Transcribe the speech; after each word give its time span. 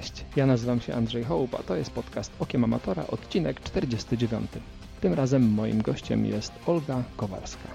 Cześć, 0.00 0.24
ja 0.36 0.46
nazywam 0.46 0.80
się 0.80 0.94
Andrzej 0.94 1.24
Hołba, 1.24 1.58
to 1.58 1.76
jest 1.76 1.90
podcast 1.90 2.32
Okiem 2.38 2.64
Amatora, 2.64 3.06
odcinek 3.06 3.60
49. 3.60 4.50
Tym 5.00 5.14
razem 5.14 5.42
moim 5.52 5.82
gościem 5.82 6.26
jest 6.26 6.52
Olga 6.66 7.02
Kowalska. 7.16 7.68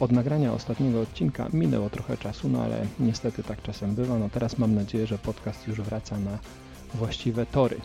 Od 0.00 0.12
nagrania 0.12 0.52
ostatniego 0.52 1.00
odcinka 1.00 1.48
minęło 1.52 1.90
trochę 1.90 2.16
czasu, 2.16 2.48
no 2.48 2.62
ale 2.62 2.86
niestety 3.00 3.42
tak 3.42 3.62
czasem 3.62 3.94
bywa. 3.94 4.18
No 4.18 4.28
teraz 4.28 4.58
mam 4.58 4.74
nadzieję, 4.74 5.06
że 5.06 5.18
podcast 5.18 5.68
już 5.68 5.80
wraca 5.80 6.18
na 6.18 6.38
właściwe 6.94 7.46
tory. 7.46 7.76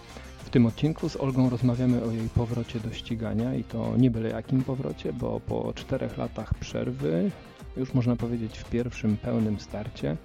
W 0.45 0.49
tym 0.49 0.65
odcinku 0.65 1.09
z 1.09 1.15
Olgą 1.15 1.49
rozmawiamy 1.49 2.03
o 2.03 2.11
jej 2.11 2.29
powrocie 2.29 2.79
do 2.79 2.93
ścigania 2.93 3.55
i 3.55 3.63
to 3.63 3.97
nie 3.97 4.11
byle 4.11 4.29
jakim 4.29 4.63
powrocie, 4.63 5.13
bo 5.13 5.39
po 5.39 5.73
czterech 5.73 6.17
latach 6.17 6.53
przerwy, 6.53 7.31
już 7.77 7.93
można 7.93 8.15
powiedzieć 8.15 8.57
w 8.57 8.69
pierwszym 8.69 9.17
pełnym 9.17 9.59
starcie, 9.59 10.17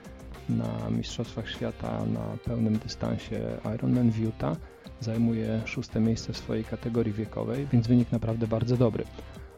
na 0.48 0.91
Mistrzostwach 0.91 1.51
Świata 1.51 2.06
na 2.06 2.37
pełnym 2.45 2.78
dystansie 2.78 3.41
Ironman 3.74 4.10
w 4.10 4.19
Utah. 4.19 4.56
Zajmuje 5.00 5.62
szóste 5.64 6.00
miejsce 6.00 6.33
w 6.33 6.37
swojej 6.37 6.64
kategorii 6.64 7.12
wiekowej, 7.12 7.66
więc 7.73 7.87
wynik 7.87 8.12
naprawdę 8.12 8.47
bardzo 8.47 8.77
dobry. 8.77 9.05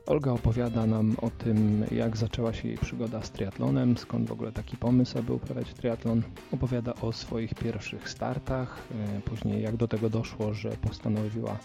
Olga 0.07 0.33
opowiada 0.33 0.87
nam 0.87 1.17
o 1.23 1.31
tym, 1.31 1.85
jak 1.91 2.17
zaczęła 2.17 2.53
się 2.53 2.69
jej 2.69 2.79
przygoda 2.79 3.23
z 3.23 3.31
triatlonem, 3.31 3.99
skąd 3.99 4.29
w 4.29 4.33
ogóle 4.33 4.53
taki 4.53 4.77
pomysł, 4.77 5.19
aby 5.19 5.33
uprawiać 5.33 5.75
triatlon. 5.75 6.23
Opowiada 6.53 6.95
o 6.95 7.13
swoich 7.13 7.55
pierwszych 7.55 8.09
startach, 8.09 8.79
e, 9.17 9.21
później 9.21 9.63
jak 9.63 9.77
do 9.77 9.89
tego 9.89 10.11
doszło, 10.11 10.55
że 10.55 10.71
postanowiła 10.71 11.59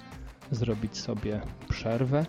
zrobić 0.51 0.97
sobie 0.97 1.41
przerwę 1.69 2.25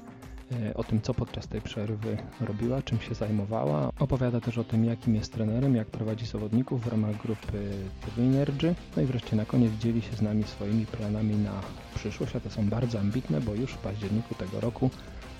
o 0.74 0.84
tym, 0.84 1.00
co 1.00 1.14
podczas 1.14 1.48
tej 1.48 1.60
przerwy 1.60 2.16
robiła, 2.40 2.82
czym 2.82 3.00
się 3.00 3.14
zajmowała. 3.14 3.90
Opowiada 3.98 4.40
też 4.40 4.58
o 4.58 4.64
tym, 4.64 4.84
jakim 4.84 5.14
jest 5.14 5.32
trenerem, 5.32 5.76
jak 5.76 5.86
prowadzi 5.86 6.26
zawodników 6.26 6.84
w 6.84 6.86
ramach 6.86 7.16
grupy 7.16 7.70
TV 8.00 8.22
Energy. 8.22 8.74
No 8.96 9.02
i 9.02 9.06
wreszcie 9.06 9.36
na 9.36 9.44
koniec 9.44 9.72
dzieli 9.72 10.02
się 10.02 10.16
z 10.16 10.22
nami 10.22 10.44
swoimi 10.44 10.86
planami 10.86 11.36
na 11.36 11.60
przyszłość, 11.94 12.36
a 12.36 12.40
te 12.40 12.50
są 12.50 12.68
bardzo 12.68 13.00
ambitne, 13.00 13.40
bo 13.40 13.54
już 13.54 13.72
w 13.72 13.78
październiku 13.78 14.34
tego 14.34 14.60
roku 14.60 14.90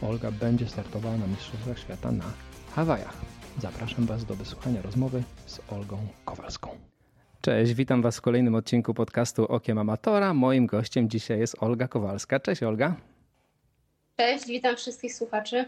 Olga 0.02 0.30
będzie 0.30 0.68
startowała 0.68 1.16
na 1.16 1.26
Mistrzostwach 1.26 1.78
Świata 1.78 2.12
na 2.12 2.24
Hawajach. 2.74 3.16
Zapraszam 3.58 4.06
Was 4.06 4.24
do 4.24 4.34
wysłuchania 4.34 4.82
rozmowy 4.82 5.22
z 5.46 5.60
Olgą 5.68 5.98
Kowalską. 6.24 6.68
Cześć, 7.40 7.74
witam 7.74 8.02
Was 8.02 8.16
w 8.16 8.20
kolejnym 8.20 8.54
odcinku 8.54 8.94
podcastu 8.94 9.44
Okiem 9.46 9.78
Amatora. 9.78 10.34
Moim 10.34 10.66
gościem 10.66 11.08
dzisiaj 11.08 11.38
jest 11.38 11.56
Olga 11.60 11.88
Kowalska. 11.88 12.40
Cześć 12.40 12.62
Olga. 12.62 13.09
Cześć, 14.20 14.46
witam 14.46 14.76
wszystkich 14.76 15.14
słuchaczy. 15.14 15.64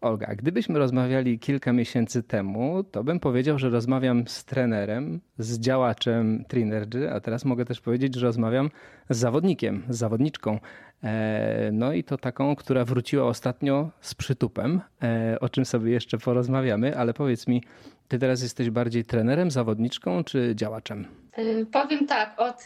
Olga, 0.00 0.34
gdybyśmy 0.34 0.78
rozmawiali 0.78 1.38
kilka 1.38 1.72
miesięcy 1.72 2.22
temu, 2.22 2.84
to 2.84 3.04
bym 3.04 3.20
powiedział, 3.20 3.58
że 3.58 3.70
rozmawiam 3.70 4.28
z 4.28 4.44
trenerem, 4.44 5.20
z 5.38 5.58
działaczem 5.58 6.44
Trinergy, 6.48 7.10
a 7.12 7.20
teraz 7.20 7.44
mogę 7.44 7.64
też 7.64 7.80
powiedzieć, 7.80 8.14
że 8.14 8.26
rozmawiam 8.26 8.70
z 9.10 9.18
zawodnikiem, 9.18 9.82
z 9.88 9.98
zawodniczką. 9.98 10.58
E, 11.02 11.70
no 11.72 11.92
i 11.92 12.04
to 12.04 12.18
taką, 12.18 12.56
która 12.56 12.84
wróciła 12.84 13.24
ostatnio 13.24 13.90
z 14.00 14.14
przytupem, 14.14 14.80
e, 15.02 15.40
o 15.40 15.48
czym 15.48 15.64
sobie 15.64 15.92
jeszcze 15.92 16.18
porozmawiamy, 16.18 16.96
ale 16.98 17.14
powiedz 17.14 17.46
mi, 17.46 17.62
ty 18.08 18.18
teraz 18.18 18.42
jesteś 18.42 18.70
bardziej 18.70 19.04
trenerem, 19.04 19.50
zawodniczką 19.50 20.24
czy 20.24 20.52
działaczem? 20.54 21.06
E, 21.32 21.66
powiem 21.66 22.06
tak, 22.06 22.34
od 22.36 22.64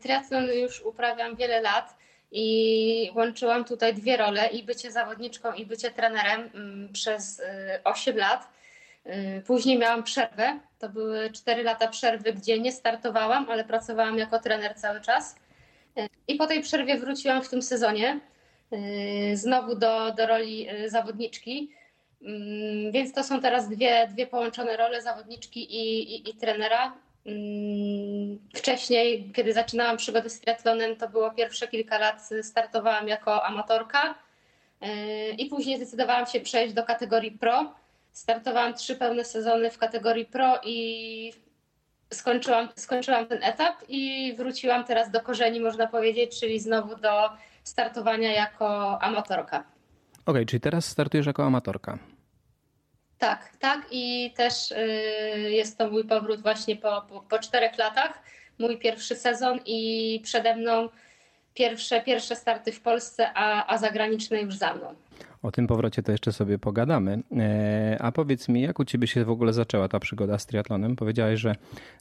triatlonu 0.00 0.52
już 0.52 0.82
uprawiam 0.82 1.36
wiele 1.36 1.60
lat 1.60 2.04
i 2.36 3.10
łączyłam 3.14 3.64
tutaj 3.64 3.94
dwie 3.94 4.16
role 4.16 4.46
i 4.46 4.62
bycie 4.62 4.92
zawodniczką 4.92 5.52
i 5.52 5.66
bycie 5.66 5.90
trenerem 5.90 6.50
mm, 6.54 6.92
przez 6.92 7.42
8 7.84 8.14
y, 8.14 8.18
lat. 8.18 8.48
Y, 9.06 9.42
później 9.46 9.78
miałam 9.78 10.02
przerwę. 10.02 10.60
To 10.78 10.88
były 10.88 11.30
4 11.30 11.62
lata 11.62 11.88
przerwy, 11.88 12.32
gdzie 12.32 12.60
nie 12.60 12.72
startowałam, 12.72 13.46
ale 13.50 13.64
pracowałam 13.64 14.18
jako 14.18 14.38
trener 14.38 14.74
cały 14.74 15.00
czas. 15.00 15.36
Y, 15.98 16.08
I 16.28 16.34
po 16.34 16.46
tej 16.46 16.62
przerwie 16.62 16.98
wróciłam 16.98 17.42
w 17.42 17.48
tym 17.48 17.62
sezonie 17.62 18.20
znowu 19.34 19.74
do, 19.74 20.12
do 20.12 20.26
roli 20.26 20.68
zawodniczki. 20.86 21.70
Mm, 22.22 22.92
więc 22.92 23.12
to 23.12 23.24
są 23.24 23.40
teraz 23.40 23.68
dwie, 23.68 24.08
dwie 24.08 24.26
połączone 24.26 24.76
role 24.76 25.02
zawodniczki 25.02 25.74
i, 25.74 26.14
i, 26.14 26.30
i 26.30 26.34
trenera. 26.34 26.94
Mm, 27.26 28.38
wcześniej, 28.54 29.32
kiedy 29.34 29.52
zaczynałam 29.52 29.96
przygodę 29.96 30.30
z 30.30 30.40
triatlonem, 30.40 30.96
to 30.96 31.08
było 31.08 31.30
pierwsze 31.30 31.68
kilka 31.68 31.98
lat, 31.98 32.28
startowałam 32.42 33.08
jako 33.08 33.44
amatorka 33.44 34.14
yy, 34.80 34.88
i 35.38 35.46
później 35.46 35.76
zdecydowałam 35.76 36.26
się 36.26 36.40
przejść 36.40 36.74
do 36.74 36.82
kategorii 36.82 37.30
pro. 37.30 37.74
Startowałam 38.12 38.74
trzy 38.74 38.96
pełne 38.96 39.24
sezony 39.24 39.70
w 39.70 39.78
kategorii 39.78 40.26
pro 40.26 40.60
i 40.64 41.32
skończyłam, 42.12 42.68
skończyłam 42.76 43.26
ten 43.26 43.42
etap 43.42 43.74
i 43.88 44.34
wróciłam 44.36 44.84
teraz 44.84 45.10
do 45.10 45.20
korzeni, 45.20 45.60
można 45.60 45.86
powiedzieć, 45.86 46.40
czyli 46.40 46.60
znowu 46.60 46.96
do 46.96 47.30
startowania 47.64 48.32
jako 48.32 49.02
amatorka. 49.02 49.58
Okej, 49.58 49.64
okay, 50.26 50.46
czyli 50.46 50.60
teraz 50.60 50.84
startujesz 50.84 51.26
jako 51.26 51.44
amatorka. 51.44 51.98
Tak, 53.24 53.56
tak 53.60 53.86
i 53.90 54.32
też 54.36 54.70
y, 54.70 54.76
jest 55.50 55.78
to 55.78 55.90
mój 55.90 56.04
powrót 56.04 56.42
właśnie 56.42 56.76
po, 56.76 57.02
po, 57.08 57.20
po 57.20 57.38
czterech 57.38 57.78
latach, 57.78 58.22
mój 58.58 58.78
pierwszy 58.78 59.14
sezon 59.14 59.58
i 59.66 60.20
przede 60.24 60.56
mną 60.56 60.88
pierwsze, 61.54 62.00
pierwsze 62.00 62.36
starty 62.36 62.72
w 62.72 62.80
Polsce, 62.80 63.30
a, 63.34 63.66
a 63.66 63.78
zagraniczne 63.78 64.40
już 64.40 64.56
za 64.56 64.74
mną. 64.74 64.94
O 65.42 65.50
tym 65.52 65.66
powrocie 65.66 66.02
to 66.02 66.12
jeszcze 66.12 66.32
sobie 66.32 66.58
pogadamy. 66.58 67.22
E, 67.36 67.96
a 68.00 68.12
powiedz 68.12 68.48
mi, 68.48 68.60
jak 68.60 68.78
u 68.78 68.84
Ciebie 68.84 69.06
się 69.06 69.24
w 69.24 69.30
ogóle 69.30 69.52
zaczęła 69.52 69.88
ta 69.88 70.00
przygoda 70.00 70.38
z 70.38 70.46
triatlonem? 70.46 70.96
Powiedziałaś, 70.96 71.40
że 71.40 71.54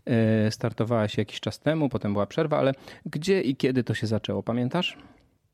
e, 0.05 0.51
startowałaś 0.51 1.17
jakiś 1.17 1.39
czas 1.39 1.59
temu, 1.59 1.89
potem 1.89 2.13
była 2.13 2.25
przerwa, 2.25 2.57
ale 2.57 2.73
gdzie 3.05 3.41
i 3.41 3.55
kiedy 3.55 3.83
to 3.83 3.93
się 3.93 4.07
zaczęło? 4.07 4.43
Pamiętasz? 4.43 4.97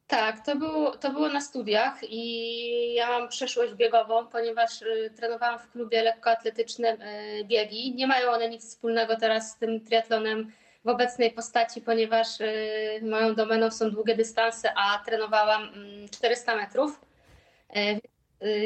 Tak, 0.09 0.45
to 0.45 0.55
było, 0.55 0.97
to 0.97 1.11
było 1.11 1.29
na 1.29 1.41
studiach 1.41 1.97
i 2.03 2.93
ja 2.93 3.07
mam 3.07 3.27
przeszłość 3.27 3.73
biegową, 3.73 4.27
ponieważ 4.27 4.81
y, 4.81 5.13
trenowałam 5.15 5.59
w 5.59 5.71
klubie 5.71 6.03
lekkoatletycznym 6.03 7.01
y, 7.01 7.43
biegi. 7.45 7.95
Nie 7.95 8.07
mają 8.07 8.31
one 8.31 8.49
nic 8.49 8.65
wspólnego 8.65 9.15
teraz 9.15 9.51
z 9.51 9.57
tym 9.57 9.81
triatlonem 9.85 10.51
w 10.85 10.87
obecnej 10.87 11.31
postaci, 11.31 11.81
ponieważ 11.81 12.41
y, 12.41 12.99
moją 13.03 13.35
domeną 13.35 13.71
są 13.71 13.91
długie 13.91 14.15
dystanse, 14.15 14.73
a 14.75 15.03
trenowałam 15.05 15.69
400 16.11 16.51
mm, 16.51 16.65
metrów. 16.65 17.01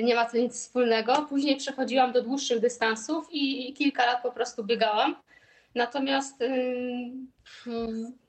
Nie 0.03 0.15
ma 0.15 0.25
to 0.25 0.37
nic 0.37 0.53
wspólnego. 0.53 1.25
Później 1.29 1.57
przechodziłam 1.57 2.11
do 2.11 2.21
dłuższych 2.21 2.59
dystansów 2.59 3.27
i 3.31 3.73
kilka 3.73 4.05
lat 4.05 4.21
po 4.21 4.31
prostu 4.31 4.63
biegałam. 4.63 5.15
Natomiast 5.75 6.41
y, 6.41 6.47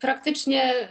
praktycznie 0.01 0.75
y, 0.75 0.89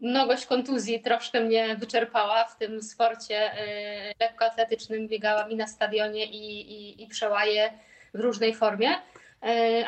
mnogość 0.00 0.46
kontuzji 0.46 1.00
troszkę 1.00 1.40
mnie 1.40 1.76
wyczerpała 1.76 2.44
w 2.44 2.58
tym 2.58 2.82
sporcie 2.82 3.52
y, 3.52 4.14
lekkoatletycznym. 4.20 5.08
Biegałam 5.08 5.50
i 5.50 5.56
na 5.56 5.66
stadionie 5.66 6.26
i, 6.26 6.72
i, 6.72 7.02
i 7.02 7.06
przełaje 7.06 7.72
w 8.14 8.20
różnej 8.20 8.54
formie, 8.54 8.90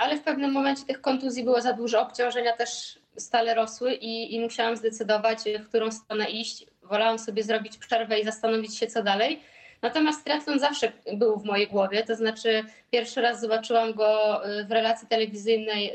ale 0.00 0.16
w 0.16 0.22
pewnym 0.22 0.52
momencie 0.52 0.84
tych 0.84 1.00
kontuzji 1.00 1.44
było 1.44 1.60
za 1.60 1.72
dużo, 1.72 2.00
obciążenia 2.00 2.56
też 2.56 2.98
stale 3.16 3.54
rosły 3.54 3.94
i, 3.94 4.34
i 4.34 4.40
musiałam 4.40 4.76
zdecydować, 4.76 5.38
w 5.60 5.68
którą 5.68 5.90
stronę 5.92 6.30
iść. 6.30 6.66
Wolałam 6.82 7.18
sobie 7.18 7.42
zrobić 7.42 7.78
przerwę 7.78 8.20
i 8.20 8.24
zastanowić 8.24 8.78
się, 8.78 8.86
co 8.86 9.02
dalej. 9.02 9.42
Natomiast 9.82 10.24
triatlon 10.24 10.58
zawsze 10.58 10.92
był 11.12 11.36
w 11.36 11.44
mojej 11.44 11.66
głowie, 11.68 12.04
to 12.04 12.16
znaczy 12.16 12.64
pierwszy 12.90 13.20
raz 13.20 13.40
zobaczyłam 13.40 13.92
go 13.92 14.40
y, 14.48 14.64
w 14.64 14.70
relacji 14.70 15.08
telewizyjnej, 15.08 15.92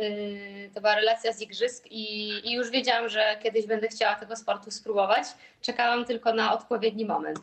y, 0.66 0.72
to 0.74 0.82
była 0.82 0.96
relacja 0.96 1.34
z 1.34 1.42
igrzysk 1.42 1.88
i, 1.92 2.32
i 2.50 2.54
już 2.54 2.70
wiedziałam, 2.70 3.10
że 3.10 3.38
kiedyś 3.44 3.66
będę 3.66 3.88
chciała 3.88 4.16
tego 4.16 4.36
sportu 4.36 4.72
spróbować. 4.72 5.24
Czekałam 5.62 6.06
tylko 6.06 6.34
na 6.34 6.54
odpowiedni 6.54 7.06
moment. 7.06 7.40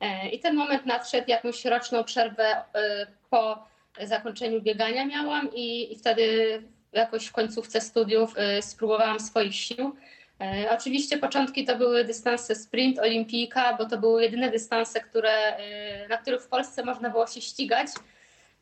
E, 0.00 0.28
I 0.28 0.38
ten 0.38 0.54
moment 0.54 0.86
nadszedł, 0.86 1.30
jakąś 1.30 1.64
roczną 1.64 2.04
przerwę 2.04 2.56
y, 2.56 3.06
po 3.30 3.64
zakończeniu 4.00 4.60
biegania 4.62 5.06
miałam 5.06 5.54
i, 5.54 5.92
i 5.92 5.98
wtedy 5.98 6.62
jakoś 6.92 7.26
w 7.26 7.32
końcówce 7.32 7.80
studiów 7.80 8.34
spróbowałam 8.60 9.20
swoich 9.20 9.54
sił. 9.54 9.96
E, 10.40 10.70
oczywiście 10.70 11.18
początki 11.18 11.64
to 11.64 11.76
były 11.76 12.04
dystanse 12.04 12.54
sprint, 12.54 12.98
olimpijka, 12.98 13.76
bo 13.76 13.84
to 13.86 13.98
były 13.98 14.22
jedyne 14.22 14.50
dystanse, 14.50 15.00
które, 15.00 15.56
e, 15.56 16.08
na 16.08 16.16
których 16.16 16.42
w 16.42 16.48
Polsce 16.48 16.84
można 16.84 17.10
było 17.10 17.26
się 17.26 17.40
ścigać. 17.40 17.88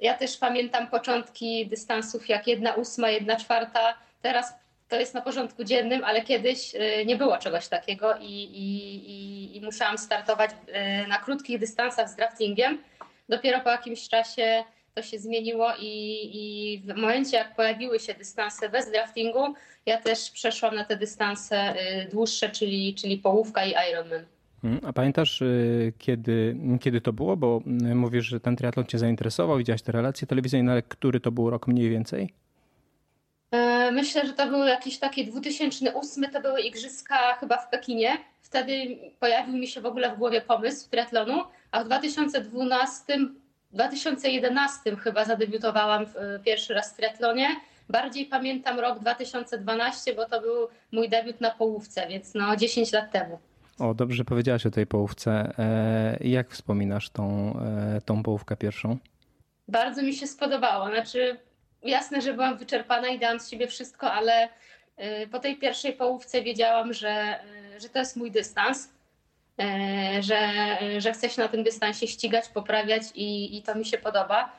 Ja 0.00 0.14
też 0.14 0.36
pamiętam 0.36 0.86
początki 0.86 1.66
dystansów 1.66 2.28
jak 2.28 2.46
jedna 2.46 2.74
ósma, 2.74 3.10
jedna 3.10 3.36
czwarta. 3.36 3.94
Teraz 4.22 4.54
to 4.88 4.96
jest 5.00 5.14
na 5.14 5.20
porządku 5.20 5.64
dziennym, 5.64 6.04
ale 6.04 6.22
kiedyś 6.22 6.74
e, 6.74 7.04
nie 7.04 7.16
było 7.16 7.38
czegoś 7.38 7.68
takiego 7.68 8.16
i, 8.16 8.32
i, 8.32 9.10
i, 9.10 9.56
i 9.56 9.60
musiałam 9.60 9.98
startować 9.98 10.50
na 11.08 11.18
krótkich 11.18 11.58
dystansach 11.58 12.08
z 12.08 12.16
draftingiem. 12.16 12.82
Dopiero 13.28 13.60
po 13.60 13.70
jakimś 13.70 14.08
czasie 14.08 14.64
to 14.94 15.02
się 15.02 15.18
zmieniło 15.18 15.72
i, 15.80 16.30
i 16.32 16.78
w 16.80 16.96
momencie, 16.96 17.36
jak 17.36 17.56
pojawiły 17.56 18.00
się 18.00 18.14
dystanse 18.14 18.68
bez 18.68 18.90
draftingu, 18.90 19.54
ja 19.86 20.00
też 20.00 20.30
przeszłam 20.30 20.74
na 20.74 20.84
te 20.84 20.96
dystanse 20.96 21.74
y, 21.74 22.08
dłuższe, 22.10 22.50
czyli, 22.50 22.94
czyli 22.94 23.18
połówka 23.18 23.64
i 23.64 23.74
Ironman. 23.90 24.24
Mhm. 24.64 24.86
A 24.86 24.92
pamiętasz, 24.92 25.42
y, 25.42 25.92
kiedy, 25.98 26.56
kiedy 26.80 27.00
to 27.00 27.12
było? 27.12 27.36
Bo 27.36 27.62
y, 27.90 27.94
mówisz, 27.94 28.26
że 28.26 28.40
ten 28.40 28.56
triatlon 28.56 28.86
cię 28.86 28.98
zainteresował, 28.98 29.58
widziałaś 29.58 29.82
te 29.82 29.92
relacje 29.92 30.26
telewizyjne, 30.26 30.72
ale 30.72 30.82
który 30.82 31.20
to 31.20 31.30
był 31.32 31.50
rok 31.50 31.66
mniej 31.66 31.90
więcej? 31.90 32.34
Myślę, 33.92 34.26
że 34.26 34.32
to 34.32 34.46
był 34.46 34.64
jakiś 34.64 34.98
taki 34.98 35.26
2008, 35.26 36.24
to 36.32 36.40
były 36.40 36.60
igrzyska 36.60 37.34
chyba 37.40 37.58
w 37.58 37.70
Pekinie. 37.70 38.18
Wtedy 38.40 38.98
pojawił 39.20 39.56
mi 39.56 39.66
się 39.66 39.80
w 39.80 39.86
ogóle 39.86 40.14
w 40.14 40.18
głowie 40.18 40.40
pomysł 40.40 40.90
triatlonu, 40.90 41.42
a 41.70 41.84
w 41.84 41.86
2012, 41.86 43.18
2011 43.72 44.96
chyba 44.96 45.24
zadebiutowałam 45.24 46.06
w, 46.06 46.14
pierwszy 46.44 46.74
raz 46.74 46.92
w 46.92 46.96
triatlonie. 46.96 47.48
Bardziej 47.88 48.26
pamiętam 48.26 48.80
rok 48.80 48.98
2012, 48.98 50.14
bo 50.14 50.24
to 50.24 50.40
był 50.40 50.68
mój 50.92 51.08
debiut 51.08 51.40
na 51.40 51.50
połówce, 51.50 52.08
więc 52.08 52.34
no 52.34 52.56
10 52.56 52.92
lat 52.92 53.12
temu. 53.12 53.38
O, 53.78 53.94
dobrze 53.94 54.24
powiedziałaś 54.24 54.66
o 54.66 54.70
tej 54.70 54.86
połówce. 54.86 55.52
E, 55.58 56.18
jak 56.20 56.50
wspominasz 56.50 57.10
tą, 57.10 57.54
e, 57.96 58.00
tą 58.00 58.22
połówkę 58.22 58.56
pierwszą? 58.56 58.98
Bardzo 59.68 60.02
mi 60.02 60.14
się 60.14 60.26
spodobało. 60.26 60.88
Znaczy, 60.88 61.36
jasne, 61.82 62.20
że 62.20 62.34
byłam 62.34 62.58
wyczerpana 62.58 63.08
i 63.08 63.18
dałam 63.18 63.40
z 63.40 63.50
siebie 63.50 63.66
wszystko, 63.66 64.12
ale 64.12 64.48
e, 64.96 65.26
po 65.26 65.38
tej 65.38 65.56
pierwszej 65.56 65.92
połówce 65.92 66.42
wiedziałam, 66.42 66.92
że, 66.92 67.40
że 67.80 67.88
to 67.88 67.98
jest 67.98 68.16
mój 68.16 68.30
dystans, 68.30 68.88
że, 70.20 70.38
że 70.98 71.12
chcę 71.12 71.30
się 71.30 71.42
na 71.42 71.48
tym 71.48 71.62
dystansie 71.62 72.06
ścigać, 72.06 72.48
poprawiać 72.48 73.02
i, 73.14 73.56
i 73.56 73.62
to 73.62 73.74
mi 73.74 73.84
się 73.84 73.98
podoba. 73.98 74.52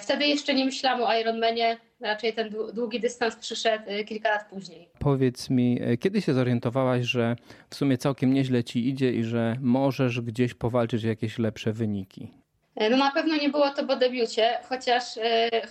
Wtedy 0.00 0.26
jeszcze 0.26 0.54
nie 0.54 0.64
myślałam 0.64 1.02
o 1.02 1.18
Ironmanie, 1.20 1.76
raczej 2.00 2.32
ten 2.32 2.54
długi 2.74 3.00
dystans 3.00 3.36
przyszedł 3.36 3.84
kilka 4.06 4.30
lat 4.30 4.48
później. 4.50 4.88
Powiedz 4.98 5.50
mi, 5.50 5.80
kiedy 6.00 6.22
się 6.22 6.34
zorientowałaś, 6.34 7.04
że 7.04 7.36
w 7.70 7.74
sumie 7.74 7.98
całkiem 7.98 8.34
nieźle 8.34 8.64
ci 8.64 8.88
idzie 8.88 9.12
i 9.12 9.24
że 9.24 9.56
możesz 9.60 10.20
gdzieś 10.20 10.54
powalczyć 10.54 11.04
o 11.04 11.08
jakieś 11.08 11.38
lepsze 11.38 11.72
wyniki? 11.72 12.30
No 12.90 12.96
na 12.96 13.10
pewno 13.10 13.36
nie 13.36 13.48
było 13.48 13.70
to 13.70 13.86
po 13.86 13.96
debiucie, 13.96 14.58
chociaż, 14.68 15.04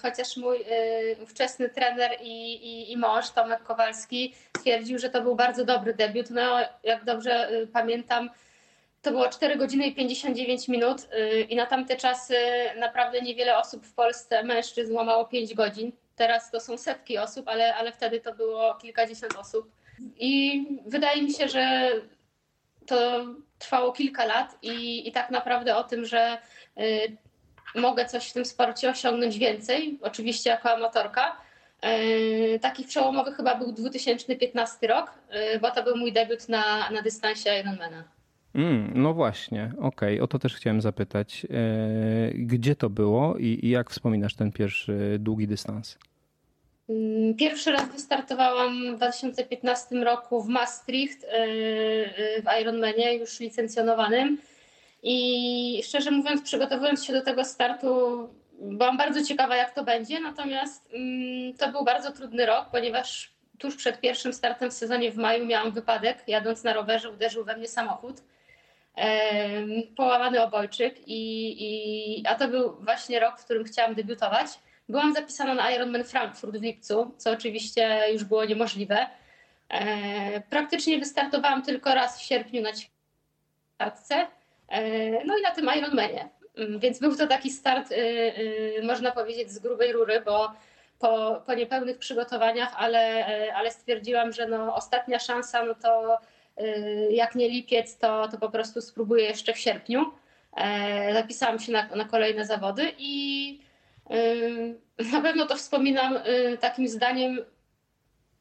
chociaż 0.02 0.38
mój 0.38 0.58
ówczesny 1.24 1.70
trener 1.70 2.12
i, 2.22 2.54
i, 2.54 2.92
i 2.92 2.98
mąż 2.98 3.30
Tomek 3.30 3.64
Kowalski 3.64 4.34
twierdził, 4.52 5.00
że 5.00 5.10
to 5.10 5.22
był 5.22 5.36
bardzo 5.36 5.66
dobry 5.66 5.94
debiut. 5.94 6.30
No 6.30 6.60
jak 6.84 7.04
dobrze 7.04 7.50
pamiętam, 7.74 8.30
to 9.06 9.12
było 9.12 9.30
4 9.30 9.56
godziny 9.56 9.88
i 9.88 9.96
59 9.96 10.68
minut 10.68 11.08
i 11.50 11.56
na 11.56 11.66
tamte 11.66 11.96
czasy 11.96 12.36
naprawdę 12.80 13.22
niewiele 13.22 13.58
osób 13.58 13.86
w 13.86 13.94
Polsce, 13.94 14.44
mężczyzn, 14.44 14.94
łamało 14.94 15.26
5 15.26 15.54
godzin. 15.54 15.92
Teraz 16.16 16.52
to 16.52 16.60
są 16.60 16.78
setki 16.78 17.18
osób, 17.18 17.48
ale, 17.48 17.76
ale 17.76 17.92
wtedy 17.92 18.20
to 18.20 18.36
było 18.36 18.76
kilkadziesiąt 18.76 19.36
osób. 19.36 19.72
I 20.18 20.62
wydaje 20.86 21.22
mi 21.22 21.34
się, 21.34 21.48
że 21.48 21.92
to 22.86 23.26
trwało 23.60 23.92
kilka 23.92 24.26
lat 24.26 24.58
i, 24.62 25.08
i 25.08 25.12
tak 25.12 25.30
naprawdę 25.30 25.76
o 25.76 25.84
tym, 25.84 26.06
że 26.06 26.38
y, 26.78 27.18
mogę 27.76 28.06
coś 28.06 28.30
w 28.30 28.34
tym 28.34 28.46
sporcie 28.46 28.90
osiągnąć 28.90 29.38
więcej, 29.38 30.00
oczywiście 30.02 30.50
jako 30.50 30.72
amatorka. 30.72 31.38
Y, 31.86 32.60
takich 32.62 32.88
przełomowych 32.88 33.36
chyba 33.36 33.56
był 33.56 33.72
2015 33.72 34.88
rok, 34.88 35.14
y, 35.56 35.60
bo 35.60 35.72
to 35.72 35.84
był 35.84 35.98
mój 35.98 36.14
debiut 36.14 36.50
na, 36.50 36.90
na 36.90 37.02
dystansie 37.02 37.60
Ironmana. 37.60 38.15
Mm, 38.56 38.92
no 38.96 39.14
właśnie, 39.14 39.72
okej, 39.78 40.16
okay. 40.16 40.22
o 40.22 40.28
to 40.28 40.40
też 40.40 40.56
chciałem 40.56 40.82
zapytać. 40.82 41.46
E, 41.46 42.30
gdzie 42.34 42.76
to 42.76 42.90
było 42.90 43.38
i, 43.38 43.70
jak 43.70 43.90
wspominasz 43.90 44.36
ten 44.36 44.52
pierwszy 44.52 45.18
długi 45.20 45.48
dystans? 45.48 45.98
Mm, 46.90 47.36
pierwszy 47.36 47.72
raz 47.72 47.92
wystartowałam 47.92 48.94
w 48.94 48.98
2015 48.98 49.96
roku 49.96 50.42
w 50.42 50.48
Maastricht 50.48 51.24
e, 51.24 51.28
e, 51.28 52.42
w 52.42 52.62
Ironmanie, 52.62 53.18
już 53.18 53.40
licencjonowanym. 53.40 54.38
I 55.04 55.82
szczerze 55.84 56.12
mówiąc, 56.12 56.42
przygotowując 56.42 57.06
się 57.06 57.14
do 57.14 57.22
tego 57.22 57.46
startu, 57.46 57.88
byłam 58.62 58.98
bardzo 58.98 59.24
ciekawa, 59.24 59.56
jak 59.56 59.74
to 59.74 59.84
będzie. 59.84 60.20
Natomiast 60.20 60.90
mm, 60.94 61.54
to 61.54 61.72
był 61.72 61.86
bardzo 61.86 62.12
trudny 62.12 62.46
rok, 62.46 62.66
ponieważ 62.72 63.32
tuż 63.58 63.76
przed 63.76 64.00
pierwszym 64.00 64.34
startem 64.34 64.72
w 64.72 64.74
sezonie 64.74 65.12
w 65.12 65.18
maju 65.18 65.46
miałam 65.46 65.72
wypadek. 65.72 66.24
Jadąc 66.28 66.64
na 66.64 66.74
rowerze, 66.74 67.10
uderzył 67.10 67.44
we 67.44 67.58
mnie 67.58 67.68
samochód 67.68 68.22
połamany 69.96 70.44
obojczyk, 70.44 71.08
i, 71.08 71.56
i, 71.60 72.28
a 72.28 72.36
to 72.36 72.48
był 72.48 72.76
właśnie 72.82 73.20
rok, 73.20 73.40
w 73.40 73.46
którym 73.46 73.64
chciałam 73.64 73.96
debiutować. 73.96 74.48
Byłam 74.90 75.14
zapisana 75.14 75.54
na 75.54 75.72
Ironman 75.72 76.04
Frankfurt 76.04 76.58
w 76.58 76.62
lipcu, 76.62 77.12
co 77.18 77.32
oczywiście 77.32 78.02
już 78.14 78.24
było 78.24 78.46
niemożliwe. 78.46 79.08
E, 79.70 80.42
praktycznie 80.42 81.00
wystartowałam 81.00 81.64
tylko 81.64 81.96
raz 81.96 82.20
w 82.20 82.24
sierpniu 82.24 82.62
na 82.62 82.72
ćwiartce, 82.72 84.28
e, 84.68 84.82
no 85.26 85.38
i 85.38 85.42
na 85.42 85.52
tym 85.52 85.70
Ironmanie. 85.78 86.30
Mm, 86.58 86.80
więc 86.80 87.00
był 87.00 87.16
to 87.16 87.28
taki 87.28 87.50
start, 87.50 87.92
y, 87.92 87.96
y, 87.96 88.82
można 88.84 89.12
powiedzieć, 89.12 89.52
z 89.52 89.60
grubej 89.60 89.92
rury, 89.92 90.22
bo 90.26 90.54
po, 91.00 91.42
po 91.46 91.54
niepełnych 91.54 91.98
przygotowaniach, 91.98 92.74
ale, 92.78 93.26
ale 93.56 93.72
stwierdziłam, 93.72 94.34
że 94.34 94.48
no, 94.48 94.76
ostatnia 94.76 95.20
szansa, 95.20 95.66
no 95.66 95.76
to 95.76 96.18
Y, 96.18 96.35
jak 97.10 97.36
nie 97.36 97.50
lipiec, 97.50 97.98
to, 97.98 98.28
to 98.28 98.38
po 98.38 98.50
prostu 98.50 98.82
spróbuję 98.82 99.24
jeszcze 99.24 99.54
w 99.54 99.58
sierpniu. 99.58 100.12
E, 100.56 101.14
zapisałam 101.14 101.60
się 101.60 101.72
na, 101.72 101.88
na 101.96 102.06
kolejne 102.06 102.46
zawody 102.46 102.94
i 102.98 103.60
y, 104.12 104.76
na 105.14 105.22
pewno 105.22 105.46
to 105.46 105.56
wspominam 105.56 106.18
y, 106.18 106.58
takim 106.58 106.88
zdaniem 106.88 107.38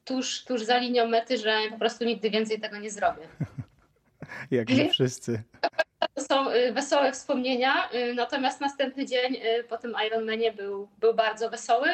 tuż, 0.05 0.43
tuż 0.43 0.63
za 0.63 0.77
linią 0.77 1.07
mety, 1.07 1.37
że 1.37 1.59
po 1.69 1.77
prostu 1.77 2.05
nigdy 2.05 2.29
więcej 2.29 2.59
tego 2.59 2.77
nie 2.77 2.91
zrobię. 2.91 3.27
Jak 4.51 4.69
nie 4.69 4.89
wszyscy. 4.89 5.43
To 6.13 6.23
są 6.23 6.45
wesołe 6.71 7.11
wspomnienia, 7.11 7.89
natomiast 8.15 8.61
następny 8.61 9.05
dzień 9.05 9.37
po 9.69 9.77
tym 9.77 9.95
Ironmanie 10.07 10.51
był, 10.51 10.89
był 10.99 11.13
bardzo 11.13 11.49
wesoły, 11.49 11.87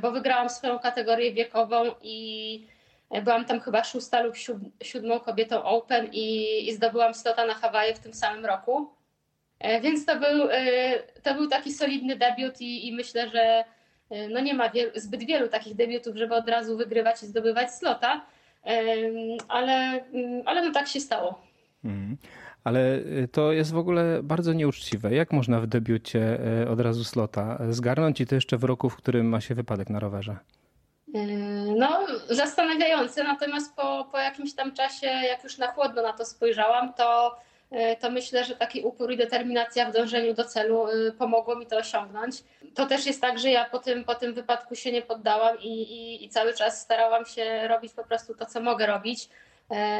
bo 0.00 0.12
wygrałam 0.12 0.50
swoją 0.50 0.78
kategorię 0.78 1.32
wiekową 1.32 1.84
i 2.02 2.66
Byłam 3.24 3.44
tam 3.44 3.60
chyba 3.60 3.84
szósta 3.84 4.22
lub 4.22 4.34
siódmą 4.82 5.20
kobietą 5.20 5.62
Open 5.62 6.08
i, 6.12 6.58
i 6.68 6.72
zdobyłam 6.72 7.14
slota 7.14 7.46
na 7.46 7.54
Hawaje 7.54 7.94
w 7.94 7.98
tym 7.98 8.14
samym 8.14 8.46
roku. 8.46 8.90
E, 9.64 9.80
więc 9.80 10.06
to 10.06 10.20
był, 10.20 10.48
e, 10.50 10.98
to 11.22 11.34
był 11.34 11.48
taki 11.48 11.72
solidny 11.72 12.16
debiut 12.16 12.60
i, 12.60 12.88
i 12.88 12.92
myślę, 12.92 13.30
że 13.30 13.64
e, 14.10 14.28
no 14.28 14.40
nie 14.40 14.54
ma 14.54 14.70
wielu, 14.70 14.90
zbyt 14.94 15.24
wielu 15.24 15.48
takich 15.48 15.74
debiutów, 15.74 16.16
żeby 16.16 16.34
od 16.34 16.48
razu 16.48 16.76
wygrywać 16.76 17.22
i 17.22 17.26
zdobywać 17.26 17.74
slota, 17.74 18.26
ale, 19.48 19.74
mm, 20.12 20.42
ale 20.44 20.62
no 20.62 20.72
tak 20.72 20.88
się 20.88 21.00
stało. 21.00 21.42
Mm. 21.84 22.16
Ale 22.64 23.00
to 23.32 23.52
jest 23.52 23.72
w 23.72 23.76
ogóle 23.76 24.20
bardzo 24.22 24.52
nieuczciwe. 24.52 25.14
Jak 25.14 25.32
można 25.32 25.60
w 25.60 25.66
debiucie 25.66 26.38
od 26.70 26.80
razu 26.80 27.04
slota 27.04 27.58
zgarnąć 27.70 28.20
i 28.20 28.26
to 28.26 28.34
jeszcze 28.34 28.58
w 28.58 28.64
roku, 28.64 28.90
w 28.90 28.96
którym 28.96 29.26
ma 29.26 29.40
się 29.40 29.54
wypadek 29.54 29.90
na 29.90 30.00
rowerze? 30.00 30.36
Yy, 31.14 31.74
no, 31.76 32.06
zastanawiające, 32.30 33.24
natomiast 33.24 33.76
po, 33.76 34.08
po 34.12 34.18
jakimś 34.18 34.54
tam 34.54 34.72
czasie, 34.72 35.06
jak 35.06 35.44
już 35.44 35.58
na 35.58 35.72
chłodno 35.72 36.02
na 36.02 36.12
to 36.12 36.24
spojrzałam, 36.24 36.92
to, 36.92 37.36
yy, 37.70 37.96
to 37.96 38.10
myślę, 38.10 38.44
że 38.44 38.56
taki 38.56 38.82
upór 38.82 39.12
i 39.12 39.16
determinacja 39.16 39.90
w 39.90 39.92
dążeniu 39.92 40.34
do 40.34 40.44
celu 40.44 40.88
yy, 40.88 41.12
pomogło 41.12 41.56
mi 41.56 41.66
to 41.66 41.76
osiągnąć. 41.76 42.36
To 42.74 42.86
też 42.86 43.06
jest 43.06 43.20
tak, 43.20 43.38
że 43.38 43.50
ja 43.50 43.64
po 43.64 43.78
tym, 43.78 44.04
po 44.04 44.14
tym 44.14 44.34
wypadku 44.34 44.74
się 44.74 44.92
nie 44.92 45.02
poddałam 45.02 45.60
i, 45.60 45.82
i, 45.82 46.24
i 46.24 46.28
cały 46.28 46.54
czas 46.54 46.80
starałam 46.80 47.26
się 47.26 47.68
robić 47.68 47.92
po 47.92 48.04
prostu 48.04 48.34
to, 48.34 48.46
co 48.46 48.60
mogę 48.60 48.86
robić. 48.86 49.28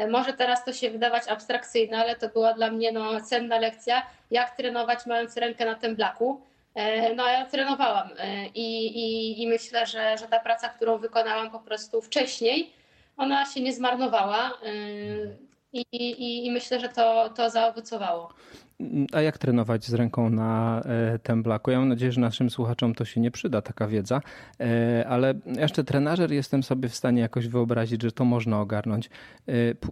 Może 0.09 0.33
teraz 0.33 0.65
to 0.65 0.73
się 0.73 0.89
wydawać 0.89 1.27
abstrakcyjne, 1.27 1.97
ale 1.97 2.15
to 2.15 2.29
była 2.29 2.53
dla 2.53 2.71
mnie 2.71 2.91
no, 2.91 3.21
cenna 3.21 3.59
lekcja, 3.59 4.05
jak 4.31 4.55
trenować 4.55 5.05
mając 5.05 5.37
rękę 5.37 5.65
na 5.65 5.75
tym 5.75 5.95
blaku. 5.95 6.41
E, 6.75 7.15
no 7.15 7.27
ja 7.27 7.45
trenowałam 7.45 8.09
e, 8.17 8.47
i, 8.47 8.85
i, 8.87 9.41
i 9.43 9.47
myślę, 9.47 9.85
że, 9.85 10.17
że 10.17 10.27
ta 10.27 10.39
praca, 10.39 10.69
którą 10.69 10.97
wykonałam 10.97 11.51
po 11.51 11.59
prostu 11.59 12.01
wcześniej, 12.01 12.73
ona 13.17 13.45
się 13.45 13.61
nie 13.61 13.73
zmarnowała 13.73 14.49
e, 14.49 14.71
i, 15.73 15.81
i, 15.91 16.45
i 16.45 16.51
myślę, 16.51 16.79
że 16.79 16.89
to, 16.89 17.29
to 17.29 17.49
zaowocowało. 17.49 18.33
A 19.13 19.21
jak 19.21 19.37
trenować 19.37 19.85
z 19.85 19.93
ręką 19.93 20.29
na 20.29 20.83
temblaku? 21.23 21.71
Ja 21.71 21.79
mam 21.79 21.89
nadzieję, 21.89 22.11
że 22.11 22.21
naszym 22.21 22.49
słuchaczom 22.49 22.95
to 22.95 23.05
się 23.05 23.21
nie 23.21 23.31
przyda, 23.31 23.61
taka 23.61 23.87
wiedza, 23.87 24.21
ale 25.07 25.33
jeszcze 25.57 25.83
trenażer 25.83 26.31
jestem 26.31 26.63
sobie 26.63 26.89
w 26.89 26.95
stanie 26.95 27.21
jakoś 27.21 27.47
wyobrazić, 27.47 28.01
że 28.01 28.11
to 28.11 28.25
można 28.25 28.61
ogarnąć. 28.61 29.09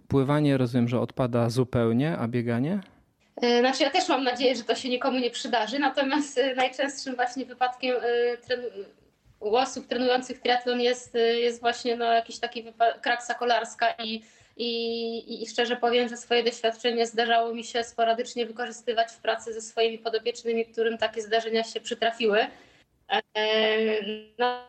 Pływanie 0.08 0.56
rozumiem, 0.56 0.88
że 0.88 1.00
odpada 1.00 1.50
zupełnie, 1.50 2.18
a 2.18 2.28
bieganie? 2.28 2.80
E, 3.42 3.60
znaczy 3.60 3.82
ja 3.82 3.90
też 3.90 4.08
mam 4.08 4.24
nadzieję, 4.24 4.56
że 4.56 4.64
to 4.64 4.74
się 4.74 4.88
nikomu 4.88 5.18
nie 5.18 5.30
przydarzy, 5.30 5.78
natomiast 5.78 6.38
e, 6.38 6.54
najczęstszym 6.54 7.16
właśnie 7.16 7.46
wypadkiem 7.46 7.96
e, 7.96 8.56
u 9.40 9.56
osób 9.56 9.86
trenujących 9.86 10.40
triatlon 10.40 10.80
jest, 10.80 11.14
jest 11.14 11.60
właśnie 11.60 11.96
no, 11.96 12.12
jakiś 12.12 12.38
taki 12.38 12.64
kraksa 13.02 13.34
kolarska 13.34 13.94
i, 14.04 14.22
i, 14.56 15.42
i 15.42 15.46
szczerze 15.46 15.76
powiem, 15.76 16.08
że 16.08 16.16
swoje 16.16 16.44
doświadczenie 16.44 17.06
zdarzało 17.06 17.54
mi 17.54 17.64
się 17.64 17.84
sporadycznie 17.84 18.46
wykorzystywać 18.46 19.12
w 19.12 19.18
pracy 19.18 19.52
ze 19.52 19.60
swoimi 19.60 19.98
podopiecznymi, 19.98 20.66
którym 20.66 20.98
takie 20.98 21.22
zdarzenia 21.22 21.64
się 21.64 21.80
przytrafiły. 21.80 22.46
No, 24.38 24.68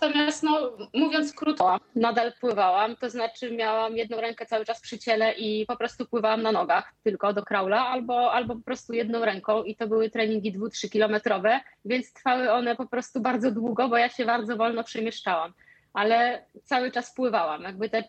Natomiast 0.00 0.42
no, 0.42 0.76
mówiąc 0.94 1.32
krótko, 1.32 1.80
nadal 1.96 2.32
pływałam, 2.40 2.96
to 2.96 3.10
znaczy 3.10 3.50
miałam 3.50 3.96
jedną 3.96 4.20
rękę 4.20 4.46
cały 4.46 4.64
czas 4.64 4.80
przy 4.80 4.98
ciele 4.98 5.32
i 5.32 5.66
po 5.66 5.76
prostu 5.76 6.06
pływałam 6.06 6.42
na 6.42 6.52
nogach 6.52 6.92
tylko 7.04 7.32
do 7.32 7.42
kraula 7.42 7.86
albo, 7.86 8.32
albo 8.32 8.54
po 8.54 8.62
prostu 8.62 8.92
jedną 8.92 9.24
ręką 9.24 9.62
i 9.62 9.76
to 9.76 9.88
były 9.88 10.10
treningi 10.10 10.58
2-3 10.58 10.90
kilometrowe, 10.90 11.60
więc 11.84 12.12
trwały 12.12 12.52
one 12.52 12.76
po 12.76 12.86
prostu 12.86 13.20
bardzo 13.20 13.50
długo, 13.50 13.88
bo 13.88 13.96
ja 13.96 14.08
się 14.08 14.24
bardzo 14.24 14.56
wolno 14.56 14.84
przemieszczałam. 14.84 15.52
ale 15.92 16.44
cały 16.64 16.90
czas 16.90 17.14
pływałam. 17.14 17.62
Jakby 17.62 17.90
te 17.90 18.04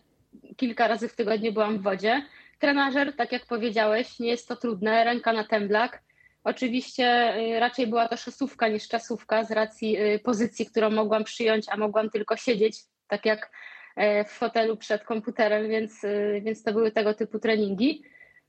kilka 0.56 0.88
razy 0.88 1.08
w 1.08 1.16
tygodniu 1.16 1.52
byłam 1.52 1.78
w 1.78 1.82
wodzie. 1.82 2.22
Trenażer, 2.58 3.16
tak 3.16 3.32
jak 3.32 3.46
powiedziałeś, 3.46 4.18
nie 4.18 4.28
jest 4.28 4.48
to 4.48 4.56
trudne, 4.56 5.04
ręka 5.04 5.32
na 5.32 5.44
temblak. 5.44 6.02
Oczywiście 6.44 7.36
y, 7.56 7.60
raczej 7.60 7.86
była 7.86 8.08
to 8.08 8.16
szosówka 8.16 8.68
niż 8.68 8.88
czasówka 8.88 9.44
z 9.44 9.50
racji 9.50 9.98
y, 9.98 10.18
pozycji, 10.18 10.66
którą 10.66 10.90
mogłam 10.90 11.24
przyjąć, 11.24 11.66
a 11.68 11.76
mogłam 11.76 12.10
tylko 12.10 12.36
siedzieć, 12.36 12.76
tak 13.08 13.26
jak 13.26 13.50
e, 13.96 14.24
w 14.24 14.30
fotelu 14.30 14.76
przed 14.76 15.04
komputerem, 15.04 15.68
więc, 15.68 16.04
y, 16.04 16.40
więc 16.44 16.62
to 16.62 16.72
były 16.72 16.92
tego 16.92 17.14
typu 17.14 17.38
treningi. 17.38 18.02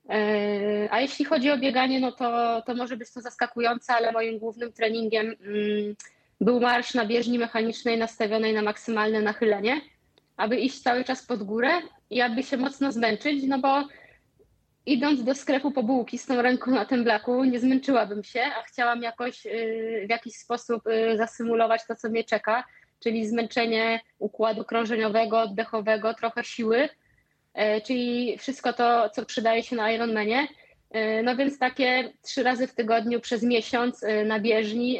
E, 0.10 0.88
a 0.92 1.02
jeśli 1.02 1.26
chodzi 1.26 1.52
o 1.52 1.58
bieganie, 1.58 2.00
no 2.00 2.12
to, 2.12 2.62
to 2.66 2.76
może 2.76 2.98
być 2.98 3.14
to 3.14 3.22
zaskakujące, 3.22 3.94
ale 3.94 4.12
moim 4.12 4.40
głównym 4.40 4.74
treningiem 4.74 5.26
mm, 5.26 5.96
był 6.42 6.60
marsz 6.60 6.94
na 6.94 7.06
bieżni 7.06 7.40
mechanicznej 7.40 7.98
nastawionej 7.98 8.54
na 8.54 8.62
maksymalne 8.62 9.22
nachylenie, 9.22 9.82
aby 10.38 10.60
iść 10.60 10.82
cały 10.82 11.04
czas 11.04 11.26
pod 11.26 11.44
górę 11.44 11.70
i 12.10 12.22
aby 12.22 12.44
się 12.44 12.58
mocno 12.58 12.92
zmęczyć, 12.92 13.44
no 13.48 13.60
bo 13.60 13.84
idąc 14.86 15.24
do 15.24 15.36
sklepu 15.36 15.72
po 15.72 15.84
bułki 15.84 16.18
z 16.18 16.26
tą 16.26 16.42
ręką 16.42 16.72
na 16.72 16.86
tym 16.86 17.04
blaku, 17.04 17.44
nie 17.44 17.60
zmęczyłabym 17.60 18.24
się, 18.24 18.42
a 18.42 18.64
chciałam 18.64 19.02
jakoś 19.02 19.46
y, 19.46 20.04
w 20.08 20.10
jakiś 20.10 20.36
sposób 20.36 20.88
y, 20.88 21.18
zasymulować 21.18 21.82
to, 21.88 21.96
co 21.96 22.10
mnie 22.10 22.24
czeka, 22.24 22.64
czyli 23.00 23.28
zmęczenie 23.28 24.00
układu 24.20 24.64
krążeniowego, 24.64 25.42
oddechowego, 25.42 26.14
trochę 26.14 26.44
siły, 26.44 26.90
e, 27.54 27.82
czyli 27.82 28.38
wszystko 28.38 28.74
to, 28.74 29.10
co 29.10 29.26
przydaje 29.26 29.64
się 29.64 29.76
na 29.76 29.92
Ironmanie. 29.92 30.48
No 31.24 31.36
więc 31.36 31.60
takie 31.60 32.14
trzy 32.22 32.44
razy 32.44 32.68
w 32.68 32.76
tygodniu 32.76 33.20
przez 33.20 33.44
miesiąc 33.44 34.06
na 34.26 34.40
bieżni, 34.40 35.00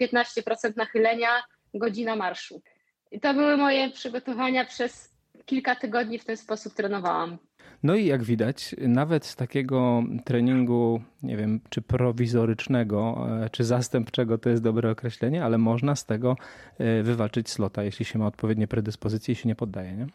15% 0.00 0.76
nachylenia, 0.76 1.28
godzina 1.74 2.16
marszu. 2.16 2.62
I 3.10 3.20
to 3.20 3.34
były 3.34 3.56
moje 3.56 3.90
przygotowania 3.90 4.64
przez 4.64 5.14
kilka 5.44 5.74
tygodni 5.74 6.18
w 6.18 6.24
ten 6.24 6.36
sposób 6.36 6.74
trenowałam. 6.74 7.38
No 7.86 7.94
i 7.94 8.06
jak 8.06 8.22
widać, 8.22 8.74
nawet 8.78 9.26
z 9.26 9.36
takiego 9.36 10.02
treningu, 10.24 11.02
nie 11.22 11.36
wiem, 11.36 11.60
czy 11.70 11.82
prowizorycznego, 11.82 13.28
e, 13.44 13.50
czy 13.50 13.64
zastępczego 13.64 14.38
to 14.38 14.48
jest 14.48 14.62
dobre 14.62 14.90
określenie, 14.90 15.44
ale 15.44 15.58
można 15.58 15.96
z 15.96 16.04
tego 16.04 16.36
e, 16.78 17.02
wywalczyć 17.02 17.50
slota, 17.50 17.82
jeśli 17.82 18.04
się 18.04 18.18
ma 18.18 18.26
odpowiednie 18.26 18.68
predyspozycje 18.68 19.32
i 19.32 19.36
się 19.36 19.48
nie 19.48 19.54
poddaje, 19.54 19.92
nie? 19.92 20.06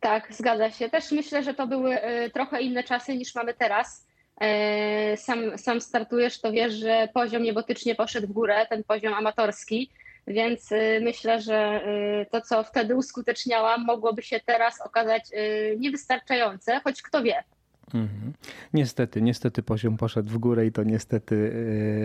Tak, 0.00 0.34
zgadza 0.34 0.70
się. 0.70 0.88
Też 0.88 1.12
myślę, 1.12 1.42
że 1.42 1.54
to 1.54 1.66
były 1.66 2.00
e, 2.00 2.30
trochę 2.30 2.62
inne 2.62 2.84
czasy 2.84 3.16
niż 3.16 3.34
mamy 3.34 3.54
teraz. 3.54 4.06
Sam, 5.16 5.58
sam 5.58 5.80
startujesz, 5.80 6.40
to 6.40 6.52
wiesz, 6.52 6.72
że 6.72 7.08
poziom 7.14 7.42
niebotycznie 7.42 7.94
poszedł 7.94 8.26
w 8.26 8.32
górę, 8.32 8.66
ten 8.70 8.84
poziom 8.84 9.14
amatorski 9.14 9.90
więc 10.26 10.72
y, 10.72 11.00
myślę, 11.02 11.40
że 11.40 11.80
y, 12.22 12.26
to, 12.30 12.40
co 12.40 12.64
wtedy 12.64 12.96
uskuteczniałam, 12.96 13.84
mogłoby 13.84 14.22
się 14.22 14.40
teraz 14.46 14.80
okazać 14.80 15.22
y, 15.32 15.76
niewystarczające, 15.78 16.80
choć 16.84 17.02
kto 17.02 17.22
wie. 17.22 17.44
Mhm. 17.94 18.32
Niestety, 18.72 19.22
niestety 19.22 19.62
poziom 19.62 19.96
poszedł 19.96 20.30
w 20.30 20.38
górę 20.38 20.66
i 20.66 20.72
to 20.72 20.82
niestety 20.82 21.52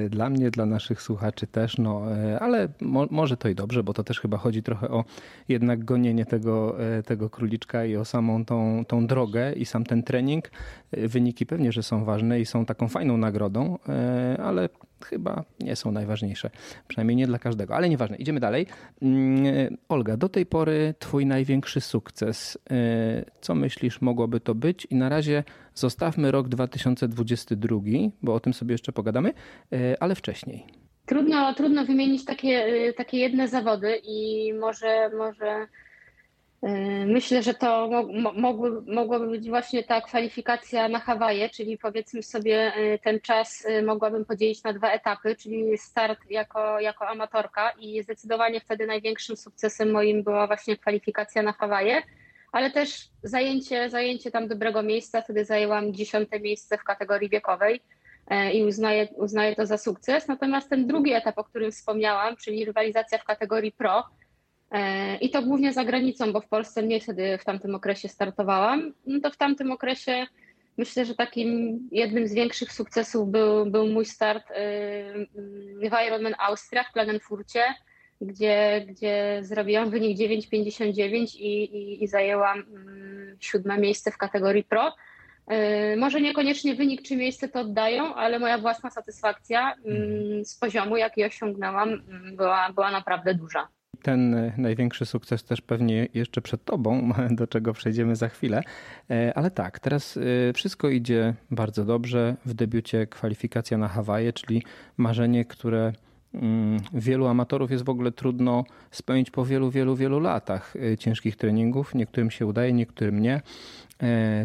dla 0.09 0.29
mnie, 0.29 0.51
dla 0.51 0.65
naszych 0.65 1.01
słuchaczy 1.01 1.47
też, 1.47 1.77
no 1.77 2.01
ale 2.39 2.67
mo 2.81 3.07
może 3.11 3.37
to 3.37 3.49
i 3.49 3.55
dobrze, 3.55 3.83
bo 3.83 3.93
to 3.93 4.03
też 4.03 4.19
chyba 4.19 4.37
chodzi 4.37 4.63
trochę 4.63 4.89
o 4.89 5.05
jednak 5.49 5.85
gonienie 5.85 6.25
tego, 6.25 6.77
tego 7.05 7.29
króliczka 7.29 7.85
i 7.85 7.95
o 7.95 8.05
samą 8.05 8.45
tą, 8.45 8.85
tą 8.85 9.07
drogę 9.07 9.53
i 9.53 9.65
sam 9.65 9.83
ten 9.83 10.03
trening. 10.03 10.51
Wyniki 10.91 11.45
pewnie, 11.45 11.71
że 11.71 11.83
są 11.83 12.05
ważne 12.05 12.39
i 12.39 12.45
są 12.45 12.65
taką 12.65 12.87
fajną 12.87 13.17
nagrodą, 13.17 13.77
ale 14.43 14.69
chyba 15.05 15.43
nie 15.59 15.75
są 15.75 15.91
najważniejsze. 15.91 16.49
Przynajmniej 16.87 17.15
nie 17.15 17.27
dla 17.27 17.39
każdego, 17.39 17.75
ale 17.75 17.89
nieważne. 17.89 18.17
Idziemy 18.17 18.39
dalej. 18.39 18.65
Mm, 19.01 19.77
Olga, 19.89 20.17
do 20.17 20.29
tej 20.29 20.45
pory 20.45 20.93
twój 20.99 21.25
największy 21.25 21.81
sukces. 21.81 22.55
Y, 22.55 23.25
co 23.41 23.55
myślisz 23.55 24.01
mogłoby 24.01 24.39
to 24.39 24.55
być? 24.55 24.87
I 24.89 24.95
na 24.95 25.09
razie 25.09 25.43
zostawmy 25.73 26.31
rok 26.31 26.47
2022, 26.49 27.79
bo 28.21 28.33
o 28.33 28.39
tym 28.39 28.53
sobie 28.53 28.73
jeszcze 28.73 28.91
pogadamy, 28.91 29.33
y, 29.73 29.99
ale 29.99 30.15
wcześniej. 30.15 30.65
Trudno, 31.05 31.53
trudno 31.53 31.85
wymienić 31.85 32.25
takie, 32.25 32.67
y, 32.67 32.93
takie 32.93 33.17
jedne 33.17 33.47
zawody 33.47 34.01
i 34.03 34.53
może, 34.53 35.09
może 35.17 35.67
myślę, 37.05 37.43
że 37.43 37.53
to 37.53 37.89
mogły, 38.33 38.81
mogłaby 38.81 39.27
być 39.27 39.49
właśnie 39.49 39.83
ta 39.83 40.01
kwalifikacja 40.01 40.89
na 40.89 40.99
Hawaje, 40.99 41.49
czyli 41.49 41.77
powiedzmy 41.77 42.23
sobie 42.23 42.73
e, 42.75 42.99
ten 42.99 43.19
czas 43.19 43.65
e, 43.65 43.81
mogłabym 43.81 44.25
podzielić 44.25 44.63
na 44.63 44.73
dwa 44.73 44.91
etapy, 44.91 45.35
czyli 45.35 45.77
start 45.77 46.19
jako, 46.29 46.79
jako 46.79 47.07
amatorka 47.07 47.71
i 47.79 48.03
zdecydowanie 48.03 48.59
wtedy 48.59 48.87
największym 48.87 49.37
sukcesem 49.37 49.91
moim 49.91 50.23
była 50.23 50.47
właśnie 50.47 50.77
kwalifikacja 50.77 51.41
na 51.41 51.53
Hawaje, 51.53 52.01
ale 52.51 52.71
też 52.71 53.09
zajęcie, 53.23 53.89
zajęcie 53.89 54.31
tam 54.31 54.47
dobrego 54.47 54.83
miejsca, 54.83 55.21
wtedy 55.21 55.45
zajęłam 55.45 55.93
dziesiąte 55.93 56.39
miejsce 56.39 56.77
w 56.77 56.83
kategorii 56.83 57.29
wiekowej 57.29 57.81
i 58.53 58.63
uznaję, 58.63 59.07
uznaję 59.15 59.55
to 59.55 59.65
za 59.65 59.77
sukces. 59.77 60.27
Natomiast 60.27 60.69
ten 60.69 60.87
drugi 60.87 61.13
etap, 61.13 61.37
o 61.37 61.43
którym 61.43 61.71
wspomniałam, 61.71 62.35
czyli 62.35 62.65
rywalizacja 62.65 63.17
w 63.17 63.23
kategorii 63.23 63.71
pro, 63.71 64.03
I 65.21 65.29
to 65.29 65.41
głównie 65.41 65.73
za 65.73 65.85
granicą, 65.85 66.33
bo 66.33 66.41
w 66.41 66.47
Polsce 66.47 66.83
nie 66.83 66.99
wtedy 66.99 67.37
w 67.37 67.45
tamtym 67.45 67.75
okresie 67.75 68.07
startowałam. 68.07 68.93
No 69.05 69.19
to 69.19 69.31
w 69.31 69.37
tamtym 69.37 69.71
okresie 69.71 70.27
myślę, 70.77 71.05
że 71.05 71.15
takim 71.15 71.79
jednym 71.91 72.27
z 72.27 72.33
większych 72.33 72.71
sukcesów 72.71 73.31
był, 73.31 73.65
był 73.65 73.87
mój 73.87 74.05
start 74.05 74.51
e, 74.51 74.55
w 75.89 76.07
Ironman 76.07 76.35
Austria 76.39 76.83
w 76.83 76.91
Klagenfurcie, 76.91 77.63
gdzie, 78.21 78.85
gdzie 78.87 79.39
zrobiłam 79.41 79.89
wynik 79.89 80.17
9,59 80.17 81.35
i, 81.35 81.63
i, 81.63 82.03
i 82.03 82.07
zajęłam 82.07 82.59
mm, 82.59 83.37
siódme 83.39 83.77
miejsce 83.77 84.11
w 84.11 84.17
kategorii 84.17 84.63
pro. 84.63 84.93
E, 85.47 85.95
może 85.95 86.21
niekoniecznie 86.21 86.75
wynik 86.75 87.01
czy 87.01 87.15
miejsce 87.15 87.47
to 87.47 87.59
oddają, 87.59 88.15
ale 88.15 88.39
moja 88.39 88.57
własna 88.57 88.89
satysfakcja 88.89 89.75
mm, 89.85 90.45
z 90.45 90.55
poziomu, 90.57 90.97
jaki 90.97 91.23
osiągnęłam, 91.23 91.89
mm, 91.89 92.35
była, 92.35 92.71
była 92.73 92.91
naprawdę 92.91 93.33
duża 93.33 93.67
ten 94.01 94.35
e, 94.35 94.53
największy 94.57 95.05
sukces 95.05 95.43
też 95.43 95.61
pewnie 95.61 96.07
jeszcze 96.13 96.41
przed 96.41 96.65
Tobą, 96.65 97.11
do 97.31 97.47
czego 97.47 97.73
przejdziemy 97.73 98.15
za 98.15 98.29
chwilę. 98.29 98.61
E, 99.09 99.37
ale 99.37 99.51
tak, 99.51 99.79
teraz 99.79 100.17
e, 100.17 100.53
wszystko 100.53 100.89
idzie 100.89 101.33
bardzo 101.51 101.85
dobrze. 101.85 102.35
W 102.45 102.53
debiucie 102.53 103.07
kwalifikacja 103.07 103.77
na 103.77 103.87
Hawaje, 103.87 104.33
czyli 104.33 104.63
marzenie, 104.97 105.45
które 105.45 105.93
mm, 106.33 106.79
wielu 106.93 107.27
amatorów 107.27 107.71
jest 107.71 107.83
w 107.83 107.89
ogóle 107.89 108.11
trudno 108.11 108.63
spełnić 108.91 109.31
po 109.31 109.45
wielu, 109.45 109.71
wielu, 109.71 109.95
wielu 109.95 110.19
latach 110.19 110.73
ciężkich 110.99 111.35
treningów. 111.35 111.95
Niektórym 111.95 112.31
się 112.31 112.45
udaje, 112.45 112.73
niektórym 112.73 113.21
nie. 113.21 113.41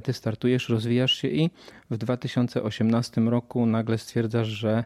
Ty 0.03 0.13
startujesz, 0.13 0.69
rozwijasz 0.69 1.13
się 1.13 1.29
i 1.29 1.51
w 1.91 1.97
2018 1.97 3.21
roku 3.21 3.67
nagle 3.67 3.99
stwierdzasz, 3.99 4.49
że, 4.49 4.85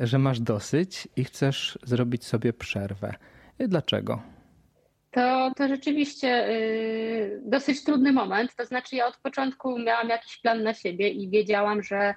że 0.00 0.18
masz 0.18 0.40
dosyć 0.40 1.08
i 1.16 1.24
chcesz 1.24 1.78
zrobić 1.84 2.24
sobie 2.24 2.52
przerwę. 2.52 3.14
Dlaczego? 3.58 4.22
To, 5.10 5.52
to 5.56 5.68
rzeczywiście 5.68 6.48
y, 6.48 7.40
dosyć 7.44 7.84
trudny 7.84 8.12
moment. 8.12 8.54
To 8.54 8.64
znaczy, 8.64 8.96
ja 8.96 9.06
od 9.06 9.16
początku 9.16 9.78
miałam 9.78 10.08
jakiś 10.08 10.36
plan 10.36 10.62
na 10.62 10.74
siebie 10.74 11.08
i 11.08 11.30
wiedziałam, 11.30 11.82
że 11.82 12.14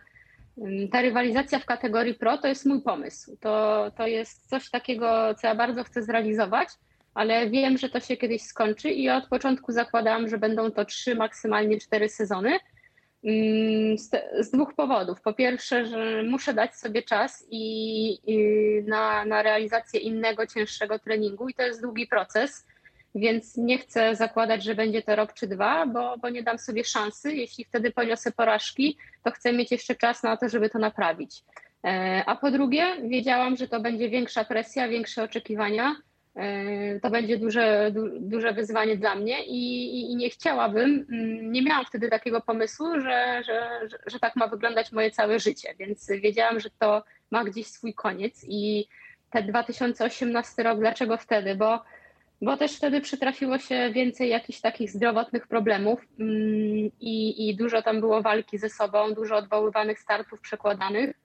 ta 0.91 1.01
rywalizacja 1.01 1.59
w 1.59 1.65
kategorii 1.65 2.13
pro 2.13 2.37
to 2.37 2.47
jest 2.47 2.65
mój 2.65 2.81
pomysł. 2.81 3.37
To, 3.39 3.85
to 3.97 4.07
jest 4.07 4.49
coś 4.49 4.69
takiego, 4.69 5.35
co 5.35 5.47
ja 5.47 5.55
bardzo 5.55 5.83
chcę 5.83 6.03
zrealizować, 6.03 6.69
ale 7.13 7.49
wiem, 7.49 7.77
że 7.77 7.89
to 7.89 7.99
się 7.99 8.17
kiedyś 8.17 8.41
skończy 8.41 8.89
i 8.89 9.09
od 9.09 9.27
początku 9.27 9.71
zakładałam, 9.71 10.29
że 10.29 10.37
będą 10.37 10.71
to 10.71 10.85
trzy, 10.85 11.15
maksymalnie 11.15 11.77
cztery 11.77 12.09
sezony. 12.09 12.59
Mm, 13.23 13.97
z, 13.97 14.09
z, 14.39 14.51
dwóch 14.51 14.73
powodów. 14.73 15.21
Po 15.21 15.33
pierwsze, 15.33 15.85
że 15.85 16.23
muszę 16.23 16.53
dać 16.53 16.75
sobie 16.75 17.03
czas 17.03 17.45
i, 17.49 18.11
i, 18.27 18.37
na, 18.87 19.25
na 19.25 19.41
realizację 19.41 19.99
innego, 19.99 20.47
cięższego 20.47 20.99
treningu, 20.99 21.49
i 21.49 21.53
to 21.53 21.61
jest 21.61 21.81
długi 21.81 22.07
proces, 22.07 22.65
więc 23.15 23.57
nie 23.57 23.77
chcę 23.77 24.15
zakładać, 24.15 24.63
że 24.63 24.75
będzie 24.75 25.01
to 25.01 25.15
rok 25.15 25.33
czy 25.33 25.47
dwa, 25.47 25.85
bo, 25.85 26.17
bo 26.17 26.29
nie 26.29 26.43
dam 26.43 26.57
sobie 26.59 26.83
szansy. 26.83 27.33
Jeśli 27.33 27.65
wtedy 27.65 27.91
poniosę 27.91 28.31
porażki, 28.31 28.97
to 29.23 29.31
chcę 29.31 29.53
mieć 29.53 29.71
jeszcze 29.71 29.95
czas 29.95 30.23
na 30.23 30.37
to, 30.37 30.49
żeby 30.49 30.69
to 30.69 30.79
naprawić. 30.79 31.43
E, 31.85 32.23
a 32.25 32.35
po 32.35 32.51
drugie, 32.51 32.85
wiedziałam, 33.09 33.57
że 33.57 33.67
to 33.67 33.79
będzie 33.79 34.09
większa 34.09 34.43
presja, 34.45 34.87
większe 34.87 35.23
oczekiwania 35.23 35.95
to 37.01 37.09
będzie 37.09 37.37
duże, 37.37 37.91
duże 38.19 38.53
wyzwanie 38.53 38.97
dla 38.97 39.15
mnie 39.15 39.45
i, 39.45 40.11
i, 40.11 40.15
nie 40.15 40.29
chciałabym, 40.29 41.05
mm, 41.11 41.51
nie 41.51 41.61
miałam 41.61 41.85
wtedy 41.85 42.09
takiego 42.09 42.41
pomysłu, 42.41 43.01
że, 43.01 43.41
że, 43.45 43.87
że, 43.89 43.97
że, 44.07 44.19
tak 44.19 44.35
ma 44.35 44.47
wyglądać 44.47 44.91
moje 44.91 45.11
całe 45.11 45.39
życie, 45.39 45.75
więc 45.79 46.07
wiedziałam, 46.21 46.59
że 46.59 46.69
to 46.79 47.03
ma 47.31 47.43
gdzieś 47.43 47.67
swój 47.67 47.93
koniec 47.93 48.45
i 48.47 48.87
ten 49.29 49.47
2018 49.47 50.63
rok, 50.63 50.79
dlaczego 50.79 51.17
wtedy? 51.17 51.55
Bo, 51.55 51.79
bo 52.41 52.57
też 52.57 52.75
wtedy 52.75 53.01
przytrafiło 53.01 53.57
się 53.57 53.91
więcej 53.93 54.29
jakichś 54.29 54.61
takich 54.61 54.91
zdrowotnych 54.91 55.47
problemów 55.47 56.01
mm, 56.19 56.91
i, 56.99 57.49
i 57.49 57.55
dużo 57.55 57.81
tam 57.81 57.99
było 57.99 58.21
walki 58.21 58.57
ze 58.57 58.69
sobą, 58.69 59.13
dużo 59.13 59.37
odwoływanych 59.37 59.99
startów 59.99 60.41
przekładanych 60.41 61.15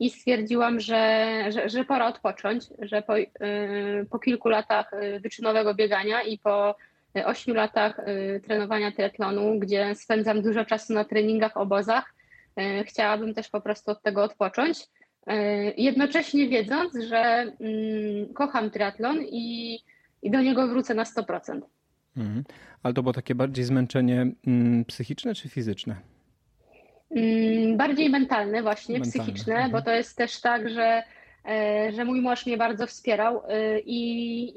i 0.00 0.10
stwierdziłam, 0.10 0.80
że, 0.80 1.44
że, 1.48 1.68
że 1.68 1.84
pora 1.84 2.06
odpocząć, 2.06 2.64
że 2.82 3.02
po, 3.02 3.16
yy, 3.16 3.28
po 4.10 4.18
kilku 4.18 4.48
latach 4.48 4.92
y, 4.92 5.20
wyczynowego 5.20 5.74
biegania 5.74 6.22
i 6.22 6.38
po 6.38 6.74
8 7.24 7.54
latach 7.54 8.00
trenowania 8.44 8.92
triatlonu, 8.92 9.58
gdzie 9.58 9.94
spędzam 9.94 10.42
dużo 10.42 10.64
czasu 10.64 10.92
na 10.92 11.04
treningach, 11.04 11.56
obozach, 11.56 12.14
chciałabym 12.84 13.34
też 13.34 13.48
po 13.48 13.60
prostu 13.60 13.90
od 13.90 14.02
tego 14.02 14.24
odpocząć. 14.24 14.78
Jednocześnie 15.76 16.48
wiedząc, 16.48 16.94
że 17.08 17.18
mm, 17.18 18.34
kocham 18.34 18.70
triatlon 18.70 19.18
i, 19.22 19.78
i 20.22 20.30
do 20.30 20.40
niego 20.40 20.68
wrócę 20.68 20.94
na 20.94 21.04
100%. 21.04 21.60
Mhm. 22.16 22.44
Ale 22.82 22.94
to 22.94 23.02
było 23.02 23.12
takie 23.12 23.34
bardziej 23.34 23.64
zmęczenie 23.64 24.26
mm, 24.46 24.84
psychiczne 24.84 25.34
czy 25.34 25.48
fizyczne? 25.48 25.96
Mm, 27.10 27.76
bardziej 27.76 28.10
mentalne 28.10 28.62
właśnie, 28.62 28.98
mentalne. 28.98 29.24
psychiczne, 29.24 29.54
mhm. 29.54 29.72
bo 29.72 29.82
to 29.82 29.90
jest 29.90 30.16
też 30.16 30.40
tak, 30.40 30.68
że, 30.68 31.02
e, 31.48 31.92
że 31.92 32.04
mój 32.04 32.20
mąż 32.20 32.46
mnie 32.46 32.56
bardzo 32.56 32.86
wspierał 32.86 33.42
e, 33.48 33.80
i, 33.80 34.00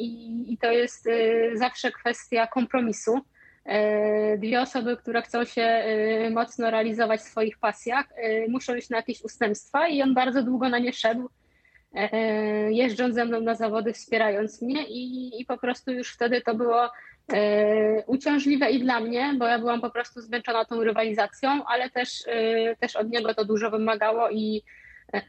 i, 0.05 0.53
i 0.53 0.57
to 0.57 0.71
jest 0.71 1.07
e, 1.07 1.57
zawsze 1.57 1.91
kwestia 1.91 2.47
kompromisu. 2.47 3.19
Dwie 4.37 4.61
osoby, 4.61 4.97
które 4.97 5.21
chcą 5.21 5.45
się 5.45 5.83
mocno 6.31 6.71
realizować 6.71 7.19
w 7.19 7.23
swoich 7.23 7.57
pasjach, 7.57 8.05
muszą 8.49 8.75
iść 8.75 8.89
na 8.89 8.97
jakieś 8.97 9.23
ustępstwa 9.23 9.87
i 9.87 10.01
on 10.01 10.13
bardzo 10.13 10.43
długo 10.43 10.69
na 10.69 10.79
nie 10.79 10.93
szedł, 10.93 11.29
jeżdżąc 12.69 13.15
ze 13.15 13.25
mną 13.25 13.41
na 13.41 13.55
zawody, 13.55 13.93
wspierając 13.93 14.61
mnie 14.61 14.83
i, 14.87 15.31
i 15.41 15.45
po 15.45 15.57
prostu 15.57 15.91
już 15.91 16.13
wtedy 16.13 16.41
to 16.41 16.55
było 16.55 16.89
uciążliwe 18.05 18.71
i 18.71 18.79
dla 18.79 18.99
mnie, 18.99 19.35
bo 19.39 19.47
ja 19.47 19.59
byłam 19.59 19.81
po 19.81 19.89
prostu 19.89 20.21
zmęczona 20.21 20.65
tą 20.65 20.83
rywalizacją, 20.83 21.65
ale 21.65 21.89
też, 21.89 22.23
e, 22.27 22.75
też 22.75 22.95
od 22.95 23.09
niego 23.09 23.33
to 23.33 23.45
dużo 23.45 23.71
wymagało 23.71 24.29
i 24.29 24.61
e, 25.13 25.21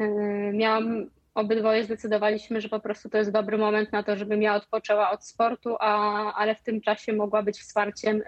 miałam, 0.52 1.06
obydwoje 1.34 1.84
zdecydowaliśmy, 1.84 2.60
że 2.60 2.68
po 2.68 2.80
prostu 2.80 3.08
to 3.08 3.18
jest 3.18 3.30
dobry 3.30 3.58
moment 3.58 3.92
na 3.92 4.02
to, 4.02 4.16
żebym 4.16 4.42
ja 4.42 4.54
odpoczęła 4.54 5.10
od 5.10 5.24
sportu, 5.24 5.76
a, 5.80 6.34
ale 6.34 6.54
w 6.54 6.62
tym 6.62 6.80
czasie 6.80 7.12
mogła 7.12 7.42
być 7.42 7.60
wsparciem 7.60 8.22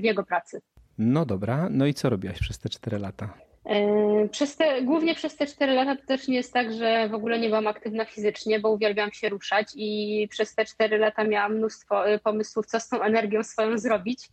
w 0.00 0.04
jego 0.04 0.24
pracy. 0.24 0.60
No 0.98 1.26
dobra, 1.26 1.68
no 1.70 1.86
i 1.86 1.94
co 1.94 2.10
robiłaś 2.10 2.40
przez 2.40 2.58
te 2.58 2.68
cztery 2.68 2.98
lata? 2.98 3.47
E, 3.68 4.28
przez 4.28 4.56
te, 4.56 4.82
głównie 4.82 5.14
przez 5.14 5.36
te 5.36 5.46
4 5.46 5.72
lata 5.72 5.96
to 5.96 6.06
też 6.06 6.28
nie 6.28 6.36
jest 6.36 6.52
tak, 6.52 6.72
że 6.72 7.08
w 7.08 7.14
ogóle 7.14 7.38
nie 7.38 7.48
byłam 7.48 7.66
aktywna 7.66 8.04
fizycznie, 8.04 8.60
bo 8.60 8.70
uwielbiam 8.70 9.12
się 9.12 9.28
ruszać 9.28 9.66
i 9.76 10.28
przez 10.30 10.54
te 10.54 10.64
4 10.64 10.98
lata 10.98 11.24
miałam 11.24 11.54
mnóstwo 11.56 12.08
e, 12.08 12.18
pomysłów, 12.18 12.66
co 12.66 12.80
z 12.80 12.88
tą 12.88 13.02
energią 13.02 13.42
swoją 13.42 13.78
zrobić. 13.78 14.28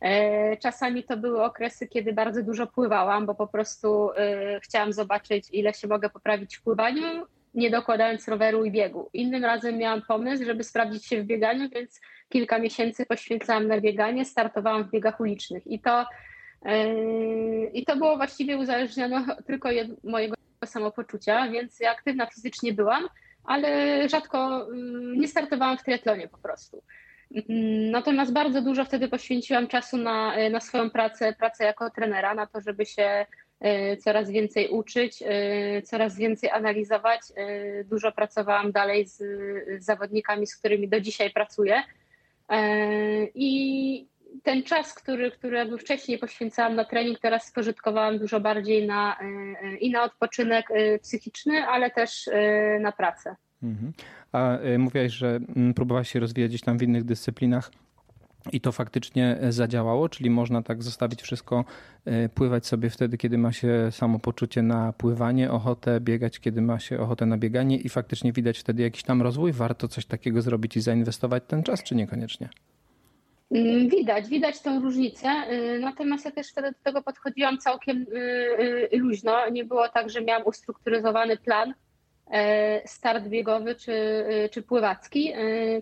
E, 0.00 0.56
czasami 0.56 1.04
to 1.04 1.16
były 1.16 1.44
okresy, 1.44 1.88
kiedy 1.88 2.12
bardzo 2.12 2.42
dużo 2.42 2.66
pływałam, 2.66 3.26
bo 3.26 3.34
po 3.34 3.46
prostu 3.46 4.10
chciałam 4.62 4.92
zobaczyć, 4.92 5.48
ile 5.52 5.74
się 5.74 5.88
mogę 5.88 6.10
poprawić 6.10 6.56
w 6.56 6.62
pływaniu, 6.62 7.02
nie 7.54 7.70
dokładając 7.70 8.28
roweru 8.28 8.64
i 8.64 8.70
biegu. 8.70 9.10
Innym 9.12 9.44
razem 9.44 9.78
miałam 9.78 10.02
pomysł, 10.08 10.44
żeby 10.44 10.64
sprawdzić 10.64 11.06
się 11.06 11.22
w 11.22 11.26
bieganiu, 11.26 11.68
więc 11.74 12.00
kilka 12.28 12.58
miesięcy 12.58 13.06
poświęcałam 13.06 13.66
na 13.66 13.80
bieganie, 13.80 14.24
startowałam 14.24 14.84
w 14.84 14.90
biegach 14.90 15.20
ulicznych 15.20 15.66
i 15.66 15.80
to 15.80 15.90
Yy, 16.00 16.29
I 17.72 17.84
to 17.84 17.96
było 17.96 18.16
właściwie 18.16 18.56
uzależnione 18.56 19.36
tylko 19.46 19.68
od 19.68 20.04
mojego 20.04 20.36
samopoczucia, 20.64 21.48
więc 21.50 21.80
ja 21.80 21.90
aktywna 21.90 22.26
fizycznie 22.26 22.72
byłam, 22.72 23.08
ale 23.44 23.68
rzadko 24.08 24.68
yy, 24.72 25.16
nie 25.16 25.28
startowałam 25.28 25.78
w 25.78 25.82
triatlonie 25.84 26.28
po 26.28 26.38
prostu. 26.38 26.82
Yy, 27.30 27.44
natomiast 27.90 28.32
bardzo 28.32 28.62
dużo 28.62 28.84
wtedy 28.84 29.08
poświęciłam 29.08 29.68
czasu 29.68 29.96
na, 29.96 30.50
na 30.50 30.60
swoją 30.60 30.90
pracę, 30.90 31.32
pracę 31.38 31.64
jako 31.64 31.90
trenera, 31.90 32.34
na 32.34 32.46
to, 32.46 32.60
żeby 32.60 32.86
się 32.86 33.26
coraz 33.98 34.30
więcej 34.30 34.68
uczyć, 34.68 35.22
coraz 35.84 36.16
więcej 36.16 36.50
analizować. 36.50 37.20
Dużo 37.84 38.12
pracowałam 38.12 38.72
dalej 38.72 39.06
z, 39.06 39.16
z 39.16 39.84
zawodnikami, 39.84 40.46
z 40.46 40.56
którymi 40.56 40.88
do 40.88 41.00
dzisiaj 41.00 41.30
pracuję. 41.30 41.82
I, 43.34 44.06
ten 44.42 44.62
czas, 44.62 44.94
który, 44.94 45.30
który 45.30 45.56
jakby 45.56 45.78
wcześniej 45.78 46.18
poświęcałam 46.18 46.74
na 46.74 46.84
trening, 46.84 47.18
teraz 47.18 47.46
spożytkowałam 47.46 48.18
dużo 48.18 48.40
bardziej 48.40 48.86
na, 48.86 49.16
e, 49.20 49.24
e, 49.24 49.76
i 49.76 49.90
na 49.90 50.02
odpoczynek 50.02 50.66
e, 50.70 50.98
psychiczny, 50.98 51.66
ale 51.66 51.90
też 51.90 52.30
na 52.80 52.92
pracę. 52.92 53.36
Mhm. 53.62 53.92
A 54.32 54.58
mówiłaś, 54.78 55.12
że 55.12 55.40
mm, 55.56 55.74
próbowałaś 55.74 56.10
się 56.10 56.20
rozwijać 56.20 56.50
gdzieś 56.50 56.60
tam 56.60 56.78
w 56.78 56.82
innych 56.82 57.04
dyscyplinach. 57.04 57.70
I 58.52 58.60
to 58.60 58.72
faktycznie 58.72 59.38
zadziałało, 59.48 60.08
czyli 60.08 60.30
można 60.30 60.62
tak 60.62 60.82
zostawić 60.82 61.22
wszystko, 61.22 61.64
pływać 62.34 62.66
sobie 62.66 62.90
wtedy, 62.90 63.18
kiedy 63.18 63.38
ma 63.38 63.52
się 63.52 63.88
samopoczucie 63.90 64.62
na 64.62 64.92
pływanie, 64.92 65.50
ochotę 65.50 66.00
biegać, 66.00 66.40
kiedy 66.40 66.62
ma 66.62 66.78
się 66.78 67.00
ochotę 67.00 67.26
na 67.26 67.38
bieganie 67.38 67.76
i 67.76 67.88
faktycznie 67.88 68.32
widać 68.32 68.58
wtedy 68.58 68.82
jakiś 68.82 69.02
tam 69.02 69.22
rozwój. 69.22 69.52
Warto 69.52 69.88
coś 69.88 70.06
takiego 70.06 70.42
zrobić 70.42 70.76
i 70.76 70.80
zainwestować 70.80 71.42
ten 71.46 71.62
czas, 71.62 71.82
czy 71.82 71.94
niekoniecznie? 71.94 72.48
Mm, 73.50 73.88
widać, 73.88 74.28
widać 74.28 74.60
tą 74.62 74.80
różnicę, 74.80 75.28
y, 75.28 75.78
natomiast 75.80 76.24
ja 76.24 76.30
też 76.30 76.50
wtedy 76.50 76.72
do 76.72 76.78
tego 76.82 77.02
podchodziłam 77.02 77.58
całkiem 77.58 78.06
y, 78.12 78.88
y, 78.92 78.98
luźno. 78.98 79.48
Nie 79.50 79.64
było 79.64 79.88
tak, 79.88 80.10
że 80.10 80.20
miałam 80.20 80.46
ustrukturyzowany 80.46 81.36
plan, 81.36 81.74
start 82.86 83.24
biegowy 83.24 83.74
czy, 83.74 84.24
czy 84.50 84.62
pływacki. 84.62 85.32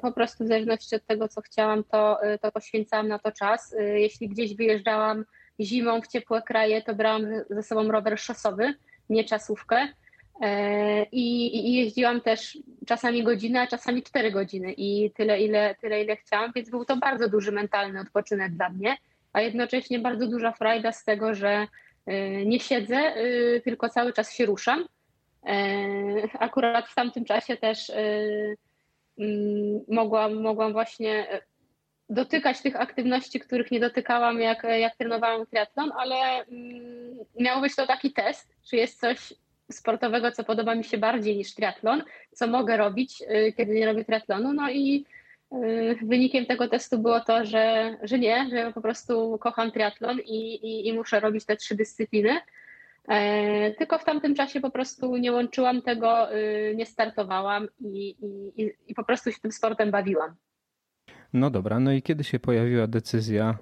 Po 0.01 0.13
prostu 0.13 0.45
w 0.45 0.49
zależności 0.49 0.97
od 0.97 1.07
tego, 1.07 1.29
co 1.29 1.41
chciałam, 1.41 1.85
to, 1.85 2.19
to 2.41 2.53
poświęcałam 2.53 3.09
na 3.09 3.19
to 3.19 3.33
czas. 3.33 3.75
Jeśli 3.95 4.29
gdzieś 4.29 4.55
wyjeżdżałam 4.55 5.25
zimą 5.61 6.01
w 6.01 6.09
ciepłe 6.09 6.43
kraje, 6.43 6.83
to 6.83 6.95
brałam 6.95 7.27
ze 7.51 7.63
sobą 7.63 7.91
rower 7.91 8.19
szosowy, 8.19 8.75
nie 9.11 9.25
czasówkę. 9.25 9.89
E, 10.41 11.03
I, 11.13 11.57
I, 11.57 11.75
jeździłam 11.75 12.21
też 12.21 12.59
czasami 12.87 13.23
godzinę, 13.23 13.61
a 13.61 13.67
czasami 13.67 14.03
cztery 14.03 14.31
godziny 14.31 14.73
i 14.77 15.11
tyle 15.11 15.41
ile, 15.41 15.75
tyle, 15.75 16.03
ile 16.03 16.17
chciałam, 16.17 16.53
więc 16.55 16.71
był 16.71 16.85
to 16.85 16.97
bardzo 16.97 17.29
duży 17.29 17.53
mentalny 17.53 18.01
odpoczynek 18.01 18.53
dla 18.53 18.69
mnie, 18.69 18.97
a 19.33 19.41
jednocześnie 19.41 19.99
bardzo 19.99 20.27
duża 20.27 20.53
frajda 20.53 20.93
z 20.93 21.05
tego, 21.05 21.35
że 21.35 21.67
e, 22.07 22.47
nie 22.47 22.61
siedzę, 22.61 22.97
e, 22.97 23.61
tylko 23.61 23.89
cały 23.89 24.13
czas 24.13 24.33
się 24.33 24.47
ruszam. 24.47 24.85
Akurat 26.39 26.89
w 26.89 26.95
tamtym 26.95 27.25
czasie 27.25 27.57
też 27.57 27.93
mm, 29.19 29.81
mogłam, 29.89 30.43
mogłam 30.43 30.73
właśnie 30.73 31.27
dotykać 32.09 32.61
tych 32.61 32.77
aktywności, 32.77 33.41
których 33.41 33.71
nie 33.71 33.81
dotykałam, 33.81 34.41
jak, 34.41 34.63
jak 34.79 34.97
trenowałam 34.97 35.47
triatlon, 35.47 35.93
ale 35.99 36.17
mm, 36.17 37.19
miał 37.41 37.61
być 37.61 37.77
to 37.77 37.87
taki 37.87 38.13
test, 38.13 38.49
czy 38.71 38.77
jest 38.77 39.01
coś 39.01 39.35
sportowego, 39.73 40.33
co 40.33 40.45
podoba 40.45 40.75
mi 40.75 40.85
się 40.85 40.99
bardziej 40.99 41.37
niż 41.37 41.55
triatlon, 41.55 42.03
co 42.33 42.47
mogę 42.47 42.77
robić, 42.77 43.23
y, 43.23 43.53
kiedy 43.57 43.75
nie 43.75 43.87
robię 43.87 44.05
triatlonu. 44.05 44.53
No 44.53 44.71
i 44.71 45.05
y, 45.53 45.97
wynikiem 46.03 46.47
tego 46.47 46.69
testu 46.69 46.99
było 46.99 47.21
to, 47.21 47.45
że, 47.45 47.97
że 48.03 48.19
nie, 48.19 48.49
że 48.51 48.73
po 48.73 48.81
prostu 48.81 49.39
kocham 49.39 49.73
triatlon 49.73 50.19
i, 50.21 50.55
i, 50.55 50.89
i 50.89 50.93
muszę 50.93 51.21
robić 51.21 51.45
te 51.45 51.57
trzy 51.57 51.75
dyscypliny. 51.75 52.41
E, 53.09 53.71
tylko 53.71 53.99
w 53.99 54.05
tamtym 54.05 54.35
czasie 54.35 54.61
po 54.61 54.71
prostu 54.71 55.17
nie 55.17 55.33
łączyłam 55.33 55.83
tego, 55.83 56.37
y, 56.37 56.75
nie 56.77 56.87
startowałam 56.87 57.69
i, 57.81 58.17
i, 58.57 58.73
i 58.87 58.95
po 58.95 59.05
prostu 59.05 59.33
się 59.33 59.41
tym 59.41 59.53
sportem 59.53 59.91
bawiłam. 59.91 60.35
No 61.33 61.51
dobra, 61.51 61.81
no 61.81 61.93
i 61.93 62.03
kiedy 62.03 62.25
się 62.25 62.39
pojawiła 62.39 62.87
decyzja 62.87 63.59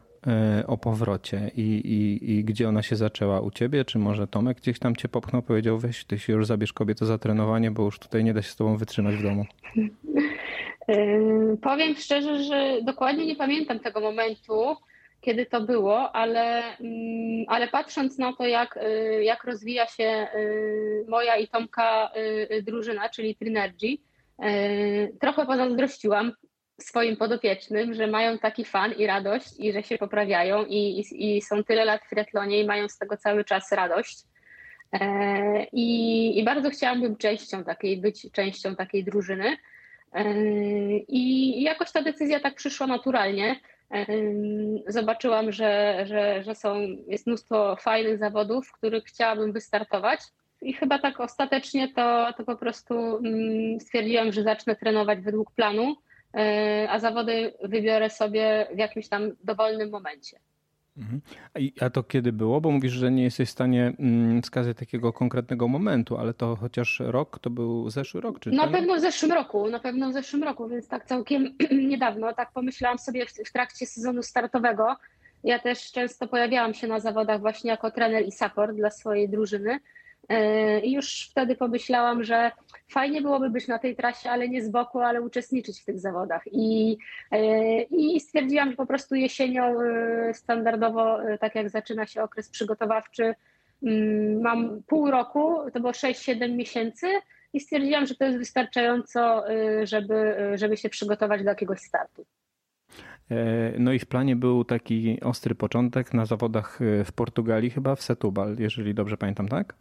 o 0.67 0.79
powrocie 0.79 1.51
i, 1.57 1.61
i, 1.61 2.31
i 2.31 2.45
gdzie 2.45 2.69
ona 2.69 2.83
się 2.83 2.97
zaczęła 2.97 3.41
u 3.41 3.51
ciebie? 3.51 3.85
Czy 3.85 3.99
może 3.99 4.27
Tomek 4.27 4.57
gdzieś 4.57 4.79
tam 4.79 4.97
cię 4.97 5.09
popchnął, 5.09 5.43
powiedział 5.43 5.79
weź 5.79 6.05
ty 6.05 6.19
się 6.19 6.33
już 6.33 6.47
zabierz 6.47 6.73
kobietę 6.73 7.07
za 7.07 7.19
trenowanie, 7.19 7.71
bo 7.71 7.83
już 7.85 7.99
tutaj 7.99 8.25
nie 8.25 8.35
da 8.35 8.43
się 8.43 8.51
z 8.51 8.57
tobą 8.57 8.77
wytrzymać 8.77 9.17
w 9.17 9.23
domu? 9.23 9.45
E, 10.89 11.57
powiem 11.63 11.95
szczerze, 11.95 12.43
że 12.43 12.79
dokładnie 12.83 13.27
nie 13.27 13.37
pamiętam 13.37 13.81
tego 13.81 14.01
momentu, 14.01 14.77
kiedy 15.21 15.47
to 15.47 15.61
było, 15.61 16.13
ale, 16.13 16.63
mm, 16.79 17.45
ale 17.49 17.69
patrząc 17.69 18.19
na 18.19 18.33
to, 18.33 18.47
jak, 18.47 18.77
e, 18.77 19.25
jak 19.25 19.45
rozwija 19.45 19.87
się 19.87 20.27
moja 21.09 21.37
i 21.37 21.49
Tomka 21.49 22.11
drużyna, 22.63 23.09
czyli 23.09 23.35
Trinergy, 23.35 23.99
trochę 25.21 25.47
pozazdrościłam 25.47 26.33
swoim 26.81 27.17
podopiecznym, 27.17 27.95
że 27.95 28.07
mają 28.07 28.39
taki 28.39 28.65
fan 28.65 28.93
i 28.93 29.07
radość 29.07 29.49
i 29.59 29.73
że 29.73 29.83
się 29.83 29.99
poprawiają 29.99 30.65
i, 30.65 31.01
i, 31.01 31.37
i 31.37 31.43
są 31.43 31.65
tyle 31.65 31.85
lat 31.85 32.01
w 32.05 32.11
triatlonie 32.11 32.61
i 32.61 32.67
mają 32.67 32.89
z 32.89 32.99
tego 32.99 33.17
cały 33.17 33.45
czas 33.45 33.73
radość. 33.73 34.19
E, 34.93 35.65
i, 35.73 36.39
I 36.39 36.45
bardzo 36.45 36.71
chciałam 36.71 37.01
być 37.01 37.19
częścią 37.19 37.65
takiej, 37.65 37.97
być 37.97 38.33
częścią 38.33 38.77
takiej 38.77 39.05
drużyny. 39.05 39.57
E, 40.13 40.25
I 41.09 41.63
jakoś 41.63 41.93
ta 41.93 42.03
decyzja 42.03 42.41
tak 42.41 42.55
przyszła 42.55 42.87
naturalnie. 42.87 43.61
E, 43.91 44.07
zobaczyłam, 44.89 45.53
że, 45.53 46.03
że, 46.07 46.43
że 46.43 46.55
są, 46.55 46.75
jest 47.09 47.27
mnóstwo 47.27 47.77
fajnych 47.77 48.19
zawodów, 48.19 48.69
w 48.69 48.73
których 48.73 49.05
chciałabym 49.05 49.53
wystartować. 49.53 50.21
I 50.63 50.73
chyba 50.73 50.99
tak 50.99 51.21
ostatecznie 51.21 51.93
to, 51.93 52.33
to 52.37 52.45
po 52.45 52.57
prostu 52.57 53.17
mm, 53.17 53.81
stwierdziłam, 53.81 54.33
że 54.33 54.43
zacznę 54.43 54.77
trenować 54.77 55.21
według 55.21 55.51
planu 55.51 55.97
a 56.89 56.99
zawody 56.99 57.53
wybiorę 57.65 58.11
sobie 58.11 58.67
w 58.75 58.79
jakimś 58.79 59.09
tam 59.09 59.33
dowolnym 59.45 59.91
momencie. 59.91 60.39
Mhm. 60.99 61.21
A 61.81 61.91
to 61.91 62.03
kiedy 62.03 62.33
było? 62.33 62.61
Bo 62.61 62.71
mówisz, 62.71 62.93
że 62.93 63.11
nie 63.11 63.23
jesteś 63.23 63.49
w 63.49 63.53
stanie 63.53 63.93
mm, 63.99 64.43
wskazać 64.43 64.77
takiego 64.77 65.13
konkretnego 65.13 65.69
momentu, 65.69 66.17
ale 66.17 66.35
to 66.35 66.57
chociaż 66.57 67.01
rok, 67.05 67.39
to 67.39 67.51
był 67.51 67.91
zeszły 67.91 68.21
rok? 68.21 68.41
Czy 68.41 68.51
na 68.51 68.69
pewno 68.69 68.97
w 68.97 69.01
zeszłym 69.01 69.33
roku, 69.33 69.71
na 69.71 69.81
pewno 69.81 70.11
w 70.11 70.13
zeszłym 70.13 70.45
roku, 70.45 70.69
więc 70.69 70.89
tak 70.89 71.05
całkiem 71.05 71.55
niedawno. 71.91 72.35
Tak 72.35 72.53
pomyślałam 72.53 72.99
sobie 72.99 73.27
w, 73.27 73.33
w 73.49 73.53
trakcie 73.53 73.87
sezonu 73.87 74.23
startowego. 74.23 74.97
Ja 75.45 75.59
też 75.59 75.93
często 75.93 76.29
pojawiałam 76.29 76.75
się 76.75 76.87
na 76.87 77.01
zawodach 77.01 77.41
właśnie 77.41 77.71
jako 77.71 77.91
trener 77.91 78.27
i 78.27 78.33
support 78.33 78.77
dla 78.77 78.91
swojej 78.91 79.29
drużyny. 79.29 79.81
E, 80.29 80.81
I 80.81 80.93
już 80.93 81.29
wtedy 81.31 81.57
pomyślałam, 81.57 82.25
że 82.25 82.53
fajnie 82.89 83.23
byłoby 83.23 83.51
być 83.51 83.69
na 83.69 83.79
tej 83.79 83.97
trasie, 83.97 84.31
ale 84.31 84.49
nie 84.49 84.63
z 84.63 84.69
boku, 84.69 85.01
ale 85.01 85.23
uczestniczyć 85.23 85.81
w 85.81 85.85
tych 85.85 85.99
zawodach. 85.99 86.43
I, 86.53 86.97
e, 87.31 87.83
i 87.83 88.21
stwierdziłam, 88.21 88.71
że 88.71 88.77
po 88.77 88.87
prostu 88.87 89.15
jesienią 89.15 89.81
e, 89.81 90.35
standardowo, 90.35 91.19
tak 91.41 91.55
jak 91.55 91.71
zaczyna 91.71 92.07
się 92.07 92.23
okres 92.23 92.49
przygotowawczy, 92.49 93.35
mm, 93.83 94.41
mam 94.41 94.83
pół 94.87 95.11
roku, 95.11 95.57
to 95.73 95.81
było 95.81 95.93
6-7 95.93 96.57
miesięcy 96.57 97.07
i 97.53 97.61
stwierdziłam, 97.61 98.07
że 98.07 98.15
to 98.15 98.25
jest 98.25 98.39
wystarczająco, 98.39 99.45
żeby, 99.83 100.37
żeby 100.55 100.77
się 100.77 100.89
przygotować 100.89 101.43
do 101.43 101.49
jakiegoś 101.49 101.81
startu. 101.81 102.27
No 103.79 103.93
i 103.93 103.99
w 103.99 104.07
planie 104.07 104.37
był 104.37 104.65
taki 104.65 105.21
ostry 105.21 105.55
początek 105.55 106.15
na 106.15 106.27
zawodach 106.27 106.79
w 107.05 107.13
Portugalii, 107.13 107.71
chyba 107.71 107.97
w 107.97 108.01
Setúbal, 108.01 108.61
jeżeli 108.61 108.95
dobrze 108.95 109.17
pamiętam, 109.17 109.49
tak? 109.49 109.75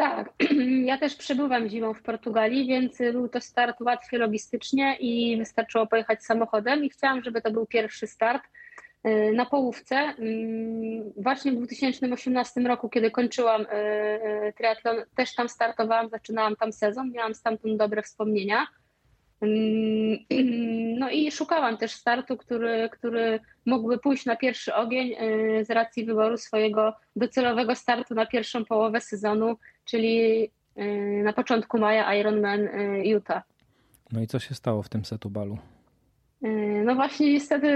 Tak, 0.00 0.32
ja 0.90 0.98
też 0.98 1.16
przebywam 1.16 1.68
zimą 1.68 1.94
w 1.94 2.02
Portugalii, 2.02 2.66
więc 2.66 2.98
był 2.98 3.28
to 3.28 3.40
start 3.40 3.80
łatwy 3.80 4.18
logistycznie 4.18 4.96
i 5.00 5.36
wystarczyło 5.38 5.86
pojechać 5.86 6.24
samochodem 6.24 6.84
i 6.84 6.90
chciałam, 6.90 7.22
żeby 7.22 7.42
to 7.42 7.50
był 7.50 7.66
pierwszy 7.66 8.06
start 8.06 8.42
y, 9.06 9.32
na 9.32 9.46
połówce. 9.46 9.96
Mm, 9.96 11.12
właśnie 11.16 11.52
w 11.52 11.56
2018 11.56 12.60
roku, 12.60 12.88
kiedy 12.88 13.10
kończyłam 13.10 13.62
y, 13.62 13.66
y, 13.66 14.52
triatlon, 14.56 14.96
też 15.14 15.34
tam 15.34 15.48
startowałam, 15.48 16.08
zaczynałam 16.08 16.56
tam 16.56 16.72
sezon, 16.72 17.12
miałam 17.12 17.34
stamtąd 17.34 17.76
dobre 17.76 18.02
wspomnienia. 18.02 18.66
Mm, 19.40 20.18
no 21.00 21.10
i 21.10 21.30
szukałam 21.32 21.76
też 21.76 21.92
startu, 21.92 22.36
który, 22.36 22.88
który 22.92 23.40
mógłby 23.66 23.98
pójść 23.98 24.26
na 24.26 24.36
pierwszy 24.36 24.74
ogień 24.74 25.14
z 25.62 25.70
racji 25.70 26.04
wyboru 26.04 26.36
swojego 26.36 26.96
docelowego 27.16 27.74
startu 27.74 28.14
na 28.14 28.26
pierwszą 28.26 28.64
połowę 28.64 29.00
sezonu 29.00 29.56
czyli 29.90 30.44
y, 30.78 31.22
na 31.24 31.32
początku 31.32 31.78
maja 31.78 32.14
Ironman 32.14 32.60
y, 32.60 33.02
Utah. 33.04 33.42
No 34.12 34.20
i 34.20 34.26
co 34.26 34.38
się 34.38 34.54
stało 34.54 34.82
w 34.82 34.88
tym 34.88 35.04
setu 35.04 35.30
balu? 35.30 35.58
No 36.84 36.94
właśnie 36.94 37.32
niestety 37.32 37.68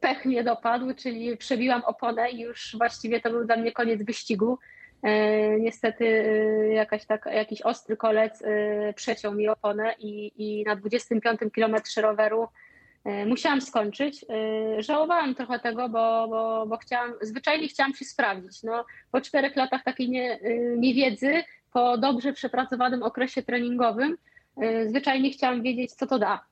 pech 0.00 0.24
mnie 0.24 0.44
dopadł, 0.44 0.94
czyli 0.94 1.36
przebiłam 1.36 1.82
oponę 1.84 2.30
i 2.30 2.40
już 2.40 2.76
właściwie 2.78 3.20
to 3.20 3.30
był 3.30 3.44
dla 3.44 3.56
mnie 3.56 3.72
koniec 3.72 4.02
wyścigu. 4.02 4.58
Niestety 5.58 6.04
jakaś 6.74 7.06
tak, 7.06 7.26
jakiś 7.34 7.62
ostry 7.62 7.96
kolec 7.96 8.42
przeciął 8.94 9.34
mi 9.34 9.48
oponę 9.48 9.94
i, 9.98 10.32
i 10.36 10.64
na 10.64 10.76
25 10.76 11.40
kilometrze 11.54 12.02
roweru 12.02 12.48
musiałam 13.26 13.60
skończyć. 13.60 14.24
Żałowałam 14.78 15.34
trochę 15.34 15.58
tego, 15.58 15.88
bo, 15.88 16.28
bo, 16.28 16.66
bo 16.66 16.76
chciałam, 16.76 17.12
zwyczajnie 17.20 17.68
chciałam 17.68 17.94
się 17.94 18.04
sprawdzić. 18.04 18.62
No, 18.62 18.84
po 19.10 19.20
czterech 19.20 19.56
latach 19.56 19.84
takiej 19.84 20.10
nie, 20.10 20.38
niewiedzy, 20.76 21.44
po 21.72 21.98
dobrze 21.98 22.32
przepracowanym 22.32 23.02
okresie 23.02 23.42
treningowym, 23.42 24.16
zwyczajnie 24.86 25.30
chciałam 25.30 25.62
wiedzieć, 25.62 25.92
co 25.92 26.06
to 26.06 26.18
da. 26.18 26.44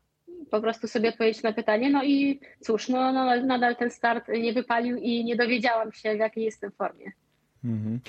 Po 0.51 0.61
prostu 0.61 0.89
sobie 0.89 1.09
odpowiedzieć 1.09 1.43
na 1.43 1.53
pytanie. 1.53 1.91
No 1.91 2.05
i 2.05 2.41
cóż, 2.61 2.89
no, 2.89 3.13
no, 3.13 3.37
nadal 3.37 3.77
ten 3.77 3.91
start 3.91 4.29
nie 4.29 4.53
wypalił 4.53 4.97
i 4.97 5.25
nie 5.25 5.37
dowiedziałam 5.37 5.93
się, 5.93 6.15
w 6.15 6.19
jakiej 6.19 6.45
jestem 6.45 6.73
formie. 6.73 7.13
Mhm. 7.65 8.01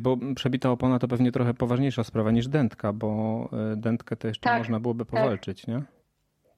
Bo 0.00 0.18
przebita 0.34 0.70
opona 0.70 0.98
to 0.98 1.08
pewnie 1.08 1.32
trochę 1.32 1.54
poważniejsza 1.54 2.04
sprawa 2.04 2.30
niż 2.30 2.48
dętka, 2.48 2.92
bo 2.92 3.48
e, 3.72 3.76
dętkę 3.76 4.16
to 4.16 4.28
jeszcze 4.28 4.44
tak, 4.44 4.58
można 4.58 4.80
byłoby 4.80 5.04
tak. 5.04 5.10
powalczyć, 5.10 5.60
tak. 5.60 5.68
nie? 5.68 5.82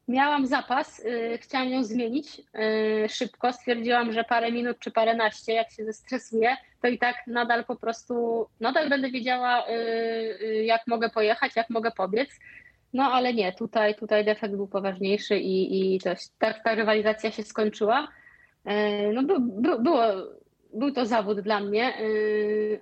Miałam 0.09 0.47
zapas, 0.47 1.05
yy, 1.05 1.39
chciałam 1.39 1.69
ją 1.69 1.85
zmienić 1.85 2.39
yy, 2.39 3.09
szybko. 3.09 3.53
Stwierdziłam, 3.53 4.13
że 4.13 4.25
parę 4.25 4.53
minut 4.53 4.79
czy 4.79 4.91
paręnaście, 4.91 5.53
jak 5.53 5.71
się 5.71 5.85
zestresuję, 5.85 6.57
to 6.83 6.89
i 6.89 6.99
tak 6.99 7.17
nadal 7.27 7.65
po 7.65 7.77
prostu, 7.77 8.47
nadal 8.61 8.89
będę 8.89 9.11
wiedziała, 9.11 9.65
yy, 9.69 10.65
jak 10.65 10.87
mogę 10.87 11.11
pojechać, 11.11 11.57
jak 11.57 11.71
mogę 11.71 11.91
pobiec. 11.91 12.31
No 12.93 13.05
ale 13.05 13.35
nie, 13.35 13.53
tutaj, 13.53 13.95
tutaj 13.95 14.25
defekt 14.25 14.55
był 14.55 14.67
poważniejszy 14.67 15.39
i, 15.39 15.95
i 15.95 15.99
coś, 15.99 16.19
tak 16.39 16.65
ta 16.65 16.75
rywalizacja 16.75 17.31
się 17.31 17.43
skończyła. 17.43 18.09
No 19.13 19.23
by, 19.23 19.35
by, 19.41 19.83
było, 19.83 20.03
był 20.75 20.93
to 20.93 21.07
zawód 21.07 21.41
dla 21.41 21.61
mnie, 21.61 21.95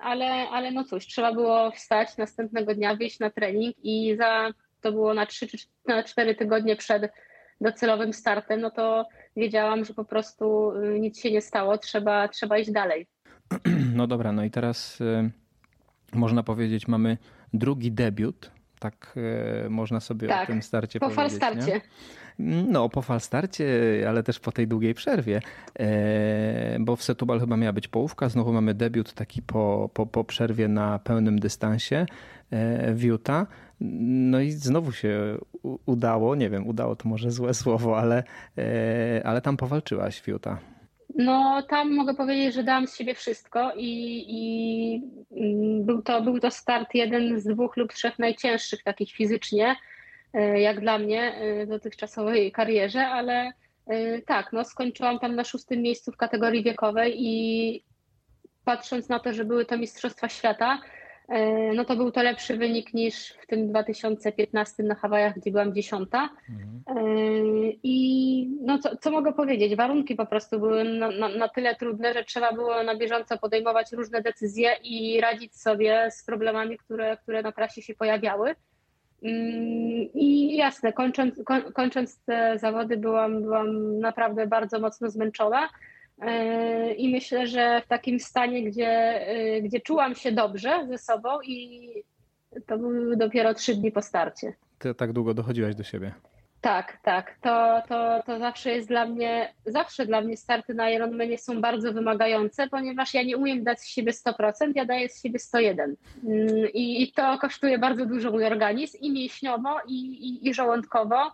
ale, 0.01 0.49
ale 0.49 0.71
no 0.71 0.85
cóż, 0.85 1.07
trzeba 1.07 1.33
było 1.33 1.71
wstać 1.71 2.17
następnego 2.17 2.75
dnia, 2.75 2.97
wyjść 2.97 3.19
na 3.19 3.31
trening 3.31 3.77
i 3.83 4.17
za 4.17 4.51
to 4.81 4.93
było 4.93 5.15
na 5.15 5.27
3 5.27 5.47
czy 5.47 5.59
na 5.87 6.03
4 6.03 6.35
tygodnie 6.35 6.77
przed 6.77 7.13
docelowym 7.61 8.13
startem, 8.13 8.61
no 8.61 8.71
to 8.71 9.09
wiedziałam, 9.37 9.85
że 9.85 9.95
po 9.95 10.05
prostu 10.05 10.73
y, 10.73 11.01
nic 11.01 11.21
się 11.21 11.33
nie 11.33 11.41
stało, 11.41 11.79
trzeba, 11.79 12.29
trzeba 12.29 12.59
iść 12.59 12.71
dalej. 12.71 13.07
No 13.95 14.07
dobra, 14.07 14.33
no 14.33 14.45
i 14.45 14.51
teraz 14.51 15.01
y, 15.01 15.31
można 16.13 16.43
powiedzieć, 16.43 16.89
mamy 16.89 17.19
drugi 17.53 17.93
debiut, 17.93 18.51
tak 18.79 19.15
y, 19.67 19.71
można 19.71 20.01
sobie 20.01 20.29
tak, 20.29 20.45
o 20.45 20.47
tym 20.47 20.63
starcie 20.63 21.01
po 21.01 21.07
powiedzieć. 21.11 21.35
Po 21.35 21.41
falstarcie. 21.41 21.81
No, 22.39 22.89
po 22.89 23.03
falstarcie, 23.03 23.67
ale 24.09 24.23
też 24.23 24.41
po 24.41 24.53
tej 24.53 24.69
długiej 24.69 24.95
przerwie, 24.95 25.41
e, 25.79 26.77
bo 26.81 26.97
w 26.97 27.03
Setubal 27.03 27.41
chyba 27.41 27.57
miała 27.57 27.73
być 27.73 27.89
połówka, 27.89 28.29
znowu 28.29 28.53
mamy 28.53 28.75
debiut 28.75 29.13
taki 29.13 29.43
po, 29.43 29.91
po, 29.95 30.07
po 30.07 30.25
przerwie 30.25 30.69
na 30.69 30.99
pełnym 30.99 31.39
dystansie 31.39 32.07
e, 32.51 32.95
w 32.95 33.05
Utah. 33.05 33.47
No 33.81 34.41
i 34.41 34.51
znowu 34.51 34.93
się 34.93 35.39
udało, 35.87 36.35
nie 36.35 36.51
wiem, 36.51 36.67
udało 36.67 36.97
to 36.97 37.09
może 37.09 37.31
złe 37.31 37.55
słowo, 37.65 37.99
ale, 37.99 38.25
e, 38.59 39.23
ale 39.25 39.41
tam 39.41 39.57
powalczyłaś 39.57 40.21
w 40.21 40.29
Utah. 40.29 40.76
No, 41.17 41.63
tam 41.63 41.95
mogę 41.95 42.15
powiedzieć, 42.15 42.55
że 42.55 42.63
dałam 42.63 42.87
z 42.87 42.97
siebie 42.97 43.15
wszystko 43.15 43.73
i, 43.77 44.25
i 44.29 45.03
mm, 45.37 45.85
był, 45.85 46.03
to, 46.03 46.23
był 46.23 46.41
to 46.41 46.51
start 46.51 46.95
jeden 46.95 47.41
z 47.41 47.45
dwóch 47.45 47.77
lub 47.77 47.93
trzech 47.93 48.19
najcięższych 48.19 48.83
takich 48.83 49.13
fizycznie, 49.13 49.77
e, 50.35 50.61
jak 50.61 50.81
dla 50.81 50.99
mnie 50.99 51.35
e, 51.35 51.67
w 51.67 51.69
dotychczasowej 51.69 52.53
karierze, 52.53 53.07
ale 53.07 53.53
tak, 54.27 54.53
no 54.53 54.65
skończyłam 54.65 55.19
tam 55.19 55.37
na 55.37 55.45
szóstym 55.45 55.83
miejscu 55.83 56.13
w 56.13 56.17
kategorii 56.17 56.63
wiekowej 56.63 57.15
i 57.19 57.83
patrząc 58.65 59.09
na 59.09 59.21
to, 59.21 59.33
że 59.33 59.45
były 59.45 59.65
to 59.65 59.79
Mistrzostwa 59.79 60.29
Świata, 60.29 60.79
E, 60.79 60.96
no 61.75 61.85
to 61.85 61.97
był 61.97 62.13
to 62.13 62.23
lepszy 62.23 62.57
wynik 62.57 62.95
niż 62.95 63.35
w 63.43 63.47
tym 63.47 63.69
2015 63.69 64.83
na 64.83 64.95
Hawajach, 64.95 65.39
gdzie 65.39 65.51
byłam 65.51 65.75
dziesiąta. 65.75 66.31
Mhm. 66.51 66.83
E, 66.87 67.03
I 67.83 68.49
no 68.63 68.79
co, 68.79 68.97
co, 68.97 69.11
mogę 69.11 69.33
powiedzieć? 69.33 69.77
Warunki 69.77 70.15
po 70.15 70.27
prostu 70.27 70.59
były 70.59 70.85
na, 70.85 71.11
na, 71.11 71.29
na, 71.29 71.49
tyle 71.49 71.75
trudne, 71.75 72.15
że 72.15 72.25
trzeba 72.25 72.53
było 72.53 72.83
na 72.83 72.97
bieżąco 72.97 73.39
podejmować 73.39 73.93
różne 73.93 74.23
decyzje 74.23 74.71
i 74.83 75.21
radzić 75.21 75.57
sobie 75.57 76.09
z 76.11 76.25
problemami, 76.25 76.79
które, 76.79 77.17
które 77.17 77.43
na 77.43 77.53
trasie 77.53 77.83
się 77.83 77.95
pojawiały. 77.95 78.55
Mm, 79.23 80.09
I 80.15 80.57
jasne, 80.57 80.93
kończąc, 80.93 81.43
kończąc 81.75 82.25
te 82.25 82.59
zawody, 82.59 82.97
byłam, 82.97 83.43
byłam 83.43 83.99
naprawdę 83.99 84.47
bardzo 84.47 84.81
mocno 84.81 85.11
zmęczona. 85.11 85.69
E, 86.21 86.93
I 86.95 87.13
myślę, 87.13 87.47
że 87.47 87.83
w 87.85 87.89
takim 87.89 88.21
stanie, 88.21 88.63
gdzie, 88.63 88.89
e, 89.29 89.63
gdzie 89.63 89.81
czułam 89.81 90.15
się 90.15 90.33
dobrze 90.33 90.87
ze 90.89 90.99
sobą 90.99 91.41
i 91.45 91.89
to 92.67 92.79
były 92.79 93.17
dopiero 93.17 93.55
trzy 93.55 93.75
dni 93.75 93.93
po 93.93 94.03
starcie. 94.03 94.53
Ty 94.79 94.95
tak 94.95 95.13
długo 95.13 95.35
dochodziłaś 95.35 95.75
do 95.75 95.83
siebie. 95.83 96.15
Tak, 96.61 96.99
tak. 97.03 97.39
To, 97.41 97.83
to, 97.89 98.23
to 98.27 98.39
zawsze 98.39 98.71
jest 98.71 98.89
dla 98.89 99.07
mnie, 99.07 99.55
zawsze 99.67 100.07
dla 100.07 100.21
mnie 100.21 100.37
starty 100.37 100.75
na 100.75 100.91
Ironmanie 100.91 101.39
są 101.39 101.61
bardzo 101.61 101.93
wymagające, 101.93 102.69
ponieważ 102.69 103.15
ja 103.15 103.23
nie 103.23 103.37
umiem 103.37 103.65
dać 103.65 103.81
z 103.81 103.87
siebie 103.87 104.13
100%, 104.13 104.73
ja 104.75 104.85
daję 104.85 105.09
z 105.09 105.23
siebie 105.23 105.39
101. 105.39 105.97
Mm, 106.25 106.49
I, 106.75 107.03
i 107.03 107.13
to 107.13 107.39
kosztuje 107.39 107.79
bardzo 107.79 108.07
dużo 108.07 108.31
mój 108.31 108.45
organizm 108.45 108.99
i 109.01 109.13
mięśniowo, 109.13 109.77
i, 109.89 109.95
i, 109.95 110.49
i 110.49 110.55
żołądkowo. 110.55 111.33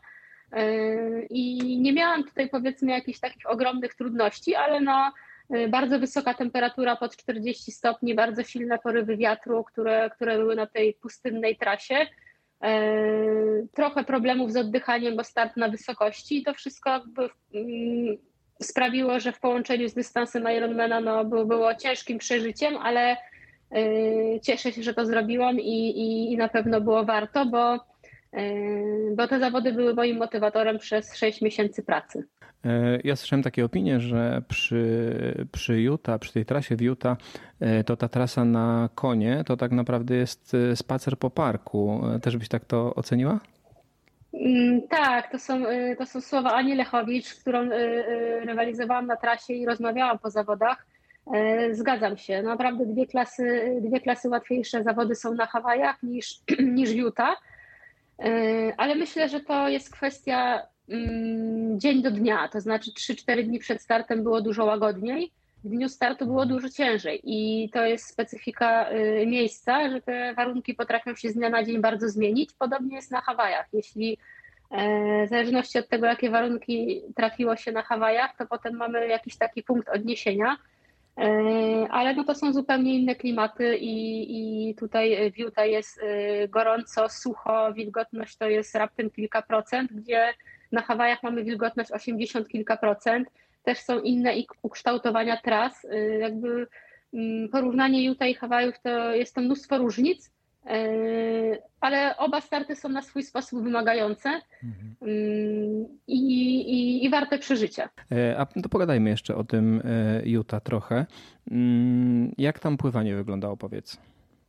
Yy, 0.57 1.27
I 1.31 1.79
nie 1.81 1.93
miałam 1.93 2.25
tutaj 2.25 2.49
powiedzmy 2.49 2.93
jakichś 2.93 3.21
takich 3.21 3.51
ogromnych 3.51 3.95
trudności, 3.95 4.55
ale 4.55 4.81
no 4.81 5.13
yy, 5.51 5.69
bardzo 5.69 5.99
wysoka 5.99 6.35
temperatura 6.35 6.97
pod 6.97 7.17
40 7.17 7.73
stopni, 7.73 8.15
bardzo 8.15 8.43
silne 8.43 8.79
porywy 8.79 9.17
wiatru, 9.17 9.65
które, 9.65 10.11
które 10.11 10.39
były 10.39 10.57
na 10.57 10.67
tej 10.67 10.95
pustynnej 10.95 11.57
trasie. 11.57 12.07
Yy, 12.63 13.69
trochę 13.75 14.05
problemów 14.05 14.53
z 14.53 14.57
oddychaniem, 14.57 15.17
bo 15.17 15.25
start 15.25 15.57
na 15.57 15.69
wysokości 15.69 16.39
i 16.39 16.43
to 16.43 16.55
wszystko 16.55 16.91
jakby 16.91 17.29
mm, 17.55 18.17
sprawiło, 18.63 19.21
że 19.21 19.33
w 19.33 19.41
połączeniu 19.41 19.89
z 19.89 19.95
dystansem 19.95 20.45
Ironmana 20.57 21.01
no, 21.01 21.25
było 21.25 21.75
ciężkim 21.75 22.19
przeżyciem, 22.19 22.77
ale 22.77 23.17
cieszę 24.43 24.73
się, 24.73 24.83
że 24.83 24.95
to 24.95 25.07
zrobiłam 25.07 25.61
i, 25.61 25.91
i, 25.91 26.33
i 26.33 26.37
na 26.37 26.49
pewno 26.49 26.81
było 26.81 27.05
warto, 27.05 27.47
bo 27.47 27.92
bo 29.17 29.29
te 29.29 29.41
zawody 29.41 29.73
były 29.73 29.95
moim 29.95 30.17
motywatorem 30.17 30.79
przez 30.79 31.17
6 31.17 31.43
miesięcy 31.43 31.83
pracy. 31.83 32.25
Ja 33.05 33.17
słyszałem 33.17 33.43
takie 33.43 33.65
opinie, 33.65 34.01
że 34.01 34.43
przy, 34.49 35.15
przy 35.53 35.81
Utah, 35.81 36.19
przy 36.19 36.33
tej 36.33 36.45
trasie 36.45 36.77
w 36.77 36.81
Utah, 36.81 37.17
to 37.87 37.97
ta 37.97 38.09
trasa 38.09 38.45
na 38.45 38.89
konie 38.95 39.43
to 39.47 39.57
tak 39.57 39.73
naprawdę 39.73 40.15
jest 40.15 40.57
spacer 40.75 41.19
po 41.19 41.31
parku. 41.31 42.03
Też 42.23 42.37
byś 42.37 42.49
tak 42.49 42.65
to 42.65 42.95
oceniła? 42.95 43.41
Mm, 44.35 44.83
tak, 44.89 45.33
to 45.33 45.39
są, 45.39 45.63
to 45.99 46.07
są 46.07 46.21
słowa 46.21 46.53
Ani 46.53 46.75
Lechowicz, 46.75 47.27
z 47.27 47.41
którą 47.41 47.69
rywalizowałam 48.45 49.07
na 49.07 49.17
trasie 49.17 49.55
i 49.55 49.67
rozmawiałam 49.67 50.19
po 50.19 50.31
zawodach. 50.31 50.87
Zgadzam 51.71 52.17
się. 52.17 52.43
Naprawdę 52.43 52.87
dwie 52.87 53.07
klasy, 53.07 53.77
dwie 53.81 54.01
klasy 54.01 54.29
łatwiejsze 54.29 54.83
zawody 54.83 55.15
są 55.15 55.35
na 55.35 55.47
Hawajach 55.47 56.03
niż, 56.03 56.41
niż 56.77 56.91
Utah. 56.91 57.37
E, 58.19 58.73
ale 58.77 58.95
myślę, 58.95 59.29
że 59.29 59.41
to 59.41 59.69
jest 59.69 59.93
kwestia 59.93 60.63
mm, 60.89 61.81
dzień 61.81 62.03
do 62.03 62.11
dnia. 62.11 62.49
To 62.49 62.61
znaczy 62.61 62.91
3-4 62.91 63.43
dni 63.45 63.59
przed 63.59 63.83
startem 63.83 64.23
było 64.23 64.41
dużo 64.41 64.65
łagodniej. 64.65 65.33
W 65.65 65.69
dniu 65.69 65.89
startu 65.89 66.27
było 66.27 66.47
dużo 66.47 66.69
ciężej 66.69 67.21
i 67.25 67.71
to 67.71 67.85
jest 67.85 68.07
specyfika 68.07 68.87
miejsca, 69.27 69.91
że 69.91 70.01
te 70.01 70.35
warunki 70.35 70.75
potrafią 70.75 71.15
się 71.15 71.31
z 71.31 71.35
dnia 71.35 71.51
na 71.51 71.65
dzień 71.65 71.81
bardzo 71.81 72.09
zmienić. 72.09 72.51
Podobnie 72.59 72.97
jest 72.97 73.11
na 73.11 73.21
Hawajach. 73.21 73.67
Jeśli 73.73 74.19
E, 74.73 75.27
w 75.27 75.29
zależności 75.29 75.79
od 75.79 75.89
tego, 75.89 76.07
jakie 76.07 76.31
warunki 76.31 77.03
trafiło 77.17 77.57
się 77.57 77.73
na 77.73 77.83
Hawajach, 77.83 78.37
to 78.37 78.47
potem 78.47 78.77
mamy 78.77 79.07
jakiś 79.07 79.37
taki 79.37 79.63
punkt 79.63 79.89
odniesienia. 79.89 80.57
E, 81.19 81.89
ale 81.91 82.15
no 82.15 82.25
to 82.25 82.35
są 82.35 82.53
zupełnie 82.53 82.95
inne 82.95 83.15
klimaty 83.15 83.77
i, 83.77 84.71
i 84.71 84.75
tutaj 84.75 85.33
Utah 85.37 85.67
jest 85.67 86.01
e, 86.03 86.49
gorąco, 86.49 87.09
sucho, 87.09 87.73
wilgotność 87.73 88.37
to 88.37 88.49
jest 88.49 88.75
raptem 88.75 89.11
kilka 89.11 89.43
procent, 89.43 89.93
gdzie 89.93 90.35
na 90.73 90.83
Hawajach 90.83 91.23
mamy 91.23 91.45
wilgotność 91.45 91.93
80 91.93 92.49
kilka 92.49 92.77
procent. 92.77 93.29
Też 93.63 93.79
są 93.79 94.01
inne 94.01 94.35
ukształtowania 94.63 95.37
tras. 95.37 95.87
Jakby 96.21 96.67
mm, 97.15 97.49
porównanie 97.49 98.05
Utah 98.05 98.29
i 98.29 98.35
Hawajów 98.35 98.75
to 98.83 99.15
jest 99.15 99.35
to 99.35 99.41
mnóstwo 99.41 99.79
różnic, 99.79 100.32
ale 101.81 102.17
oba 102.17 102.41
starty 102.41 102.77
są 102.77 102.89
na 102.89 103.03
swój 103.03 103.23
sposób 103.23 103.63
wymagające 103.63 104.41
mhm. 104.65 104.95
Yy, 105.03 105.89
i, 106.07 106.19
i, 106.61 107.05
i, 107.05 107.11
warte 107.11 107.39
przeżycia. 107.39 107.89
E, 108.13 108.39
a 108.39 108.47
to 108.47 108.69
pogadajmy 108.69 109.11
jeszcze 109.11 109.37
o 109.37 109.45
tym 109.45 109.83
e, 109.85 110.29
Utah 110.29 110.63
trochę. 110.63 111.07
Mm, 111.51 112.33
jak 112.39 112.59
tam 112.59 112.77
pływanie 112.77 113.15
wyglądało, 113.15 113.57
powiedz? 113.57 113.99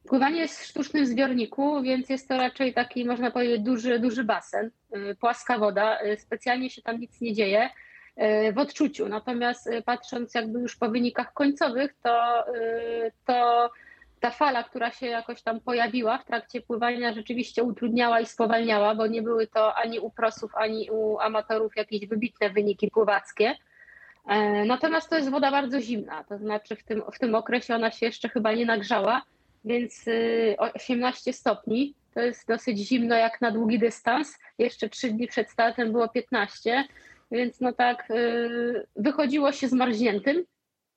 Pływanie 0.07 0.39
jest 0.39 0.59
w 0.59 0.65
sztucznym 0.65 1.05
zbiorniku, 1.05 1.81
więc 1.81 2.09
jest 2.09 2.27
to 2.27 2.37
raczej 2.37 2.73
taki, 2.73 3.05
można 3.05 3.31
powiedzieć, 3.31 3.61
duży, 3.61 3.99
duży 3.99 4.23
basen, 4.23 4.71
płaska 5.19 5.57
woda. 5.57 5.99
Specjalnie 6.17 6.69
się 6.69 6.81
tam 6.81 6.99
nic 6.99 7.21
nie 7.21 7.33
dzieje 7.33 7.69
w 8.53 8.57
odczuciu. 8.57 9.09
Natomiast 9.09 9.69
patrząc 9.85 10.33
jakby 10.33 10.59
już 10.59 10.75
po 10.75 10.89
wynikach 10.89 11.33
końcowych, 11.33 11.95
to, 12.03 12.45
to 13.25 13.69
ta 14.23 14.31
fala, 14.31 14.63
która 14.63 14.91
się 14.91 15.07
jakoś 15.07 15.41
tam 15.41 15.59
pojawiła 15.59 16.17
w 16.17 16.25
trakcie 16.25 16.61
pływania, 16.61 17.13
rzeczywiście 17.13 17.63
utrudniała 17.63 18.19
i 18.19 18.25
spowalniała, 18.25 18.95
bo 18.95 19.07
nie 19.07 19.21
były 19.21 19.47
to 19.47 19.75
ani 19.75 19.99
u 19.99 20.09
prosów, 20.09 20.51
ani 20.55 20.89
u 20.91 21.19
amatorów 21.19 21.75
jakieś 21.75 22.07
wybitne 22.07 22.49
wyniki 22.49 22.91
pływackie. 22.91 23.55
E, 24.27 24.65
natomiast 24.65 25.09
to 25.09 25.15
jest 25.15 25.31
woda 25.31 25.51
bardzo 25.51 25.81
zimna, 25.81 26.23
to 26.23 26.37
znaczy 26.37 26.75
w 26.75 26.83
tym, 26.83 27.03
w 27.13 27.19
tym 27.19 27.35
okresie 27.35 27.75
ona 27.75 27.91
się 27.91 28.05
jeszcze 28.05 28.29
chyba 28.29 28.53
nie 28.53 28.65
nagrzała, 28.65 29.21
więc 29.65 30.05
18 30.75 31.31
y, 31.31 31.33
stopni 31.33 31.93
to 32.13 32.19
jest 32.19 32.47
dosyć 32.47 32.77
zimno 32.77 33.15
jak 33.15 33.41
na 33.41 33.51
długi 33.51 33.79
dystans. 33.79 34.39
Jeszcze 34.57 34.89
3 34.89 35.11
dni 35.11 35.27
przed 35.27 35.49
startem 35.49 35.91
było 35.91 36.09
15, 36.09 36.83
więc 37.31 37.61
no 37.61 37.73
tak 37.73 38.11
y, 38.11 38.87
wychodziło 38.95 39.51
się 39.51 39.67
zmarzniętym 39.67 40.45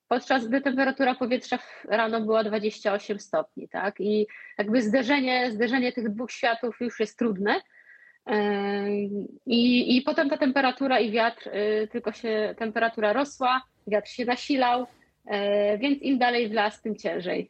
podczas 0.07 0.47
gdy 0.47 0.61
temperatura 0.61 1.15
powietrza 1.15 1.59
rano 1.89 2.21
była 2.21 2.43
28 2.43 3.19
stopni, 3.19 3.69
tak? 3.69 3.95
I 3.99 4.27
jakby 4.57 4.81
zderzenie, 4.81 5.51
zderzenie 5.51 5.91
tych 5.91 6.09
dwóch 6.09 6.31
światów 6.31 6.77
już 6.79 6.99
jest 6.99 7.17
trudne. 7.17 7.61
I, 9.45 9.97
I 9.97 10.01
potem 10.01 10.29
ta 10.29 10.37
temperatura 10.37 10.99
i 10.99 11.11
wiatr, 11.11 11.47
y, 11.47 11.87
tylko 11.91 12.11
się 12.11 12.55
temperatura 12.57 13.13
rosła, 13.13 13.61
wiatr 13.87 14.09
się 14.09 14.25
nasilał, 14.25 14.87
e, 15.25 15.77
więc 15.77 16.01
im 16.01 16.17
dalej 16.17 16.49
w 16.49 16.53
las, 16.53 16.81
tym 16.81 16.95
ciężej. 16.95 17.49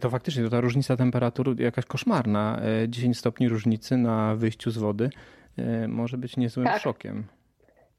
To 0.00 0.10
faktycznie 0.10 0.44
to 0.44 0.50
ta 0.50 0.60
różnica 0.60 0.96
temperatur 0.96 1.60
jakaś 1.60 1.84
koszmarna. 1.84 2.60
10 2.88 3.16
e, 3.16 3.18
stopni 3.18 3.48
różnicy 3.48 3.96
na 3.96 4.34
wyjściu 4.36 4.70
z 4.70 4.78
wody 4.78 5.10
może 5.88 6.18
być 6.18 6.36
niezłym 6.36 6.66
tak. 6.66 6.82
szokiem. 6.82 7.24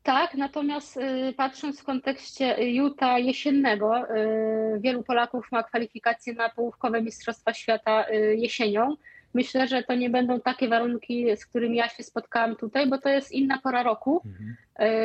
Tak, 0.10 0.36
natomiast 0.36 0.98
y, 0.98 1.34
patrząc 1.38 1.82
w 1.82 1.84
kontekście 1.84 2.72
Juta 2.74 3.20
jesiennego, 3.20 4.16
y, 4.16 4.80
wielu 4.80 5.04
Polaków 5.04 5.52
ma 5.52 5.64
kwalifikacje 5.64 6.34
na 6.34 6.50
połówkowe 6.50 7.02
Mistrzostwa 7.02 7.54
Świata 7.54 8.06
y, 8.10 8.36
jesienią. 8.36 8.96
Myślę, 9.34 9.68
że 9.68 9.84
to 9.84 9.96
nie 9.96 10.10
będą 10.10 10.40
takie 10.40 10.68
warunki, 10.68 11.38
z 11.38 11.46
którymi 11.46 11.78
ja 11.78 11.90
się 11.90 12.04
spotkałam 12.04 12.56
tutaj, 12.56 12.88
bo 12.88 12.98
to 12.98 13.10
jest 13.10 13.32
inna 13.32 13.60
pora 13.64 13.84
roku. 13.84 14.22
Mhm. 14.26 14.56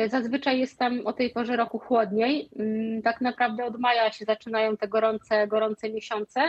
Zazwyczaj 0.09 0.59
jest 0.59 0.79
tam 0.79 1.07
o 1.07 1.13
tej 1.13 1.29
porze 1.29 1.55
roku 1.55 1.79
chłodniej. 1.79 2.49
Tak 3.03 3.21
naprawdę 3.21 3.65
od 3.65 3.79
maja 3.79 4.11
się 4.11 4.25
zaczynają 4.25 4.77
te 4.77 4.87
gorące, 4.87 5.47
gorące 5.47 5.89
miesiące, 5.89 6.41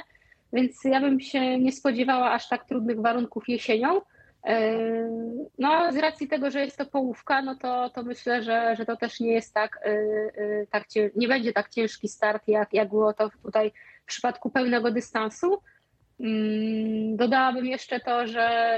więc 0.52 0.84
ja 0.84 1.00
bym 1.00 1.20
się 1.20 1.58
nie 1.58 1.72
spodziewała 1.72 2.32
aż 2.32 2.48
tak 2.48 2.64
trudnych 2.64 3.00
warunków 3.00 3.48
jesienią. 3.48 4.00
No, 5.58 5.92
z 5.92 5.96
racji 5.96 6.28
tego, 6.28 6.50
że 6.50 6.60
jest 6.60 6.78
to 6.78 6.86
połówka, 6.86 7.42
no 7.42 7.56
to, 7.56 7.90
to 7.90 8.02
myślę, 8.02 8.42
że, 8.42 8.76
że 8.76 8.86
to 8.86 8.96
też 8.96 9.20
nie 9.20 9.32
jest 9.32 9.54
tak, 9.54 9.80
y, 9.86 9.90
y, 9.90 10.66
tak 10.70 10.84
nie 11.16 11.28
będzie 11.28 11.52
tak 11.52 11.68
ciężki 11.68 12.08
start, 12.08 12.48
jak, 12.48 12.74
jak 12.74 12.88
było 12.88 13.12
to 13.12 13.30
tutaj 13.42 13.72
w 14.02 14.06
przypadku 14.06 14.50
pełnego 14.50 14.90
dystansu. 14.90 15.62
Dodałabym 17.14 17.66
jeszcze 17.66 18.00
to, 18.00 18.26
że 18.26 18.76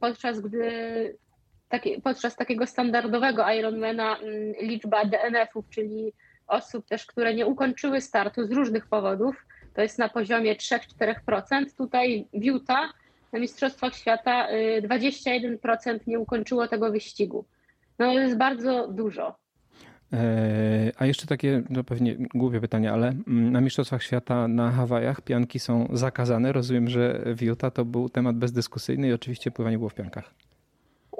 podczas 0.00 0.40
gdy 0.40 1.16
podczas 2.04 2.36
takiego 2.36 2.66
standardowego 2.66 3.50
Ironmana 3.50 4.16
liczba 4.60 5.04
DNF-ów, 5.04 5.68
czyli 5.70 6.12
osób 6.46 6.86
też, 6.86 7.06
które 7.06 7.34
nie 7.34 7.46
ukończyły 7.46 8.00
startu 8.00 8.46
z 8.46 8.52
różnych 8.52 8.86
powodów, 8.86 9.46
to 9.74 9.82
jest 9.82 9.98
na 9.98 10.08
poziomie 10.08 10.56
3-4%. 10.56 11.76
Tutaj 11.76 12.26
Utah 12.32 12.92
na 13.32 13.38
Mistrzostwach 13.38 13.94
Świata 13.94 14.48
21% 14.82 15.94
y, 15.94 16.00
nie 16.06 16.18
ukończyło 16.18 16.68
tego 16.68 16.92
wyścigu. 16.92 17.44
No 17.98 18.06
to 18.06 18.18
jest 18.18 18.36
bardzo 18.36 18.88
dużo. 18.88 19.36
E, 20.12 20.92
a 20.96 21.06
jeszcze 21.06 21.26
takie, 21.26 21.62
no 21.70 21.84
pewnie 21.84 22.16
głupie 22.34 22.60
pytanie, 22.60 22.92
ale 22.92 23.08
mm, 23.08 23.52
na 23.52 23.60
Mistrzostwach 23.60 24.02
Świata 24.02 24.48
na 24.48 24.70
Hawajach 24.70 25.20
pianki 25.20 25.58
są 25.58 25.88
zakazane. 25.92 26.52
Rozumiem, 26.52 26.88
że 26.88 27.22
w 27.36 27.42
Utah 27.42 27.72
to 27.72 27.84
był 27.84 28.08
temat 28.08 28.36
bezdyskusyjny 28.36 29.08
i 29.08 29.12
oczywiście 29.12 29.50
pływanie 29.50 29.78
było 29.78 29.90
w 29.90 29.94
piankach. 29.94 30.34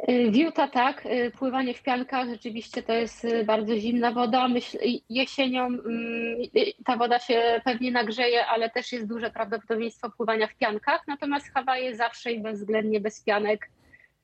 Y, 0.09 0.31
Wiuta 0.31 0.69
tak, 0.69 1.07
y, 1.07 1.31
pływanie 1.31 1.75
w 1.75 1.83
piankach 1.83 2.29
rzeczywiście 2.29 2.83
to 2.83 2.93
jest 2.93 3.25
y, 3.25 3.45
bardzo 3.45 3.77
zimna 3.77 4.13
woda. 4.13 4.49
Myśl, 4.49 4.79
jesienią 5.11 5.67
mm, 5.67 6.39
ta 6.85 6.97
woda 6.97 7.19
się 7.19 7.61
pewnie 7.65 7.91
nagrzeje, 7.91 8.47
ale 8.47 8.71
też 8.71 8.93
jest 8.93 9.07
duże 9.07 9.31
prawdopodobieństwo 9.31 10.11
pływania 10.11 10.47
w 10.47 10.55
piankach. 10.55 11.01
Natomiast 11.07 11.53
Hawaje 11.55 11.97
zawsze 11.97 12.33
i 12.33 12.41
bezwzględnie 12.41 13.01
bez 13.01 13.25
pianek, 13.25 13.71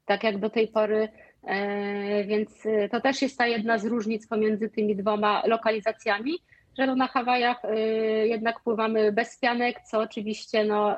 tak 0.07 0.25
jak 0.25 0.39
do 0.39 0.51
tej 0.51 0.69
pory. 0.69 1.09
E, 1.45 2.25
więc 2.25 2.63
to 2.91 3.01
też 3.01 3.23
jest 3.23 3.39
ta 3.39 3.47
jedna 3.47 3.79
z 3.79 3.87
różnic 3.87 4.27
pomiędzy 4.27 4.71
tymi 4.71 4.97
dwoma 4.97 5.43
lokalizacjami, 5.47 6.33
że 6.79 6.87
no 6.87 6.95
na 6.97 7.07
Hawajach 7.07 7.63
jednak 8.25 8.61
pływamy 8.61 9.13
bez 9.13 9.39
pianek, 9.39 9.81
co 9.91 10.01
oczywiście 10.01 10.65
no, 10.65 10.97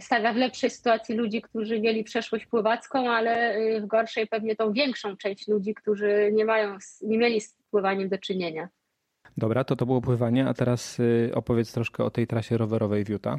stawia 0.00 0.32
w 0.32 0.36
lepszej 0.36 0.70
sytuacji 0.70 1.14
ludzi, 1.14 1.42
którzy 1.42 1.80
mieli 1.80 2.04
przeszłość 2.04 2.46
pływacką, 2.46 3.10
ale 3.10 3.56
y, 3.56 3.80
w 3.80 3.86
gorszej 3.86 4.26
pewnie 4.26 4.56
tą 4.56 4.72
większą 4.72 5.16
część 5.16 5.48
ludzi, 5.48 5.74
którzy 5.74 6.30
nie 6.32 6.44
mają, 6.44 6.76
nie 7.02 7.18
mieli 7.18 7.40
z 7.40 7.56
pływaniem 7.70 8.08
do 8.08 8.18
czynienia. 8.18 8.68
Dobra, 9.36 9.64
to 9.64 9.76
to 9.76 9.86
było 9.86 10.00
pływanie, 10.00 10.48
a 10.48 10.54
teraz 10.54 11.00
y, 11.00 11.30
opowiedz 11.34 11.72
troszkę 11.72 12.04
o 12.04 12.10
tej 12.10 12.26
trasie 12.26 12.56
rowerowej 12.56 13.04
w 13.04 13.08
Utah. 13.08 13.38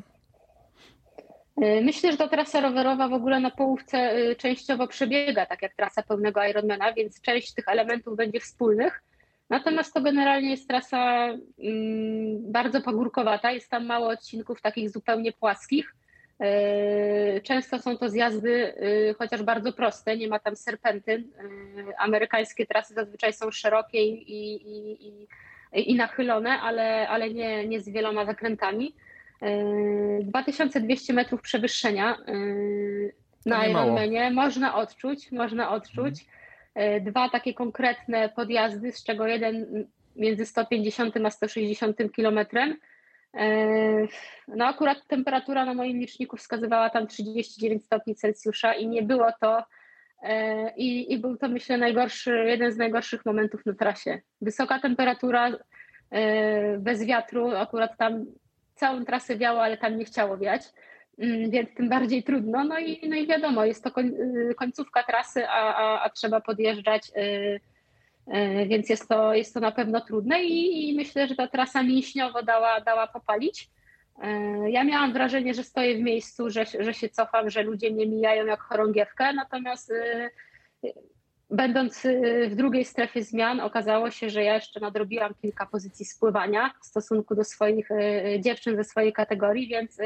Y, 1.63 1.81
myślę, 1.83 2.11
że 2.11 2.17
ta 2.17 2.27
trasa 2.27 2.61
rowerowa 2.61 3.07
w 3.07 3.13
ogóle 3.13 3.39
na 3.39 3.51
połówce 3.51 4.15
częściowo 4.35 4.87
przebiega, 4.87 5.45
tak 5.45 5.61
jak 5.61 5.75
trasa 5.75 6.03
pełnego 6.03 6.43
Ironmana, 6.43 6.93
więc 6.93 7.21
część 7.21 7.53
tych 7.53 7.67
elementów 7.67 8.17
będzie 8.17 8.39
wspólnych. 8.39 9.03
Natomiast 9.49 9.93
to 9.93 10.01
generalnie 10.01 10.49
jest 10.49 10.67
trasa 10.67 11.27
mm, 11.59 12.51
bardzo 12.51 12.81
pagórkowata, 12.81 13.51
jest 13.51 13.69
tam 13.69 13.85
mało 13.85 14.07
odcinków 14.07 14.61
takich 14.61 14.89
zupełnie 14.89 15.33
płaskich. 15.33 15.95
E, 16.39 17.41
często 17.41 17.79
są 17.79 17.97
to 17.97 18.09
zjazdy, 18.09 18.73
e, 19.09 19.13
chociaż 19.13 19.43
bardzo 19.43 19.73
proste, 19.73 20.17
nie 20.17 20.27
ma 20.27 20.39
tam 20.39 20.55
serpentyn. 20.55 21.21
E, 21.21 21.99
amerykańskie 21.99 22.65
trasy 22.65 22.93
zazwyczaj 22.93 23.33
są 23.33 23.51
szerokie 23.51 24.03
i, 24.07 24.31
i, 24.31 25.07
i, 25.07 25.91
i 25.91 25.95
nachylone, 25.95 26.49
ale, 26.49 27.07
ale 27.09 27.29
nie, 27.29 27.67
nie 27.67 27.81
z 27.81 27.89
wieloma 27.89 28.25
zakrętami. 28.25 28.95
2200 30.21 31.13
metrów 31.13 31.41
przewyższenia. 31.41 32.17
na 33.45 33.65
Ironmanie. 33.67 34.31
Można 34.31 34.75
odczuć, 34.75 35.31
można 35.31 35.71
odczuć. 35.71 36.25
Dwa 37.01 37.29
takie 37.29 37.53
konkretne 37.53 38.29
podjazdy, 38.29 38.91
z 38.91 39.03
czego 39.03 39.27
jeden 39.27 39.85
między 40.15 40.45
150 40.45 41.17
a 41.25 41.29
160 41.29 41.97
kilometrem. 42.15 42.77
No 44.47 44.65
akurat 44.65 45.07
temperatura 45.07 45.65
na 45.65 45.73
moim 45.73 45.99
liczniku 45.99 46.37
wskazywała 46.37 46.89
tam 46.89 47.07
39 47.07 47.85
stopni 47.85 48.15
Celsjusza 48.15 48.73
i 48.73 48.87
nie 48.87 49.03
było 49.03 49.27
to 49.41 49.63
i, 50.77 51.13
i 51.13 51.17
był 51.17 51.37
to 51.37 51.47
myślę 51.49 51.77
najgorszy, 51.77 52.43
jeden 52.47 52.71
z 52.71 52.77
najgorszych 52.77 53.25
momentów 53.25 53.65
na 53.65 53.73
trasie. 53.73 54.21
Wysoka 54.41 54.79
temperatura, 54.79 55.51
bez 56.79 57.05
wiatru, 57.05 57.55
akurat 57.55 57.97
tam 57.97 58.25
całą 58.75 59.05
trasę 59.05 59.37
wiało, 59.37 59.63
ale 59.63 59.77
tam 59.77 59.97
nie 59.97 60.05
chciało 60.05 60.37
wiać, 60.37 60.61
mm, 61.19 61.49
więc 61.49 61.73
tym 61.73 61.89
bardziej 61.89 62.23
trudno. 62.23 62.63
No 62.63 62.79
i, 62.79 63.09
no 63.09 63.15
i 63.15 63.27
wiadomo, 63.27 63.65
jest 63.65 63.83
to 63.83 64.01
y, 64.01 64.55
końcówka 64.57 65.03
trasy, 65.03 65.47
a, 65.47 65.75
a, 65.75 66.03
a 66.03 66.09
trzeba 66.09 66.41
podjeżdżać, 66.41 67.11
y, 67.17 67.59
więc 68.67 68.89
jest 68.89 69.09
to, 69.09 69.33
jest 69.33 69.53
to 69.53 69.59
na 69.59 69.71
pewno 69.71 70.01
trudne 70.01 70.43
i, 70.43 70.89
i 70.89 70.95
myślę, 70.95 71.27
że 71.27 71.35
ta 71.35 71.47
trasa 71.47 71.83
mięśniowo 71.83 72.43
dała, 72.43 72.81
dała 72.81 73.07
popalić. 73.07 73.69
Ja 74.67 74.83
miałam 74.83 75.13
wrażenie, 75.13 75.53
że 75.53 75.63
stoję 75.63 75.97
w 75.97 76.01
miejscu, 76.01 76.49
że, 76.49 76.65
że 76.79 76.93
się 76.93 77.09
cofam, 77.09 77.49
że 77.49 77.63
ludzie 77.63 77.91
mnie 77.91 78.07
mijają 78.07 78.45
jak 78.45 78.61
chorągiewkę, 78.61 79.33
natomiast 79.33 79.91
Będąc 81.53 82.05
y, 82.05 82.47
w 82.49 82.55
drugiej 82.55 82.85
strefie 82.85 83.23
zmian, 83.23 83.59
okazało 83.59 84.11
się, 84.11 84.29
że 84.29 84.43
ja 84.43 84.55
jeszcze 84.55 84.79
nadrobiłam 84.79 85.33
kilka 85.41 85.65
pozycji 85.65 86.05
spływania 86.05 86.73
w 86.81 86.85
stosunku 86.85 87.35
do 87.35 87.43
swoich 87.43 87.89
dziewczyn 88.39 88.75
ze 88.75 88.83
swojej 88.83 89.13
kategorii, 89.13 89.67
więc 89.67 89.97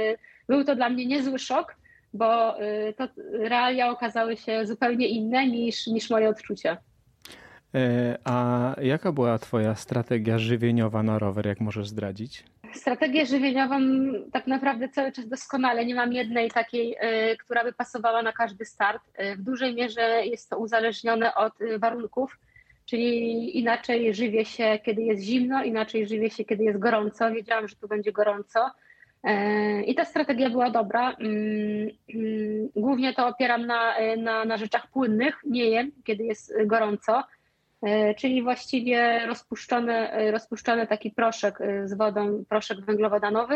był 0.49 0.63
to 0.63 0.75
dla 0.75 0.89
mnie 0.89 1.05
niezły 1.05 1.39
szok, 1.39 1.75
bo 2.13 2.55
to 2.97 3.07
realia 3.31 3.89
okazały 3.89 4.37
się 4.37 4.65
zupełnie 4.65 5.07
inne 5.07 5.47
niż, 5.47 5.87
niż 5.87 6.09
moje 6.09 6.29
odczucia. 6.29 6.77
E, 7.75 8.17
a 8.23 8.75
jaka 8.81 9.11
była 9.11 9.39
Twoja 9.39 9.75
strategia 9.75 10.39
żywieniowa 10.39 11.03
na 11.03 11.19
rower, 11.19 11.45
jak 11.45 11.59
możesz 11.59 11.87
zdradzić? 11.87 12.43
Strategię 12.73 13.25
żywieniową 13.25 13.79
tak 14.31 14.47
naprawdę 14.47 14.89
cały 14.89 15.11
czas 15.11 15.27
doskonale. 15.27 15.85
Nie 15.85 15.95
mam 15.95 16.13
jednej 16.13 16.51
takiej, 16.51 16.95
y, 17.31 17.37
która 17.37 17.63
by 17.63 17.73
pasowała 17.73 18.21
na 18.21 18.31
każdy 18.33 18.65
start. 18.65 19.01
Y, 19.19 19.35
w 19.35 19.41
dużej 19.41 19.75
mierze 19.75 20.25
jest 20.25 20.49
to 20.49 20.57
uzależnione 20.57 21.35
od 21.35 21.53
warunków, 21.79 22.37
czyli 22.85 23.57
inaczej 23.59 24.13
żywię 24.13 24.45
się, 24.45 24.79
kiedy 24.83 25.01
jest 25.01 25.23
zimno, 25.23 25.63
inaczej 25.63 26.07
żywię 26.07 26.29
się, 26.29 26.45
kiedy 26.45 26.63
jest 26.63 26.79
gorąco. 26.79 27.31
Wiedziałam, 27.31 27.67
że 27.67 27.75
tu 27.75 27.87
będzie 27.87 28.11
gorąco. 28.11 28.71
I 29.85 29.95
ta 29.95 30.05
strategia 30.05 30.49
była 30.49 30.69
dobra. 30.69 31.11
Mm, 31.11 31.89
mm, 32.13 32.69
głównie 32.75 33.13
to 33.13 33.27
opieram 33.27 33.65
na, 33.65 33.93
na, 34.17 34.45
na 34.45 34.57
rzeczach 34.57 34.87
płynnych. 34.87 35.39
Nie 35.45 35.65
jem, 35.65 35.91
kiedy 36.03 36.23
jest 36.23 36.53
gorąco 36.65 37.23
E, 37.23 37.36
czyli 38.17 38.43
właściwie 38.43 39.25
rozpuszczony, 39.25 40.11
e, 40.11 40.31
rozpuszczony 40.31 40.87
taki 40.87 41.11
proszek 41.11 41.61
e, 41.61 41.87
z 41.87 41.93
wodą, 41.93 42.43
proszek 42.49 42.85
węglowodanowy, 42.85 43.55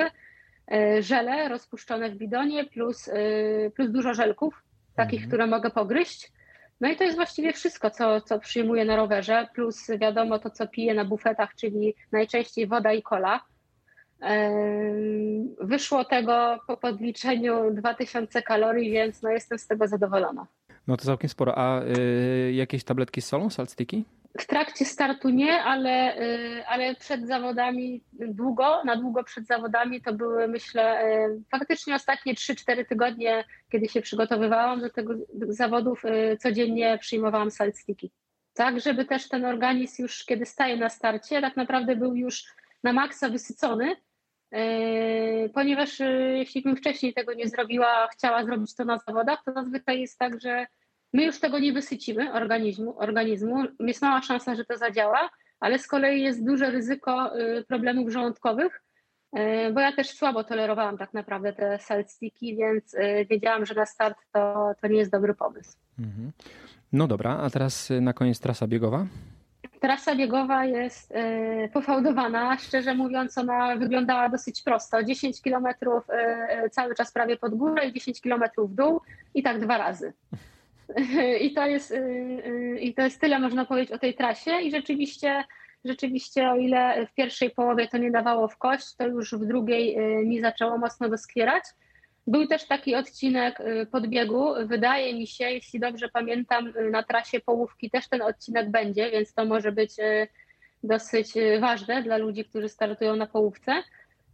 żele 0.99 1.49
rozpuszczone 1.49 2.09
w 2.09 2.15
bidonie 2.15 2.65
plus, 2.65 3.09
plus 3.75 3.91
dużo 3.91 4.13
żelków, 4.13 4.63
takich, 4.95 5.19
mhm. 5.19 5.29
które 5.29 5.47
mogę 5.47 5.69
pogryźć. 5.69 6.31
No 6.81 6.89
i 6.89 6.95
to 6.95 7.03
jest 7.03 7.15
właściwie 7.15 7.53
wszystko, 7.53 7.89
co, 7.89 8.21
co 8.21 8.39
przyjmuję 8.39 8.85
na 8.85 8.95
rowerze, 8.95 9.47
plus 9.55 9.87
wiadomo 9.99 10.39
to, 10.39 10.49
co 10.49 10.67
piję 10.67 10.93
na 10.93 11.05
bufetach, 11.05 11.55
czyli 11.55 11.95
najczęściej 12.11 12.67
woda 12.67 12.93
i 12.93 13.01
kola. 13.01 13.41
Wyszło 15.61 16.05
tego 16.05 16.59
po 16.67 16.77
podliczeniu 16.77 17.71
2000 17.71 18.41
kalorii, 18.41 18.91
więc 18.91 19.21
no 19.21 19.29
jestem 19.29 19.59
z 19.59 19.67
tego 19.67 19.87
zadowolona. 19.87 20.47
No 20.91 20.97
to 20.97 21.05
całkiem 21.05 21.29
sporo. 21.29 21.57
A 21.57 21.81
y, 21.83 22.51
jakieś 22.53 22.83
tabletki 22.83 23.21
z 23.21 23.25
solą, 23.25 23.49
salt 23.49 23.71
sticky? 23.71 24.03
W 24.39 24.45
trakcie 24.45 24.85
startu 24.85 25.29
nie, 25.29 25.63
ale, 25.63 26.21
y, 26.21 26.65
ale 26.67 26.95
przed 26.95 27.27
zawodami 27.27 28.01
długo, 28.13 28.83
na 28.83 28.95
długo 28.95 29.23
przed 29.23 29.47
zawodami 29.47 30.01
to 30.01 30.13
były 30.13 30.47
myślę 30.47 31.05
y, 31.05 31.41
faktycznie 31.51 31.95
ostatnie 31.95 32.33
3-4 32.33 32.85
tygodnie, 32.85 33.43
kiedy 33.71 33.87
się 33.87 34.01
przygotowywałam 34.01 34.81
do 34.81 34.89
tego 34.89 35.13
zawodów, 35.47 36.05
y, 36.05 36.37
codziennie 36.37 36.97
przyjmowałam 37.01 37.51
salt 37.51 37.77
sticky. 37.77 38.09
Tak, 38.53 38.79
żeby 38.79 39.05
też 39.05 39.29
ten 39.29 39.45
organizm 39.45 40.01
już 40.01 40.25
kiedy 40.25 40.45
staje 40.45 40.77
na 40.77 40.89
starcie, 40.89 41.41
tak 41.41 41.57
naprawdę 41.57 41.95
był 41.95 42.15
już 42.15 42.45
na 42.83 42.93
maksa 42.93 43.29
wysycony, 43.29 43.95
ponieważ 45.53 45.99
jeśli 46.33 46.61
bym 46.61 46.75
wcześniej 46.75 47.13
tego 47.13 47.33
nie 47.33 47.47
zrobiła, 47.47 48.07
chciała 48.07 48.45
zrobić 48.45 48.75
to 48.75 48.85
na 48.85 48.97
zawodach, 48.97 49.43
to 49.45 49.53
zazwyczaj 49.53 50.01
jest 50.01 50.19
tak, 50.19 50.41
że 50.41 50.65
My 51.13 51.23
już 51.25 51.39
tego 51.39 51.59
nie 51.59 51.73
wysycimy 51.73 52.33
organizmu, 52.33 52.99
organizmu. 52.99 53.63
Jest 53.79 54.01
mała 54.01 54.21
szansa, 54.21 54.55
że 54.55 54.65
to 54.65 54.77
zadziała, 54.77 55.29
ale 55.59 55.79
z 55.79 55.87
kolei 55.87 56.21
jest 56.21 56.45
duże 56.45 56.71
ryzyko 56.71 57.39
y, 57.39 57.63
problemów 57.67 58.09
żołądkowych, 58.09 58.81
y, 59.37 59.73
bo 59.73 59.79
ja 59.79 59.91
też 59.91 60.09
słabo 60.09 60.43
tolerowałam 60.43 60.97
tak 60.97 61.13
naprawdę 61.13 61.53
te 61.53 61.79
salciki, 61.79 62.55
więc 62.55 62.93
y, 62.93 63.25
wiedziałam, 63.29 63.65
że 63.65 63.73
na 63.73 63.85
start 63.85 64.17
to, 64.33 64.71
to 64.81 64.87
nie 64.87 64.97
jest 64.97 65.11
dobry 65.11 65.33
pomysł. 65.33 65.77
Mhm. 65.99 66.31
No 66.93 67.07
dobra, 67.07 67.37
a 67.37 67.49
teraz 67.49 67.89
na 68.01 68.13
koniec 68.13 68.39
trasa 68.39 68.67
biegowa? 68.67 69.05
Trasa 69.79 70.15
biegowa 70.15 70.65
jest 70.65 71.13
pofałdowana. 71.73 72.57
Szczerze 72.57 72.95
mówiąc, 72.95 73.37
ona 73.37 73.75
wyglądała 73.75 74.29
dosyć 74.29 74.61
prosto. 74.61 75.03
10 75.03 75.41
km 75.41 75.65
cały 76.71 76.95
czas 76.95 77.11
prawie 77.11 77.37
pod 77.37 77.55
górę 77.55 77.87
i 77.87 77.93
10 77.93 78.21
km 78.21 78.43
w 78.57 78.75
dół 78.75 79.01
i 79.33 79.43
tak 79.43 79.59
dwa 79.59 79.77
razy. 79.77 80.13
I 81.45 81.53
to 81.53 81.67
jest, 81.67 81.91
y, 81.91 81.95
y, 81.95 82.79
i 82.79 82.93
to 82.93 83.01
jest 83.01 83.21
tyle, 83.21 83.39
można 83.39 83.65
powiedzieć, 83.65 83.91
o 83.91 83.97
tej 83.97 84.13
trasie. 84.13 84.61
I 84.61 84.71
rzeczywiście, 84.71 85.43
rzeczywiście, 85.85 86.49
o 86.49 86.55
ile 86.55 87.07
w 87.07 87.13
pierwszej 87.13 87.49
połowie 87.49 87.87
to 87.87 87.97
nie 87.97 88.11
dawało 88.11 88.47
w 88.47 88.57
kość, 88.57 88.95
to 88.95 89.07
już 89.07 89.33
w 89.33 89.45
drugiej 89.45 89.97
y, 89.97 90.25
mi 90.25 90.41
zaczęło 90.41 90.77
mocno 90.77 91.09
doskwierać. 91.09 91.63
Był 92.27 92.47
też 92.47 92.67
taki 92.67 92.95
odcinek 92.95 93.59
podbiegu. 93.91 94.53
Wydaje 94.65 95.13
mi 95.13 95.27
się, 95.27 95.51
jeśli 95.51 95.79
dobrze 95.79 96.09
pamiętam, 96.09 96.73
na 96.91 97.03
trasie 97.03 97.39
połówki 97.39 97.89
też 97.89 98.07
ten 98.09 98.21
odcinek 98.21 98.71
będzie, 98.71 99.11
więc 99.11 99.33
to 99.33 99.45
może 99.45 99.71
być 99.71 99.91
dosyć 100.83 101.33
ważne 101.59 102.03
dla 102.03 102.17
ludzi, 102.17 102.45
którzy 102.45 102.69
startują 102.69 103.15
na 103.15 103.27
połówce. 103.27 103.83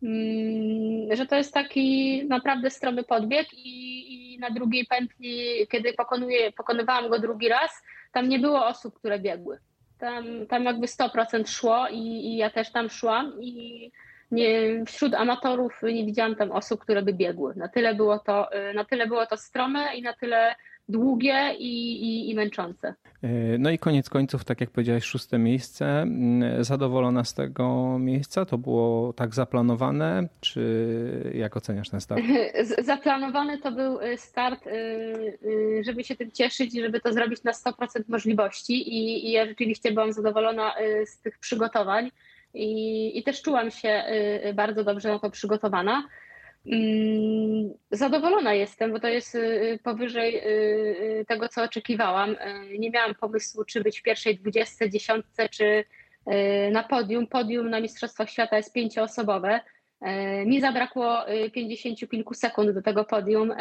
Mm, 0.04 1.16
że 1.16 1.26
to 1.26 1.36
jest 1.36 1.54
taki 1.54 2.24
naprawdę 2.26 2.70
stromy 2.70 3.04
podbieg 3.04 3.48
i, 3.54 4.27
i 4.38 4.40
na 4.40 4.50
drugiej 4.50 4.86
pętli, 4.86 5.68
kiedy 5.72 5.94
pokonuję, 5.94 6.52
pokonywałam 6.52 7.10
go 7.10 7.20
drugi 7.20 7.50
raz, 7.50 7.84
tam 8.12 8.30
nie 8.30 8.40
było 8.40 8.66
osób, 8.66 9.00
które 9.00 9.20
biegły. 9.20 9.60
Tam, 10.00 10.26
tam 10.48 10.64
jakby 10.64 10.88
100% 10.88 11.48
szło 11.48 11.88
i, 11.92 11.98
i 12.00 12.38
ja 12.38 12.50
też 12.50 12.72
tam 12.72 12.90
szłam 12.90 13.34
i 13.42 13.92
nie, 14.32 14.50
wśród 14.86 15.14
amatorów 15.14 15.82
nie 15.84 16.06
widziałam 16.06 16.36
tam 16.36 16.52
osób, 16.52 16.82
które 16.82 17.02
by 17.02 17.14
biegły. 17.14 17.54
Na 17.56 17.68
tyle 17.68 17.96
było 17.96 18.20
to, 18.20 18.50
na 18.76 18.86
tyle 18.86 19.08
było 19.08 19.26
to 19.26 19.38
strome 19.38 19.96
i 19.96 20.02
na 20.02 20.14
tyle 20.14 20.56
długie 20.90 21.56
i, 21.60 22.02
i, 22.02 22.30
i 22.30 22.36
męczące. 22.36 22.94
E, 23.24 23.58
no 23.58 23.70
i 23.72 23.80
koniec 23.80 24.10
końców, 24.10 24.46
tak 24.46 24.62
jak 24.62 24.70
powiedziałeś, 24.70 25.04
szóste 25.04 25.38
miejsce. 25.38 26.02
Mm, 26.02 26.64
zadowolona 26.64 27.24
z 27.24 27.34
tego 27.34 27.98
miejsca? 28.00 28.46
To 28.46 28.58
było 28.58 29.14
tak 29.14 29.36
zaplanowane, 29.36 30.28
czy 30.42 31.32
jak 31.34 31.58
oceniasz 31.58 31.90
ten 31.90 32.02
start? 32.02 32.22
Zaplanowany 32.86 33.58
to 33.58 33.72
był 33.72 34.02
y, 34.02 34.18
start, 34.18 34.68
y, 34.68 35.84
żeby 35.86 36.04
się 36.04 36.16
tym 36.16 36.32
cieszyć 36.32 36.76
i 36.76 36.82
żeby 36.82 37.00
to 37.00 37.14
zrobić 37.14 37.44
na 37.44 37.52
100% 37.52 37.74
możliwości 38.08 38.74
i, 38.74 39.28
i 39.28 39.32
ja 39.32 39.46
rzeczywiście 39.46 39.92
byłam 39.92 40.14
zadowolona 40.14 40.74
z 41.06 41.18
tych 41.18 41.40
przygotowań 41.40 42.12
i, 42.54 43.20
i 43.20 43.24
też 43.24 43.42
czułam 43.42 43.72
się 43.72 44.04
bardzo 44.54 44.84
dobrze 44.84 45.10
na 45.10 45.20
to 45.20 45.30
przygotowana. 45.32 46.04
Mm, 46.72 47.74
zadowolona 47.92 48.54
jestem, 48.54 48.92
bo 48.92 49.00
to 49.00 49.08
jest 49.08 49.36
y, 49.36 49.80
powyżej 49.84 50.36
y, 50.36 50.42
y, 51.22 51.26
tego, 51.28 51.50
co 51.50 51.64
oczekiwałam. 51.64 52.36
Nie 52.80 52.90
miałam 52.92 53.16
pomysłu, 53.16 53.66
czy 53.66 53.82
być 53.82 54.00
w 54.00 54.04
pierwszej 54.04 54.36
dwudziestce, 54.38 54.90
dziesiątce, 54.90 55.50
czy 55.50 55.84
na 56.72 56.84
podium. 56.84 57.28
Podium 57.28 57.70
na 57.70 57.80
Mistrzostwach 57.80 58.30
Świata 58.30 58.58
jest 58.58 58.74
pięcioosobowe. 58.74 59.60
Mi 60.46 60.62
zabrakło 60.62 61.26
pięćdziesięciu 61.54 62.08
kilku 62.08 62.34
sekund 62.34 62.72
do 62.72 62.82
tego 62.82 63.06
podium, 63.06 63.54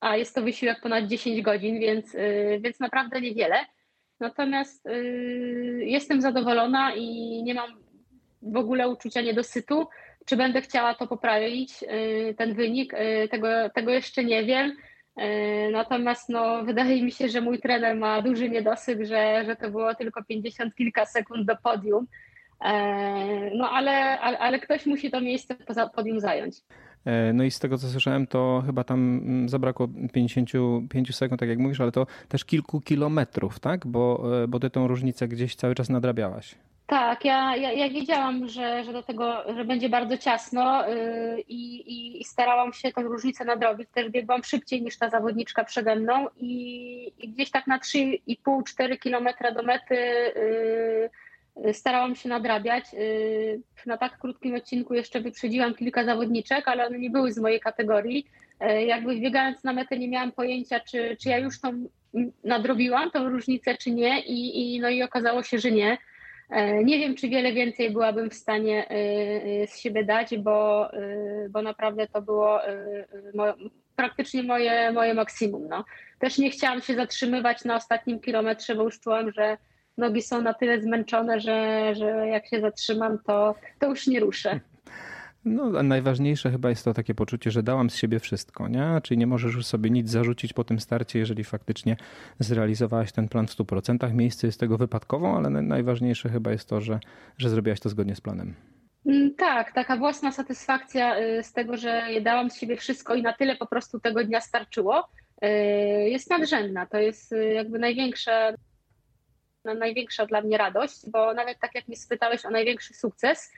a 0.00 0.16
jest 0.16 0.34
to 0.34 0.42
wysiłek 0.42 0.80
ponad 0.80 1.06
10 1.06 1.42
godzin, 1.42 1.80
więc, 1.80 2.16
więc 2.60 2.80
naprawdę 2.80 3.20
niewiele. 3.20 3.56
Natomiast 4.20 4.88
jestem 5.78 6.20
zadowolona 6.20 6.94
i 6.94 7.42
nie 7.42 7.54
mam 7.54 7.70
w 8.42 8.56
ogóle 8.56 8.88
uczucia 8.88 9.20
niedosytu. 9.20 9.86
Czy 10.24 10.36
będę 10.36 10.60
chciała 10.60 10.94
to 10.94 11.06
poprawić, 11.06 11.82
y, 11.82 12.34
ten 12.34 12.54
wynik, 12.54 12.94
y, 12.94 13.28
tego, 13.28 13.48
tego 13.74 13.90
jeszcze 13.90 14.24
nie 14.24 14.44
wiem. 14.44 14.70
Y, 14.70 15.70
natomiast 15.72 16.28
no, 16.28 16.64
wydaje 16.64 17.02
mi 17.02 17.12
się, 17.12 17.28
że 17.28 17.40
mój 17.40 17.58
trener 17.58 17.96
ma 17.96 18.22
duży 18.22 18.50
niedosyt, 18.50 18.98
że, 19.00 19.44
że 19.46 19.56
to 19.56 19.70
było 19.70 19.94
tylko 19.94 20.24
50 20.24 20.74
kilka 20.74 21.06
sekund 21.06 21.46
do 21.46 21.56
podium. 21.56 22.06
No 23.54 23.70
ale, 23.70 24.20
ale, 24.20 24.38
ale 24.38 24.58
ktoś 24.58 24.86
musi 24.86 25.10
to 25.10 25.20
miejsce 25.20 25.54
poza 25.54 25.88
podium 25.88 26.20
zająć. 26.20 26.56
No 27.34 27.44
i 27.44 27.50
z 27.50 27.58
tego 27.58 27.78
co 27.78 27.88
słyszałem, 27.88 28.26
to 28.26 28.62
chyba 28.66 28.84
tam 28.84 29.20
mm, 29.24 29.48
zabrakło 29.48 29.88
55 30.12 31.16
sekund, 31.16 31.40
tak 31.40 31.48
jak 31.48 31.58
mówisz, 31.58 31.80
ale 31.80 31.92
to 31.92 32.06
też 32.28 32.44
kilku 32.44 32.80
kilometrów, 32.80 33.60
tak? 33.60 33.86
Bo, 33.86 34.24
bo 34.48 34.60
ty 34.60 34.70
tą 34.70 34.88
różnicę 34.88 35.28
gdzieś 35.28 35.54
cały 35.54 35.74
czas 35.74 35.88
nadrabiałaś. 35.88 36.54
Tak, 36.90 37.24
ja, 37.24 37.56
ja, 37.56 37.72
ja 37.72 37.88
wiedziałam, 37.88 38.48
że, 38.48 38.84
że 38.84 38.92
do 38.92 39.02
tego, 39.02 39.54
że 39.56 39.64
będzie 39.64 39.88
bardzo 39.88 40.18
ciasno 40.18 40.88
yy, 40.88 41.40
i, 41.48 42.20
i, 42.20 42.24
starałam 42.24 42.72
się 42.72 42.92
tę 42.92 43.02
różnicę 43.02 43.44
nadrobić. 43.44 43.88
Też 43.94 44.10
biegłam 44.10 44.44
szybciej 44.44 44.82
niż 44.82 44.98
ta 44.98 45.10
zawodniczka 45.10 45.64
przede 45.64 45.96
mną 45.96 46.26
i, 46.36 47.12
i 47.18 47.28
gdzieś 47.28 47.50
tak 47.50 47.66
na 47.66 47.78
3,5-4 47.78 48.98
kilometra 48.98 49.52
do 49.52 49.62
mety 49.62 49.96
yy, 51.56 51.74
starałam 51.74 52.16
się 52.16 52.28
nadrabiać. 52.28 52.92
Yy, 52.92 53.60
na 53.86 53.96
tak 53.96 54.18
krótkim 54.18 54.54
odcinku 54.54 54.94
jeszcze 54.94 55.20
wyprzedziłam 55.20 55.74
kilka 55.74 56.04
zawodniczek, 56.04 56.68
ale 56.68 56.86
one 56.86 56.98
nie 56.98 57.10
były 57.10 57.32
z 57.32 57.38
mojej 57.38 57.60
kategorii. 57.60 58.26
Jakby 58.86 59.16
biegając 59.16 59.64
na 59.64 59.72
metę 59.72 59.98
nie 59.98 60.08
miałam 60.08 60.32
pojęcia, 60.32 60.80
czy, 60.80 61.16
czy 61.22 61.28
ja 61.28 61.38
już 61.38 61.60
tą 61.60 61.88
nadrobiłam 62.44 63.10
tą 63.10 63.28
różnicę, 63.28 63.76
czy 63.76 63.90
nie 63.90 64.20
i, 64.20 64.74
i, 64.74 64.80
no 64.80 64.88
i 64.88 65.02
okazało 65.02 65.42
się, 65.42 65.58
że 65.58 65.70
nie. 65.70 65.98
E, 66.50 66.84
nie 66.84 66.98
wiem, 66.98 67.14
czy 67.14 67.28
wiele 67.28 67.52
więcej 67.52 67.90
byłabym 67.90 68.30
w 68.30 68.34
stanie 68.34 68.88
e, 68.88 68.92
e, 68.92 69.66
z 69.66 69.78
siebie 69.78 70.04
dać, 70.04 70.38
bo, 70.38 70.90
bo 71.50 71.62
naprawdę 71.62 72.06
to 72.06 72.22
było 72.22 72.60
praktycznie 73.96 74.42
moje, 74.42 74.92
moje 74.92 75.14
maksimum. 75.14 75.68
No. 75.68 75.84
Też 76.18 76.38
nie 76.38 76.50
chciałam 76.50 76.82
się 76.82 76.94
zatrzymywać 76.94 77.64
na 77.64 77.76
ostatnim 77.76 78.20
kilometrze, 78.20 78.74
bo 78.74 78.82
już 78.82 79.00
czułam, 79.00 79.32
że 79.32 79.58
nogi 79.98 80.22
są 80.22 80.42
na 80.42 80.54
tyle 80.54 80.80
zmęczone, 80.80 81.40
że, 81.40 81.90
że 81.94 82.28
jak 82.28 82.46
się 82.46 82.60
zatrzymam, 82.60 83.18
to, 83.26 83.54
to 83.78 83.86
już 83.86 84.06
nie 84.06 84.20
ruszę. 84.20 84.60
No, 85.44 85.82
najważniejsze 85.82 86.50
chyba 86.50 86.70
jest 86.70 86.84
to 86.84 86.94
takie 86.94 87.14
poczucie, 87.14 87.50
że 87.50 87.62
dałam 87.62 87.90
z 87.90 87.96
siebie 87.96 88.20
wszystko, 88.20 88.68
nie? 88.68 89.00
Czyli 89.02 89.18
nie 89.18 89.26
możesz 89.26 89.54
już 89.54 89.66
sobie 89.66 89.90
nic 89.90 90.10
zarzucić 90.10 90.52
po 90.52 90.64
tym 90.64 90.80
starcie, 90.80 91.18
jeżeli 91.18 91.44
faktycznie 91.44 91.96
zrealizowałaś 92.38 93.12
ten 93.12 93.28
plan 93.28 93.46
w 93.46 93.50
100%. 93.50 94.14
Miejsce 94.14 94.46
jest 94.46 94.60
tego 94.60 94.78
wypadkową, 94.78 95.36
ale 95.36 95.50
najważniejsze 95.50 96.28
chyba 96.28 96.50
jest 96.50 96.68
to, 96.68 96.80
że, 96.80 97.00
że 97.38 97.50
zrobiłaś 97.50 97.80
to 97.80 97.88
zgodnie 97.88 98.16
z 98.16 98.20
planem. 98.20 98.54
Mm, 99.06 99.34
tak, 99.34 99.72
taka 99.72 99.96
własna 99.96 100.32
satysfakcja 100.32 101.18
y, 101.20 101.42
z 101.42 101.52
tego, 101.52 101.76
że 101.76 102.06
dałam 102.22 102.50
z 102.50 102.56
siebie 102.56 102.76
wszystko 102.76 103.14
i 103.14 103.22
na 103.22 103.32
tyle 103.32 103.56
po 103.56 103.66
prostu 103.66 104.00
tego 104.00 104.24
dnia 104.24 104.40
starczyło, 104.40 105.08
y, 105.44 105.48
jest 106.10 106.30
nadrzędna. 106.30 106.86
To 106.86 106.98
jest 106.98 107.32
y, 107.32 107.44
jakby 107.44 107.78
największa, 107.78 108.52
największa 109.64 110.26
dla 110.26 110.40
mnie 110.40 110.58
radość, 110.58 111.10
bo 111.10 111.34
nawet 111.34 111.58
tak 111.58 111.74
jak 111.74 111.88
mnie 111.88 111.96
spytałeś 111.96 112.44
o 112.44 112.50
największy 112.50 112.94
sukces, 112.94 113.52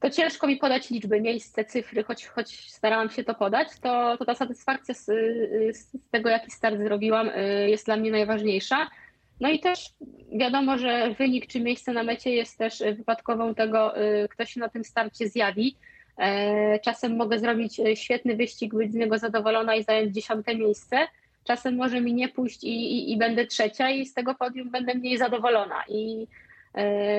to 0.00 0.10
ciężko 0.10 0.46
mi 0.46 0.56
podać 0.56 0.90
liczby, 0.90 1.20
miejsce, 1.20 1.64
cyfry, 1.64 2.02
choć, 2.04 2.26
choć 2.26 2.70
starałam 2.70 3.10
się 3.10 3.24
to 3.24 3.34
podać, 3.34 3.68
to, 3.80 4.16
to 4.16 4.24
ta 4.24 4.34
satysfakcja 4.34 4.94
z, 4.94 5.06
z 5.76 6.10
tego, 6.10 6.28
jaki 6.28 6.50
start 6.50 6.78
zrobiłam, 6.78 7.28
y, 7.28 7.70
jest 7.70 7.86
dla 7.86 7.96
mnie 7.96 8.10
najważniejsza. 8.10 8.90
No 9.40 9.50
i 9.50 9.60
też 9.60 9.90
wiadomo, 10.32 10.78
że 10.78 11.14
wynik 11.18 11.46
czy 11.46 11.60
miejsce 11.60 11.92
na 11.92 12.02
mecie 12.02 12.30
jest 12.30 12.58
też 12.58 12.82
wypadkową 12.96 13.54
tego, 13.54 14.02
y, 14.02 14.28
kto 14.28 14.44
się 14.44 14.60
na 14.60 14.68
tym 14.68 14.84
starcie 14.84 15.28
zjawi. 15.28 15.76
E, 16.18 16.78
czasem 16.78 17.16
mogę 17.16 17.38
zrobić 17.38 17.80
y, 17.80 17.96
świetny 17.96 18.36
wyścig, 18.36 18.74
być 18.74 18.92
z 18.92 18.94
niego 18.94 19.18
zadowolona 19.18 19.74
i 19.74 19.84
zająć 19.84 20.14
dziesiąte 20.14 20.56
miejsce. 20.56 21.06
Czasem 21.44 21.76
może 21.76 22.00
mi 22.00 22.14
nie 22.14 22.28
pójść 22.28 22.64
i, 22.64 22.68
i, 22.68 23.12
i 23.12 23.16
będę 23.16 23.46
trzecia 23.46 23.90
i 23.90 24.06
z 24.06 24.14
tego 24.14 24.34
podium 24.34 24.70
będę 24.70 24.94
mniej 24.94 25.18
zadowolona. 25.18 25.84
I 25.88 26.26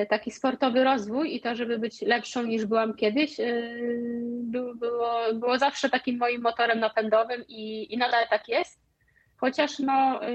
taki 0.08 0.30
sportowy 0.30 0.84
rozwój 0.84 1.34
i 1.34 1.40
to, 1.40 1.54
żeby 1.54 1.78
być 1.78 2.02
lepszą 2.02 2.42
niż 2.42 2.66
byłam 2.66 2.94
kiedyś, 2.94 3.40
e, 3.40 3.72
było, 4.42 5.34
było 5.34 5.58
zawsze 5.58 5.90
takim 5.90 6.18
moim 6.18 6.42
motorem 6.42 6.80
napędowym 6.80 7.44
i, 7.48 7.94
i 7.94 7.98
nadal 7.98 8.28
tak 8.30 8.48
jest. 8.48 8.86
Chociaż 9.36 9.78
no, 9.78 10.22
e, 10.22 10.28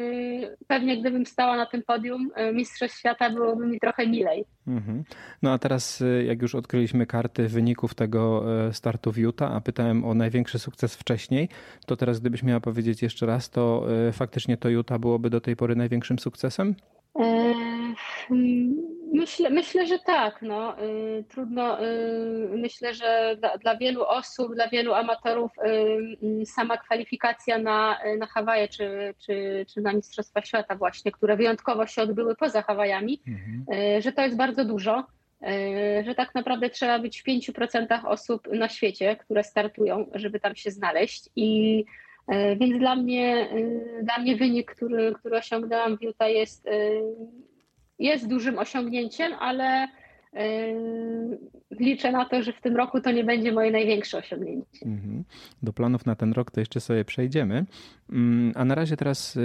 pewnie 0.67 1.01
gdybym 1.01 1.25
stała 1.25 1.57
na 1.57 1.65
tym 1.65 1.83
podium 1.83 2.29
Mistrzostw 2.53 2.99
Świata 2.99 3.29
byłoby 3.29 3.67
mi 3.67 3.79
trochę 3.79 4.07
milej. 4.07 4.45
Mhm. 4.67 5.03
No 5.41 5.51
a 5.51 5.59
teraz 5.59 6.03
jak 6.25 6.41
już 6.41 6.55
odkryliśmy 6.55 7.05
karty 7.05 7.47
wyników 7.47 7.95
tego 7.95 8.45
startu 8.71 9.11
w 9.11 9.17
Utah, 9.17 9.51
a 9.55 9.61
pytałem 9.61 10.05
o 10.05 10.13
największy 10.13 10.59
sukces 10.59 10.95
wcześniej, 10.95 11.49
to 11.85 11.95
teraz 11.95 12.19
gdybyś 12.19 12.43
miała 12.43 12.59
powiedzieć 12.59 13.01
jeszcze 13.01 13.25
raz, 13.25 13.49
to 13.49 13.85
faktycznie 14.11 14.57
to 14.57 14.69
Utah 14.69 14.97
byłoby 14.97 15.29
do 15.29 15.41
tej 15.41 15.55
pory 15.55 15.75
największym 15.75 16.19
sukcesem? 16.19 16.75
Myślę, 19.11 19.49
myślę, 19.49 19.87
że 19.87 19.99
tak. 19.99 20.41
No. 20.41 20.83
Y, 20.83 21.23
trudno, 21.29 21.85
y, 21.85 22.49
myślę, 22.57 22.93
że 22.93 23.35
dla, 23.39 23.57
dla, 23.57 23.77
wielu 23.77 24.03
osób, 24.03 24.55
dla 24.55 24.67
wielu 24.67 24.93
amatorów 24.93 25.51
y, 26.41 26.45
sama 26.45 26.77
kwalifikacja 26.77 27.57
na, 27.57 27.99
na 28.17 28.25
Hawaje 28.25 28.67
czy, 28.67 29.13
czy, 29.17 29.65
czy 29.73 29.81
na 29.81 29.93
Mistrzostwa 29.93 30.41
Świata 30.41 30.75
właśnie, 30.75 31.11
które 31.11 31.37
wyjątkowo 31.37 31.87
się 31.87 32.01
odbyły 32.01 32.35
poza 32.35 32.61
Hawajami, 32.61 33.21
mhm. 33.27 34.01
że 34.01 34.11
to 34.11 34.21
jest 34.21 34.37
bardzo 34.37 34.65
dużo, 34.65 35.03
że 36.05 36.15
tak 36.15 36.35
naprawdę 36.35 36.69
trzeba 36.69 36.99
być 36.99 37.21
w 37.21 37.25
5% 37.25 38.05
osób 38.05 38.47
na 38.53 38.69
świecie, 38.69 39.15
które 39.15 39.43
startują, 39.43 40.05
żeby 40.13 40.39
tam 40.39 40.55
się 40.55 40.71
znaleźć 40.71 41.29
i 41.35 41.85
więc 42.57 42.79
dla 42.79 42.95
mnie, 42.95 43.49
dla 44.03 44.17
mnie 44.17 44.35
wynik, 44.35 44.75
który, 44.75 45.13
który 45.19 45.37
osiągnęłam 45.37 45.97
w 45.97 46.01
Utah 46.01 46.29
jest 46.29 46.67
jest 48.01 48.27
dużym 48.27 48.59
osiągnięciem, 48.59 49.33
ale 49.39 49.87
yy, 50.33 50.39
liczę 51.79 52.11
na 52.11 52.25
to, 52.25 52.43
że 52.43 52.53
w 52.53 52.61
tym 52.61 52.75
roku 52.75 53.01
to 53.01 53.11
nie 53.11 53.23
będzie 53.23 53.51
moje 53.51 53.71
największe 53.71 54.17
osiągnięcie. 54.17 54.85
Mhm. 54.85 55.23
Do 55.63 55.73
planów 55.73 56.05
na 56.05 56.15
ten 56.15 56.33
rok 56.33 56.51
to 56.51 56.59
jeszcze 56.59 56.79
sobie 56.79 57.05
przejdziemy. 57.05 57.65
Mm, 58.11 58.51
a 58.55 58.65
na 58.65 58.75
razie 58.75 58.97
teraz 58.97 59.35
y, 59.35 59.39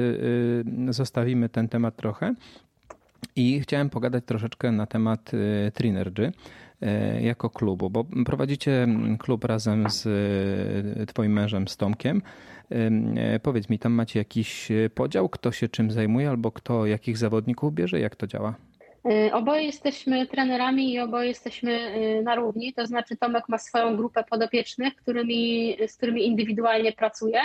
y, 0.89 0.93
zostawimy 0.93 1.49
ten 1.49 1.69
temat 1.69 1.97
trochę. 1.97 2.35
I 3.37 3.61
chciałem 3.61 3.91
pogadać 3.91 4.25
troszeczkę 4.25 4.73
na 4.73 4.87
temat 4.87 5.35
y, 5.35 5.73
Trinergy 5.75 6.33
jako 7.21 7.51
klubu, 7.51 7.91
bo 7.91 8.05
prowadzicie 8.27 8.87
klub 9.19 9.45
razem 9.45 9.91
z 9.91 10.09
Twoim 11.09 11.33
mężem, 11.33 11.69
z 11.69 11.77
Tomkiem. 11.77 12.23
E, 12.71 13.41
powiedz 13.43 13.69
mi, 13.69 13.79
tam 13.79 13.93
macie 13.93 14.19
jakiś 14.19 14.71
e, 14.71 14.91
podział, 14.91 15.29
kto 15.29 15.53
się 15.53 15.69
czym 15.69 15.91
zajmuje 15.91 16.31
albo 16.31 16.53
kto 16.53 16.87
jakich 16.87 17.19
zawodników 17.19 17.75
bierze? 17.75 18.01
Jak 18.01 18.17
to 18.17 18.27
działa? 18.27 18.55
E, 19.11 19.35
oboje 19.35 19.62
jesteśmy 19.62 20.27
trenerami 20.27 20.93
i 20.93 20.99
oboje 20.99 21.29
jesteśmy 21.29 21.93
na 22.23 22.35
równi, 22.35 22.73
to 22.73 22.87
znaczy 22.87 23.17
Tomek 23.17 23.49
ma 23.49 23.59
swoją 23.59 23.97
grupę 23.97 24.25
podopiecznych, 24.31 24.95
którymi, 24.95 25.77
z 25.87 25.97
którymi 25.97 26.27
indywidualnie 26.27 26.93
pracuje 26.93 27.41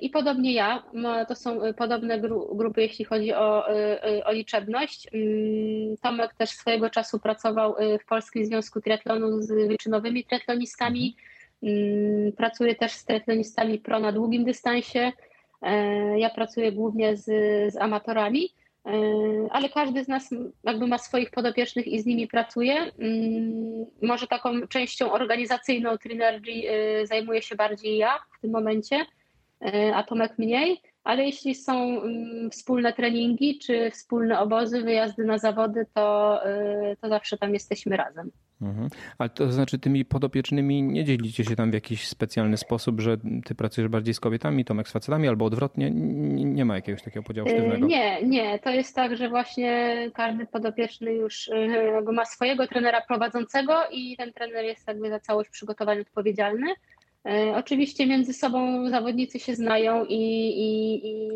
i 0.00 0.10
podobnie 0.10 0.52
ja. 0.52 0.82
To 1.28 1.34
są 1.34 1.60
podobne 1.76 2.20
grupy, 2.52 2.82
jeśli 2.82 3.04
chodzi 3.04 3.34
o, 3.34 3.66
o 4.24 4.32
liczebność. 4.32 5.10
Tomek 6.02 6.34
też 6.34 6.50
swojego 6.50 6.90
czasu 6.90 7.18
pracował 7.18 7.76
w 8.00 8.06
Polskim 8.06 8.44
Związku 8.44 8.80
Triatlonu 8.80 9.42
z 9.42 9.68
wyczynowymi 9.68 10.24
triatlonistami. 10.24 11.16
Mm, 11.66 12.32
pracuję 12.32 12.74
też 12.74 12.92
z 12.92 13.04
triatlonistami 13.04 13.78
pro 13.78 14.00
na 14.00 14.12
długim 14.12 14.44
dystansie. 14.44 15.12
E, 15.62 16.18
ja 16.18 16.30
pracuję 16.30 16.72
głównie 16.72 17.16
z, 17.16 17.24
z 17.72 17.76
amatorami, 17.76 18.48
e, 18.86 18.90
ale 19.50 19.68
każdy 19.68 20.04
z 20.04 20.08
nas 20.08 20.30
jakby 20.64 20.86
ma 20.86 20.98
swoich 20.98 21.30
podopiecznych 21.30 21.86
i 21.86 22.00
z 22.00 22.06
nimi 22.06 22.28
pracuje. 22.28 22.74
Mm, 22.74 23.86
może 24.02 24.26
taką 24.26 24.66
częścią 24.68 25.12
organizacyjną 25.12 25.98
Trinergy 25.98 26.52
e, 26.52 27.06
zajmuję 27.06 27.42
się 27.42 27.56
bardziej 27.56 27.96
ja 27.96 28.18
w 28.38 28.40
tym 28.40 28.50
momencie, 28.50 29.06
a 29.94 30.02
Tomek 30.02 30.38
mniej 30.38 30.80
ale 31.04 31.24
jeśli 31.24 31.54
są 31.54 32.02
mm, 32.02 32.50
wspólne 32.50 32.92
treningi 32.92 33.58
czy 33.58 33.90
wspólne 33.90 34.40
obozy, 34.40 34.82
wyjazdy 34.82 35.24
na 35.24 35.38
zawody, 35.38 35.86
to, 35.94 36.40
to 37.00 37.08
zawsze 37.08 37.38
tam 37.38 37.54
jesteśmy 37.54 37.96
razem. 37.96 38.30
Mhm. 38.62 38.88
Ale 39.18 39.30
to 39.30 39.52
znaczy 39.52 39.78
tymi 39.78 40.04
podopiecznymi 40.04 40.82
nie 40.82 41.04
dzielicie 41.04 41.44
się 41.44 41.56
tam 41.56 41.70
w 41.70 41.74
jakiś 41.74 42.08
specjalny 42.08 42.56
sposób, 42.56 43.00
że 43.00 43.16
ty 43.44 43.54
pracujesz 43.54 43.90
bardziej 43.90 44.14
z 44.14 44.20
kobietami, 44.20 44.64
Tomek 44.64 44.88
z 44.88 44.92
facetami, 44.92 45.28
albo 45.28 45.44
odwrotnie? 45.44 45.90
Nie 45.90 46.64
ma 46.64 46.74
jakiegoś 46.74 47.02
takiego 47.02 47.22
podziału 47.22 47.48
sztywnego? 47.48 47.86
Nie, 47.86 48.22
nie. 48.22 48.58
To 48.58 48.70
jest 48.70 48.94
tak, 48.94 49.16
że 49.16 49.28
właśnie 49.28 49.96
każdy 50.14 50.46
podopieczny 50.46 51.12
już 51.12 51.48
y, 51.48 52.12
ma 52.12 52.24
swojego 52.24 52.66
trenera 52.66 53.00
prowadzącego 53.00 53.74
i 53.90 54.16
ten 54.16 54.32
trener 54.32 54.64
jest 54.64 54.88
jakby 54.88 55.10
za 55.10 55.20
całość 55.20 55.50
przygotowań 55.50 56.00
odpowiedzialny. 56.00 56.66
Y, 56.70 57.54
oczywiście 57.54 58.06
między 58.06 58.32
sobą 58.32 58.90
zawodnicy 58.90 59.38
się 59.38 59.54
znają 59.54 60.04
i, 60.04 60.14
i, 60.48 61.06
i 61.08 61.28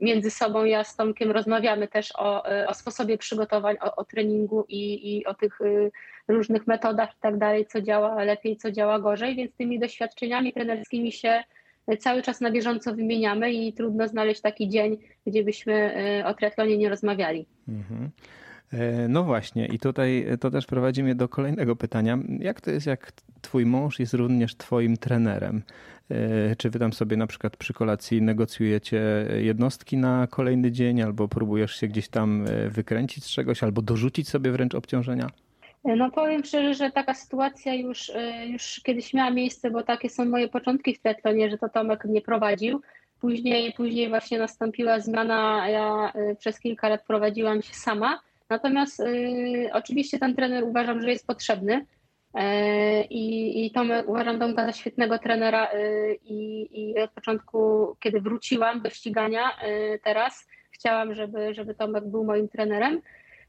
między 0.00 0.30
sobą 0.30 0.64
ja 0.64 0.84
z 0.84 0.96
Tomkiem 0.96 1.30
rozmawiamy 1.30 1.88
też 1.88 2.12
o, 2.16 2.42
o 2.66 2.74
sposobie 2.74 3.18
przygotowań, 3.18 3.76
o, 3.80 3.96
o 3.96 4.04
treningu 4.04 4.64
i, 4.68 5.16
i 5.16 5.26
o 5.26 5.34
tych 5.34 5.58
różnych 6.28 6.66
metodach 6.66 7.10
i 7.10 7.20
tak 7.20 7.38
dalej, 7.38 7.66
co 7.66 7.80
działa 7.80 8.24
lepiej, 8.24 8.56
co 8.56 8.70
działa 8.70 8.98
gorzej, 8.98 9.36
więc 9.36 9.56
tymi 9.56 9.78
doświadczeniami 9.78 10.52
trenerskimi 10.52 11.12
się 11.12 11.44
cały 11.98 12.22
czas 12.22 12.40
na 12.40 12.50
bieżąco 12.50 12.94
wymieniamy 12.94 13.52
i 13.52 13.72
trudno 13.72 14.08
znaleźć 14.08 14.40
taki 14.40 14.68
dzień, 14.68 14.98
gdzie 15.26 15.44
byśmy 15.44 15.74
e, 15.74 16.26
o 16.26 16.34
triatlonie 16.34 16.78
nie 16.78 16.88
rozmawiali. 16.88 17.46
Mhm. 17.68 18.10
No 19.08 19.24
właśnie, 19.24 19.66
i 19.66 19.78
tutaj 19.78 20.26
to 20.40 20.50
też 20.50 20.66
prowadzi 20.66 21.02
mnie 21.02 21.14
do 21.14 21.28
kolejnego 21.28 21.76
pytania. 21.76 22.18
Jak 22.38 22.60
to 22.60 22.70
jest, 22.70 22.86
jak 22.86 23.12
twój 23.42 23.66
mąż 23.66 24.00
jest 24.00 24.14
również 24.14 24.56
twoim 24.56 24.96
trenerem? 24.96 25.62
Czy 26.58 26.70
wy 26.70 26.78
tam 26.78 26.92
sobie 26.92 27.16
na 27.16 27.26
przykład 27.26 27.56
przy 27.56 27.72
kolacji 27.72 28.22
negocjujecie 28.22 29.26
jednostki 29.40 29.96
na 29.96 30.26
kolejny 30.30 30.72
dzień, 30.72 31.02
albo 31.02 31.28
próbujesz 31.28 31.76
się 31.76 31.88
gdzieś 31.88 32.08
tam 32.08 32.44
wykręcić 32.68 33.24
z 33.24 33.30
czegoś, 33.30 33.62
albo 33.62 33.82
dorzucić 33.82 34.28
sobie 34.28 34.50
wręcz 34.50 34.74
obciążenia? 34.74 35.26
No 35.84 36.10
powiem 36.10 36.44
szczerze, 36.44 36.74
że 36.74 36.90
taka 36.90 37.14
sytuacja 37.14 37.74
już, 37.74 38.12
już 38.46 38.80
kiedyś 38.84 39.14
miała 39.14 39.30
miejsce, 39.30 39.70
bo 39.70 39.82
takie 39.82 40.10
są 40.10 40.24
moje 40.24 40.48
początki 40.48 40.94
w 40.94 41.00
triatlonie, 41.00 41.50
że 41.50 41.58
to 41.58 41.68
Tomek 41.68 42.04
mnie 42.04 42.20
prowadził. 42.20 42.80
Później, 43.20 43.72
później 43.72 44.08
właśnie 44.08 44.38
nastąpiła 44.38 45.00
zmiana, 45.00 45.68
ja 45.68 46.12
przez 46.38 46.60
kilka 46.60 46.88
lat 46.88 47.04
prowadziłam 47.06 47.62
się 47.62 47.74
sama. 47.74 48.20
Natomiast 48.50 49.00
y, 49.00 49.70
oczywiście 49.72 50.18
ten 50.18 50.34
trener 50.34 50.64
uważam, 50.64 51.02
że 51.02 51.10
jest 51.10 51.26
potrzebny. 51.26 51.86
I, 53.10 53.66
i 53.66 53.70
Tomek, 53.70 54.08
uważam 54.08 54.38
Tomka 54.38 54.66
za 54.66 54.72
świetnego 54.72 55.18
trenera 55.18 55.68
i, 56.24 56.68
i 56.72 57.00
od 57.00 57.10
początku, 57.10 57.96
kiedy 58.00 58.20
wróciłam 58.20 58.80
do 58.80 58.90
ścigania 58.90 59.42
teraz, 60.04 60.48
chciałam, 60.70 61.14
żeby, 61.14 61.54
żeby 61.54 61.74
Tomek 61.74 62.04
był 62.04 62.24
moim 62.24 62.48
trenerem. 62.48 63.00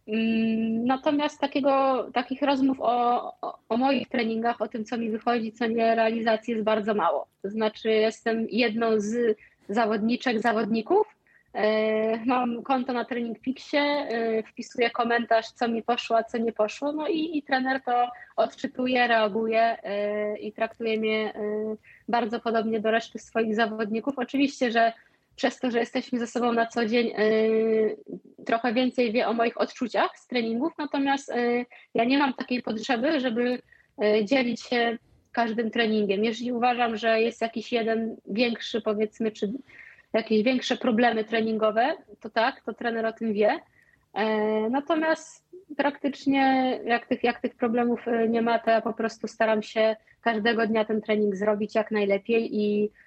Mm, 0.07 0.85
natomiast 0.85 1.39
takiego, 1.39 2.07
takich 2.13 2.41
rozmów 2.41 2.77
o, 2.79 3.33
o, 3.41 3.59
o, 3.69 3.77
moich 3.77 4.09
treningach, 4.09 4.61
o 4.61 4.67
tym, 4.67 4.85
co 4.85 4.97
mi 4.97 5.09
wychodzi, 5.09 5.51
co 5.51 5.67
nie 5.67 5.95
realizacji, 5.95 6.51
jest 6.51 6.63
bardzo 6.63 6.93
mało. 6.93 7.27
To 7.41 7.49
znaczy, 7.49 7.89
jestem 7.89 8.47
jedną 8.49 8.99
z 8.99 9.37
zawodniczek, 9.69 10.41
zawodników. 10.41 11.07
E, 11.55 12.25
mam 12.25 12.63
konto 12.63 12.93
na 12.93 13.05
Training 13.05 13.39
Peaksie, 13.39 13.77
e, 13.77 14.43
wpisuję 14.43 14.89
komentarz, 14.89 15.47
co 15.47 15.67
mi 15.67 15.83
poszło, 15.83 16.17
a 16.17 16.23
co 16.23 16.37
nie 16.37 16.53
poszło, 16.53 16.91
no 16.91 17.07
i, 17.07 17.37
i 17.37 17.43
trener 17.43 17.81
to 17.81 18.09
odczytuje, 18.35 19.07
reaguje 19.07 19.77
e, 19.83 20.37
i 20.37 20.51
traktuje 20.51 20.99
mnie 20.99 21.33
bardzo 22.07 22.39
podobnie 22.39 22.79
do 22.79 22.91
reszty 22.91 23.19
swoich 23.19 23.55
zawodników. 23.55 24.13
Oczywiście, 24.17 24.71
że 24.71 24.93
przez 25.35 25.59
to, 25.59 25.71
że 25.71 25.79
jesteśmy 25.79 26.19
ze 26.19 26.27
sobą 26.27 26.51
na 26.51 26.65
co 26.67 26.85
dzień, 26.85 27.13
trochę 28.45 28.73
więcej 28.73 29.11
wie 29.11 29.27
o 29.27 29.33
moich 29.33 29.61
odczuciach 29.61 30.17
z 30.17 30.27
treningów, 30.27 30.73
natomiast 30.77 31.33
ja 31.93 32.03
nie 32.03 32.17
mam 32.17 32.33
takiej 32.33 32.61
potrzeby, 32.61 33.19
żeby 33.19 33.61
dzielić 34.23 34.61
się 34.61 34.97
każdym 35.31 35.71
treningiem. 35.71 36.23
Jeżeli 36.23 36.51
uważam, 36.51 36.97
że 36.97 37.21
jest 37.21 37.41
jakiś 37.41 37.71
jeden 37.71 38.15
większy, 38.27 38.81
powiedzmy, 38.81 39.31
czy 39.31 39.51
jakieś 40.15 40.43
większe 40.43 40.77
problemy 40.77 41.23
treningowe, 41.23 41.95
to 42.19 42.29
tak, 42.29 42.61
to 42.61 42.73
trener 42.73 43.05
o 43.05 43.13
tym 43.13 43.33
wie. 43.33 43.59
E, 44.13 44.25
natomiast 44.69 45.45
praktycznie 45.77 46.79
jak 46.85 47.05
tych, 47.05 47.23
jak 47.23 47.41
tych 47.41 47.55
problemów 47.55 48.05
nie 48.29 48.41
ma, 48.41 48.59
to 48.59 48.71
ja 48.71 48.81
po 48.81 48.93
prostu 48.93 49.27
staram 49.27 49.63
się 49.63 49.95
każdego 50.21 50.67
dnia 50.67 50.85
ten 50.85 51.01
trening 51.01 51.35
zrobić 51.35 51.75
jak 51.75 51.91
najlepiej 51.91 52.55
i 52.55 52.89
E, 52.89 53.04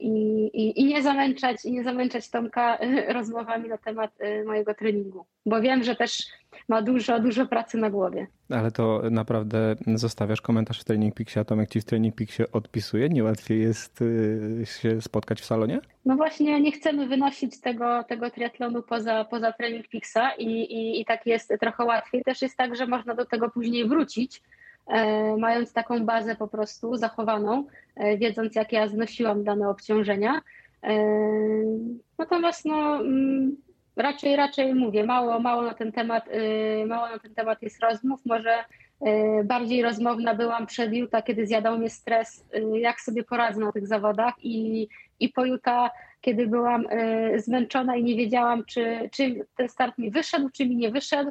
i, 0.00 0.10
i, 0.54 0.80
i, 0.80 0.84
nie 0.84 1.02
zamęczać, 1.02 1.64
i 1.64 1.72
nie 1.72 1.84
zamęczać 1.84 2.30
Tomka 2.30 2.78
e, 2.78 3.12
rozmowami 3.12 3.68
na 3.68 3.78
temat 3.78 4.10
e, 4.18 4.44
mojego 4.44 4.74
treningu, 4.74 5.26
bo 5.46 5.60
wiem, 5.60 5.82
że 5.82 5.96
też 5.96 6.22
ma 6.68 6.82
dużo, 6.82 7.20
dużo 7.20 7.46
pracy 7.46 7.78
na 7.78 7.90
głowie. 7.90 8.26
Ale 8.50 8.70
to 8.70 9.02
naprawdę 9.10 9.76
zostawiasz 9.94 10.40
komentarz 10.40 10.80
w 10.80 10.84
Training 10.84 11.14
Peaksie, 11.14 11.38
a 11.38 11.44
Tomek 11.44 11.70
ci 11.70 11.80
w 11.80 11.84
Training 11.84 12.14
Peaksie 12.14 12.42
odpisuje? 12.52 13.08
Nie 13.08 13.24
łatwiej 13.24 13.60
jest 13.60 14.04
się 14.64 15.00
spotkać 15.00 15.40
w 15.40 15.44
salonie? 15.44 15.80
No 16.04 16.16
właśnie, 16.16 16.60
nie 16.60 16.72
chcemy 16.72 17.06
wynosić 17.06 17.60
tego, 17.60 18.04
tego 18.04 18.30
triatlonu 18.30 18.82
poza, 18.82 19.24
poza 19.24 19.52
Training 19.52 19.88
Peaksa 19.88 20.30
i, 20.38 20.46
i, 20.46 21.00
i 21.00 21.04
tak 21.04 21.26
jest 21.26 21.52
trochę 21.60 21.84
łatwiej. 21.84 22.22
Też 22.24 22.42
jest 22.42 22.56
tak, 22.56 22.76
że 22.76 22.86
można 22.86 23.14
do 23.14 23.26
tego 23.26 23.50
później 23.50 23.88
wrócić, 23.88 24.42
E, 24.42 24.42
mając 25.38 25.72
taką 25.72 26.04
bazę 26.04 26.36
po 26.36 26.48
prostu 26.48 26.96
zachowaną, 26.96 27.64
e, 27.96 28.16
wiedząc 28.16 28.54
jak 28.54 28.72
ja 28.72 28.88
znosiłam 28.88 29.44
dane 29.44 29.68
obciążenia. 29.68 30.40
E, 30.82 30.94
natomiast 32.18 32.64
no, 32.64 32.96
mm, 32.96 33.56
raczej, 33.96 34.36
raczej 34.36 34.74
mówię, 34.74 35.04
mało, 35.04 35.40
mało 35.40 35.62
na 35.62 35.74
ten 35.74 35.92
temat, 35.92 36.28
mało 36.86 37.08
na 37.08 37.18
ten 37.18 37.34
temat 37.34 37.62
jest 37.62 37.80
rozmów. 37.80 38.20
Może 38.26 38.64
bardziej 39.44 39.82
rozmowna 39.82 40.34
byłam 40.34 40.66
przed 40.66 40.92
Juta, 40.92 41.22
kiedy 41.22 41.46
zjadał 41.46 41.78
mnie 41.78 41.90
stres, 41.90 42.44
jak 42.74 43.00
sobie 43.00 43.24
poradzę 43.24 43.60
na 43.60 43.72
tych 43.72 43.86
zawodach 43.86 44.34
i, 44.42 44.88
i 45.20 45.28
po 45.28 45.44
Juta, 45.44 45.90
kiedy 46.20 46.46
byłam 46.46 46.86
zmęczona 47.36 47.96
i 47.96 48.02
nie 48.02 48.16
wiedziałam, 48.16 48.64
czy, 48.64 49.10
czy 49.12 49.46
ten 49.56 49.68
start 49.68 49.98
mi 49.98 50.10
wyszedł, 50.10 50.50
czy 50.52 50.66
mi 50.66 50.76
nie 50.76 50.90
wyszedł, 50.90 51.30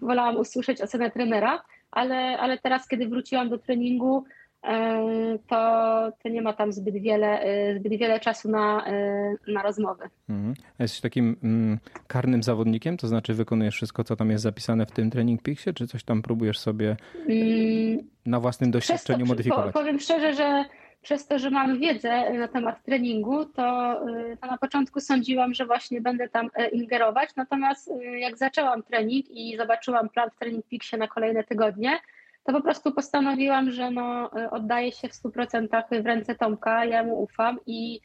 wolałam 0.00 0.36
usłyszeć 0.36 0.80
ocenę 0.80 1.10
trenera 1.10 1.62
ale, 1.90 2.38
ale 2.38 2.58
teraz, 2.58 2.88
kiedy 2.88 3.08
wróciłam 3.08 3.48
do 3.48 3.58
treningu, 3.58 4.24
e, 4.64 5.38
to, 5.48 6.12
to 6.22 6.28
nie 6.28 6.42
ma 6.42 6.52
tam 6.52 6.72
zbyt 6.72 6.94
wiele, 6.94 7.40
e, 7.40 7.78
zbyt 7.78 7.92
wiele 7.92 8.20
czasu 8.20 8.50
na, 8.50 8.86
e, 8.86 9.34
na 9.46 9.62
rozmowy. 9.62 10.04
Mhm. 10.28 10.54
Jesteś 10.78 11.00
takim 11.00 11.36
mm, 11.42 11.78
karnym 12.06 12.42
zawodnikiem, 12.42 12.96
to 12.96 13.08
znaczy 13.08 13.34
wykonujesz 13.34 13.74
wszystko, 13.74 14.04
co 14.04 14.16
tam 14.16 14.30
jest 14.30 14.42
zapisane 14.42 14.86
w 14.86 14.90
tym 14.90 15.10
Training 15.10 15.42
Peaksie, 15.42 15.74
czy 15.74 15.86
coś 15.86 16.04
tam 16.04 16.22
próbujesz 16.22 16.58
sobie 16.58 16.96
mm, 17.28 17.98
na 18.26 18.40
własnym 18.40 18.70
doświadczeniu 18.70 19.24
to, 19.24 19.26
modyfikować? 19.26 19.72
Powiem 19.72 20.00
szczerze, 20.00 20.34
że 20.34 20.64
przez 21.02 21.26
to, 21.26 21.38
że 21.38 21.50
mam 21.50 21.78
wiedzę 21.78 22.30
na 22.30 22.48
temat 22.48 22.82
treningu, 22.82 23.44
to, 23.44 23.92
y, 24.08 24.36
to, 24.40 24.46
na 24.46 24.58
początku 24.58 25.00
sądziłam, 25.00 25.54
że 25.54 25.66
właśnie 25.66 26.00
będę 26.00 26.28
tam 26.28 26.50
e, 26.54 26.68
ingerować. 26.68 27.30
Natomiast 27.36 27.88
y, 27.88 28.18
jak 28.18 28.38
zaczęłam 28.38 28.82
trening 28.82 29.26
i 29.30 29.56
zobaczyłam 29.56 30.08
plan 30.08 30.30
w 30.30 30.38
Training 30.38 30.66
Peaksie 30.70 30.96
na 30.96 31.08
kolejne 31.08 31.44
tygodnie, 31.44 31.98
to 32.44 32.52
po 32.52 32.60
prostu 32.60 32.92
postanowiłam, 32.92 33.70
że 33.70 33.90
no, 33.90 34.30
y, 34.40 34.50
oddaję 34.50 34.92
się 34.92 35.08
w 35.08 35.12
100% 35.12 36.02
w 36.02 36.06
ręce 36.06 36.34
Tomka, 36.34 36.84
ja 36.84 37.02
mu 37.02 37.22
ufam 37.22 37.58
i, 37.66 38.00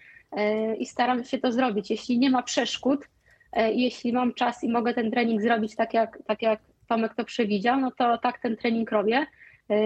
i 0.79 0.85
staram 0.85 1.23
się 1.23 1.37
to 1.37 1.51
zrobić. 1.51 1.89
Jeśli 1.89 2.19
nie 2.19 2.29
ma 2.29 2.43
przeszkód, 2.43 3.07
jeśli 3.55 4.13
mam 4.13 4.33
czas 4.33 4.63
i 4.63 4.69
mogę 4.69 4.93
ten 4.93 5.11
trening 5.11 5.41
zrobić 5.41 5.75
tak 5.75 5.93
jak, 5.93 6.19
tak 6.27 6.41
jak 6.41 6.59
Tomek 6.87 7.13
to 7.15 7.23
przewidział, 7.23 7.79
no 7.79 7.91
to 7.91 8.17
tak 8.17 8.39
ten 8.39 8.57
trening 8.57 8.91
robię. 8.91 9.25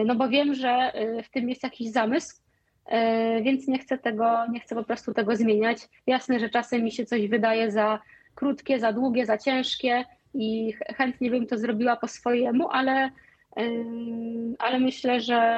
No 0.05 0.15
bo 0.15 0.29
wiem, 0.29 0.53
że 0.53 0.91
w 1.23 1.29
tym 1.29 1.49
jest 1.49 1.63
jakiś 1.63 1.91
zamysł, 1.91 2.35
E, 2.35 2.46
więc 3.41 3.67
nie 3.67 3.79
chcę 3.79 3.97
tego, 3.97 4.47
nie 4.51 4.59
chcę 4.59 4.75
po 4.75 4.83
prostu 4.83 5.13
tego 5.13 5.35
zmieniać. 5.35 5.77
Jasne, 6.07 6.39
że 6.39 6.49
czasem 6.49 6.83
mi 6.83 6.91
się 6.91 7.05
coś 7.05 7.27
wydaje 7.27 7.71
za 7.71 7.99
krótkie, 8.35 8.79
za 8.79 8.93
długie, 8.93 9.25
za 9.25 9.37
ciężkie 9.37 10.05
i 10.33 10.73
chętnie 10.95 11.29
bym 11.29 11.47
to 11.47 11.57
zrobiła 11.57 11.95
po 11.95 12.07
swojemu, 12.07 12.69
ale 12.69 13.11
ale 14.59 14.79
myślę, 14.79 15.21
że, 15.21 15.57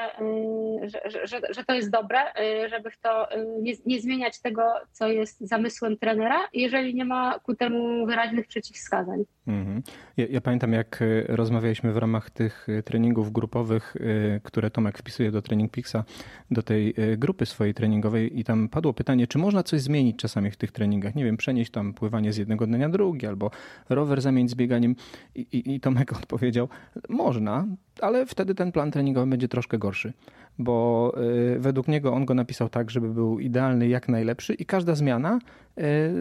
że, 0.83 1.27
że, 1.27 1.41
że, 1.49 1.63
to 1.63 1.73
jest 1.73 1.89
dobre, 1.89 2.19
y, 2.19 2.69
żeby 2.69 2.91
w 2.91 2.99
to 2.99 3.27
nie, 3.61 3.73
nie, 3.85 4.01
zmieniać 4.01 4.41
tego, 4.41 4.63
co 4.91 5.07
jest 5.07 5.39
zamysłem 5.39 5.97
trenera, 5.97 6.47
jeżeli 6.53 6.95
nie 6.95 7.05
ma 7.05 7.39
ku 7.39 7.55
temu 7.55 8.05
wyraźnych 8.05 8.47
przeciwwskazań. 8.47 9.23
Mhm. 9.47 9.83
Ja, 10.17 10.25
ja, 10.29 10.41
pamiętam, 10.41 10.73
jak 10.73 11.01
y, 11.01 11.25
rozmawialiśmy 11.29 11.93
w 11.93 11.97
ramach 11.97 12.29
tych 12.29 12.67
treningów 12.85 13.31
grupowych, 13.31 13.95
które 14.43 14.71
Tomek 14.71 14.97
wpisuje 14.97 15.31
do 15.31 15.41
Training 15.41 15.71
Pixa, 15.71 16.03
do 16.51 16.63
tej 16.63 16.95
grupy 17.17 17.45
swojej 17.45 17.73
treningowej 17.73 18.39
i 18.39 18.43
tam 18.43 18.69
padło 18.69 18.93
pytanie, 18.93 19.27
czy 19.27 19.37
można 19.37 19.63
coś 19.63 19.81
zmienić 19.81 20.17
czasami 20.17 20.51
w 20.51 20.57
tych 20.57 20.71
treningach, 20.71 21.15
nie 21.15 21.25
wiem, 21.25 21.37
przenieść 21.37 21.71
tam 21.71 21.93
pływanie 21.93 22.33
z 22.33 22.37
jednego 22.37 22.67
dnia 22.67 22.77
na 22.77 22.89
drugi 22.89 23.27
albo 23.27 23.51
rower 23.89 24.21
zamienić 24.21 24.51
z 24.51 24.55
bieganiem 24.55 24.95
i, 25.35 25.41
i, 25.41 25.75
i 25.75 25.79
Tomek 25.79 26.13
odpowiedział, 26.23 26.69
można, 27.09 27.67
ale 28.01 28.25
wtedy 28.25 28.55
ten 28.55 28.71
plan 28.71 28.91
treningowy 28.91 29.27
będzie 29.27 29.47
troszkę 29.47 29.77
gorszy, 29.77 30.13
bo 30.59 31.13
y, 31.55 31.59
według 31.59 31.87
niego 31.87 32.13
on 32.13 32.25
go 32.25 32.33
napisał 32.33 32.69
tak, 32.69 32.91
żeby 32.91 33.09
był 33.09 33.39
idealny, 33.39 33.87
jak 33.87 34.09
najlepszy 34.09 34.53
i 34.53 34.65
każda 34.65 34.95
zmiana 34.95 35.39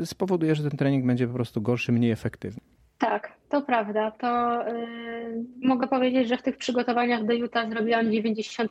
y, 0.03 0.07
spowoduje, 0.07 0.55
że 0.55 0.71
ten 0.71 0.79
trening 0.79 1.07
będzie 1.07 1.27
po 1.29 1.35
prostu 1.35 1.61
gorszy, 1.61 1.93
mniej 1.93 2.11
efektywny. 2.11 2.61
Tak, 2.99 3.33
to 3.49 3.63
prawda. 3.63 4.11
To 4.11 4.63
yy, 4.67 5.45
mogę 5.63 5.89
powiedzieć, 5.89 6.29
że 6.29 6.37
w 6.37 6.43
tych 6.43 6.57
przygotowaniach 6.57 7.25
do 7.25 7.33
Utah 7.33 7.71
zrobiłam 7.71 8.07
95% 8.07 8.69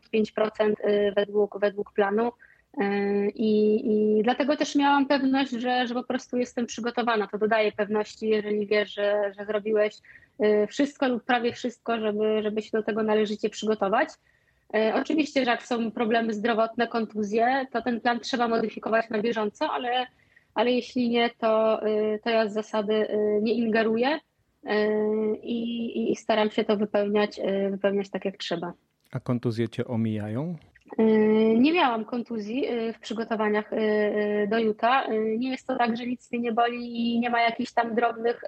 y, 0.72 1.14
według, 1.16 1.60
według 1.60 1.94
planu. 1.94 2.32
I, 3.36 3.82
I, 3.86 4.24
dlatego 4.24 4.58
też 4.58 4.76
miałam 4.76 5.06
pewność, 5.06 5.52
że, 5.52 5.88
że 5.88 5.94
po 5.94 6.04
prostu 6.04 6.38
jestem 6.38 6.66
przygotowana. 6.66 7.28
To 7.28 7.38
dodaje 7.38 7.72
pewności, 7.72 8.30
jeżeli 8.30 8.68
wiesz, 8.68 8.94
że, 8.94 9.34
że 9.38 9.46
zrobiłeś 9.46 10.02
Y, 10.44 10.68
wszystko 10.68 11.08
lub 11.08 11.24
prawie 11.24 11.54
wszystko, 11.54 12.00
żeby, 12.00 12.42
żeby 12.44 12.62
się 12.62 12.70
do 12.74 12.84
tego 12.84 13.04
należycie 13.04 13.50
przygotować. 13.50 14.10
Y, 14.76 14.94
oczywiście, 14.94 15.46
że 15.46 15.52
jak 15.52 15.64
są 15.64 15.92
problemy 15.92 16.34
zdrowotne, 16.34 16.88
kontuzje, 16.88 17.66
to 17.72 17.82
ten 17.82 18.02
plan 18.02 18.20
trzeba 18.20 18.48
modyfikować 18.48 19.10
na 19.10 19.22
bieżąco, 19.22 19.72
ale, 19.72 20.08
ale 20.54 20.72
jeśli 20.72 21.10
nie, 21.10 21.30
to, 21.30 21.82
to 22.24 22.30
ja 22.30 22.50
z 22.50 22.54
zasady 22.54 23.08
nie 23.42 23.54
ingeruję 23.54 24.20
i, 25.44 26.12
i 26.12 26.16
staram 26.16 26.52
się 26.52 26.64
to 26.64 26.78
wypełniać, 26.78 27.40
wypełniać 27.72 28.10
tak, 28.10 28.26
jak 28.26 28.38
trzeba. 28.38 28.74
A 29.12 29.20
kontuzje 29.20 29.70
cię 29.70 29.86
omijają? 29.86 30.56
Nie 31.56 31.74
miałam 31.74 32.06
kontuzji 32.06 32.66
w 32.94 33.00
przygotowaniach 33.00 33.72
do 34.48 34.60
Juta. 34.60 35.08
Nie 35.38 35.52
jest 35.52 35.68
to 35.68 35.76
tak, 35.76 35.98
że 35.98 36.06
nic 36.06 36.32
mnie 36.32 36.42
nie 36.42 36.52
boli 36.52 37.16
i 37.16 37.20
nie 37.20 37.30
ma 37.30 37.42
jakichś 37.42 37.72
tam 37.72 37.96
drobnych 37.96 38.44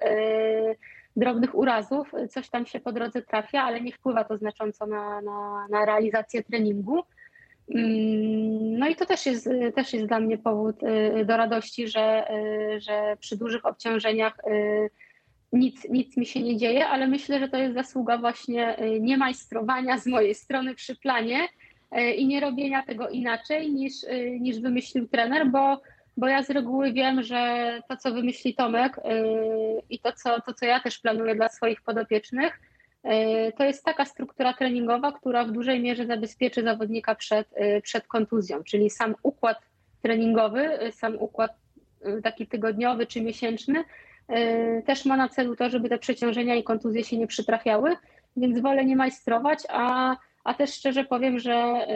drobnych 1.16 1.54
urazów, 1.54 2.12
coś 2.28 2.50
tam 2.50 2.66
się 2.66 2.80
po 2.80 2.92
drodze 2.92 3.22
trafia, 3.22 3.62
ale 3.62 3.80
nie 3.80 3.92
wpływa 3.92 4.24
to 4.24 4.36
znacząco 4.36 4.86
na, 4.86 5.20
na, 5.20 5.66
na 5.70 5.84
realizację 5.84 6.42
treningu. 6.42 7.02
Mm, 7.74 8.78
no 8.78 8.88
i 8.88 8.96
to 8.96 9.06
też 9.06 9.26
jest, 9.26 9.50
też 9.74 9.92
jest 9.92 10.06
dla 10.06 10.20
mnie 10.20 10.38
powód 10.38 10.76
do 11.24 11.36
radości, 11.36 11.88
że, 11.88 12.26
że 12.78 13.16
przy 13.20 13.36
dużych 13.36 13.66
obciążeniach 13.66 14.36
nic, 15.52 15.88
nic 15.90 16.16
mi 16.16 16.26
się 16.26 16.42
nie 16.42 16.56
dzieje, 16.56 16.86
ale 16.86 17.08
myślę, 17.08 17.40
że 17.40 17.48
to 17.48 17.56
jest 17.56 17.74
zasługa 17.74 18.18
właśnie 18.18 18.76
nie 19.00 19.16
majstrowania 19.16 19.98
z 19.98 20.06
mojej 20.06 20.34
strony 20.34 20.74
przy 20.74 20.96
planie, 20.96 21.48
E, 21.48 21.69
i 22.16 22.26
nie 22.26 22.40
robienia 22.40 22.82
tego 22.82 23.08
inaczej 23.08 23.72
niż, 23.72 24.04
e, 24.04 24.30
niż 24.30 24.60
wymyślił 24.60 25.08
trener, 25.08 25.46
bo, 25.50 25.80
bo 26.16 26.26
ja 26.26 26.42
z 26.42 26.50
reguły 26.50 26.92
wiem, 26.92 27.22
że 27.22 27.82
to, 27.88 27.96
co 27.96 28.12
wymyśli 28.12 28.54
Tomek 28.54 28.98
e, 28.98 29.02
i 29.90 29.98
to 29.98 30.12
co, 30.12 30.40
to, 30.40 30.54
co 30.54 30.66
ja 30.66 30.80
też 30.80 30.98
planuję 30.98 31.34
dla 31.34 31.48
swoich 31.48 31.82
podopiecznych, 31.82 32.60
to 33.58 33.64
jest 33.64 33.84
taka 33.84 34.04
struktura 34.04 34.52
treningowa, 34.52 35.12
która 35.12 35.44
w 35.44 35.50
dużej 35.50 35.80
mierze 35.80 36.06
zabezpieczy 36.06 36.62
zawodnika 36.62 37.14
przed, 37.14 37.48
przed 37.82 38.06
kontuzją, 38.06 38.64
czyli 38.64 38.90
sam 38.90 39.14
układ 39.22 39.58
treningowy, 40.02 40.78
sam 40.90 41.16
układ 41.18 41.50
taki 42.22 42.46
tygodniowy 42.46 43.06
czy 43.06 43.20
miesięczny 43.20 43.84
też 44.86 45.04
ma 45.04 45.16
na 45.16 45.28
celu 45.28 45.56
to, 45.56 45.70
żeby 45.70 45.88
te 45.88 45.98
przeciążenia 45.98 46.54
i 46.54 46.62
kontuzje 46.62 47.04
się 47.04 47.18
nie 47.18 47.26
przytrafiały, 47.26 47.96
więc 48.36 48.60
wolę 48.60 48.84
nie 48.84 48.96
majstrować, 48.96 49.58
a 49.68 50.16
a 50.44 50.54
też 50.54 50.74
szczerze 50.74 51.04
powiem, 51.04 51.38
że, 51.38 51.86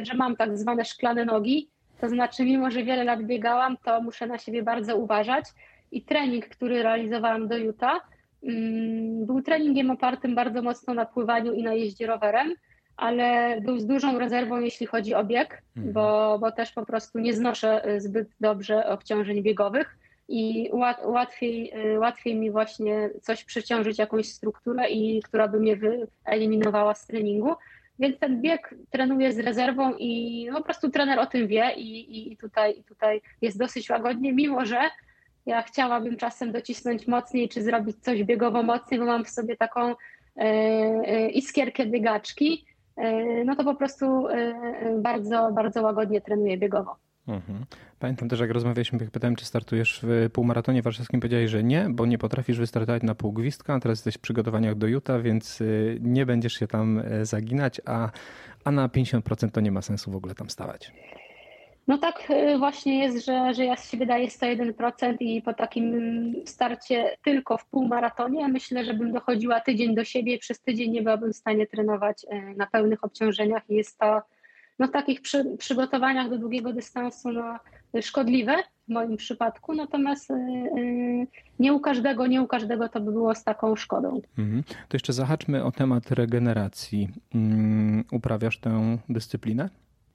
y, 0.00 0.04
że 0.04 0.14
mam 0.14 0.36
tak 0.36 0.58
zwane 0.58 0.84
szklane 0.84 1.24
nogi, 1.24 1.68
to 2.00 2.08
znaczy 2.08 2.44
mimo, 2.44 2.70
że 2.70 2.84
wiele 2.84 3.04
lat 3.04 3.22
biegałam, 3.22 3.76
to 3.84 4.00
muszę 4.00 4.26
na 4.26 4.38
siebie 4.38 4.62
bardzo 4.62 4.96
uważać 4.96 5.44
i 5.92 6.02
trening, 6.02 6.48
który 6.48 6.82
realizowałam 6.82 7.48
do 7.48 7.56
Utah, 7.56 8.08
mm, 8.42 9.26
był 9.26 9.42
treningiem 9.42 9.90
opartym 9.90 10.34
bardzo 10.34 10.62
mocno 10.62 10.94
na 10.94 11.06
pływaniu 11.06 11.52
i 11.52 11.62
na 11.62 11.74
jeździe 11.74 12.06
rowerem, 12.06 12.54
ale 12.96 13.60
był 13.60 13.78
z 13.78 13.86
dużą 13.86 14.18
rezerwą, 14.18 14.60
jeśli 14.60 14.86
chodzi 14.86 15.14
o 15.14 15.24
bieg, 15.24 15.62
mhm. 15.76 15.92
bo, 15.92 16.38
bo 16.38 16.52
też 16.52 16.72
po 16.72 16.86
prostu 16.86 17.18
nie 17.18 17.34
znoszę 17.34 17.88
y, 17.88 18.00
zbyt 18.00 18.28
dobrze 18.40 18.86
obciążeń 18.86 19.42
biegowych 19.42 19.98
i 20.28 20.70
łatwiej, 21.04 21.72
y, 21.94 21.98
łatwiej 21.98 22.34
mi 22.34 22.50
właśnie 22.50 23.10
coś 23.22 23.44
przeciążyć, 23.44 23.98
jakąś 23.98 24.28
strukturę, 24.28 24.88
i 24.88 25.22
która 25.22 25.48
by 25.48 25.60
mnie 25.60 25.76
wyeliminowała 25.76 26.94
z 26.94 27.06
treningu. 27.06 27.54
Więc 27.98 28.18
ten 28.18 28.40
bieg 28.40 28.74
trenuję 28.90 29.32
z 29.32 29.38
rezerwą 29.38 29.94
i 29.98 30.48
po 30.52 30.62
prostu 30.62 30.90
trener 30.90 31.18
o 31.18 31.26
tym 31.26 31.46
wie 31.46 31.72
i, 31.76 32.32
i 32.32 32.36
tutaj, 32.36 32.84
tutaj 32.88 33.20
jest 33.42 33.58
dosyć 33.58 33.90
łagodnie, 33.90 34.32
mimo 34.32 34.66
że 34.66 34.80
ja 35.46 35.62
chciałabym 35.62 36.16
czasem 36.16 36.52
docisnąć 36.52 37.06
mocniej, 37.06 37.48
czy 37.48 37.62
zrobić 37.62 37.96
coś 38.00 38.24
biegowo 38.24 38.62
mocniej, 38.62 39.00
bo 39.00 39.06
mam 39.06 39.24
w 39.24 39.30
sobie 39.30 39.56
taką 39.56 39.94
e, 40.36 41.30
iskierkę 41.30 41.86
biegaczki, 41.86 42.64
e, 42.96 43.44
no 43.44 43.56
to 43.56 43.64
po 43.64 43.74
prostu 43.74 44.26
bardzo, 44.98 45.50
bardzo 45.52 45.82
łagodnie 45.82 46.20
trenuję 46.20 46.58
biegowo. 46.58 46.96
Mhm. 47.28 47.64
Pamiętam 47.98 48.28
też, 48.28 48.40
jak 48.40 48.50
rozmawialiśmy, 48.50 48.98
jak 49.00 49.10
pytałem, 49.10 49.36
czy 49.36 49.44
startujesz 49.44 50.00
w 50.02 50.30
półmaratonie 50.32 50.82
warszawskim, 50.82 51.20
powiedziałeś, 51.20 51.50
że 51.50 51.62
nie, 51.62 51.86
bo 51.90 52.06
nie 52.06 52.18
potrafisz 52.18 52.58
wystartować 52.58 53.02
na 53.02 53.14
pół 53.14 53.32
gwizdka, 53.32 53.74
a 53.74 53.80
teraz 53.80 53.98
jesteś 53.98 54.14
w 54.14 54.20
przygotowaniach 54.20 54.74
do 54.74 54.86
Utah, 54.86 55.22
więc 55.22 55.60
y, 55.60 55.98
nie 56.00 56.26
będziesz 56.26 56.52
się 56.52 56.66
tam 56.66 56.98
e, 56.98 57.26
zaginać, 57.26 57.80
a, 57.84 58.10
a 58.64 58.70
na 58.70 58.88
50% 58.88 59.50
to 59.50 59.60
nie 59.60 59.72
ma 59.72 59.82
sensu 59.82 60.10
w 60.10 60.16
ogóle 60.16 60.34
tam 60.34 60.50
stawać. 60.50 60.92
No 61.88 61.98
tak 61.98 62.30
y, 62.30 62.58
właśnie 62.58 62.98
jest, 62.98 63.26
że, 63.26 63.54
że 63.54 63.64
ja 63.64 63.76
z 63.76 63.90
siebie 63.90 64.06
daję 64.06 64.28
101% 64.28 65.16
i 65.20 65.42
po 65.42 65.54
takim 65.54 66.34
starcie 66.46 67.16
tylko 67.24 67.58
w 67.58 67.66
półmaratonie 67.66 68.48
myślę, 68.48 68.84
że 68.84 68.94
bym 68.94 69.12
dochodziła 69.12 69.60
tydzień 69.60 69.94
do 69.94 70.04
siebie 70.04 70.34
i 70.34 70.38
przez 70.38 70.60
tydzień 70.60 70.90
nie 70.90 71.02
byłabym 71.02 71.32
w 71.32 71.36
stanie 71.36 71.66
trenować 71.66 72.26
e, 72.28 72.54
na 72.54 72.66
pełnych 72.66 73.04
obciążeniach 73.04 73.62
i 73.70 73.74
jest 73.74 73.98
to 73.98 74.22
no, 74.78 74.86
w 74.86 74.90
takich 74.90 75.20
przy, 75.20 75.56
przygotowaniach 75.58 76.30
do 76.30 76.38
długiego 76.38 76.72
dystansu 76.72 77.32
no, 77.32 77.58
szkodliwe 78.00 78.56
w 78.88 78.92
moim 78.92 79.16
przypadku, 79.16 79.74
natomiast 79.74 80.30
yy, 80.30 81.26
nie 81.58 81.72
u 81.72 81.80
każdego, 81.80 82.26
nie 82.26 82.42
u 82.42 82.46
każdego 82.46 82.88
to 82.88 83.00
by 83.00 83.12
było 83.12 83.34
z 83.34 83.44
taką 83.44 83.76
szkodą. 83.76 84.20
Mhm. 84.38 84.62
To 84.62 84.92
jeszcze 84.92 85.12
zahaczmy 85.12 85.64
o 85.64 85.72
temat 85.72 86.10
regeneracji. 86.10 87.08
Yy, 87.34 88.04
uprawiasz 88.12 88.58
tę 88.58 88.98
dyscyplinę? 89.08 89.68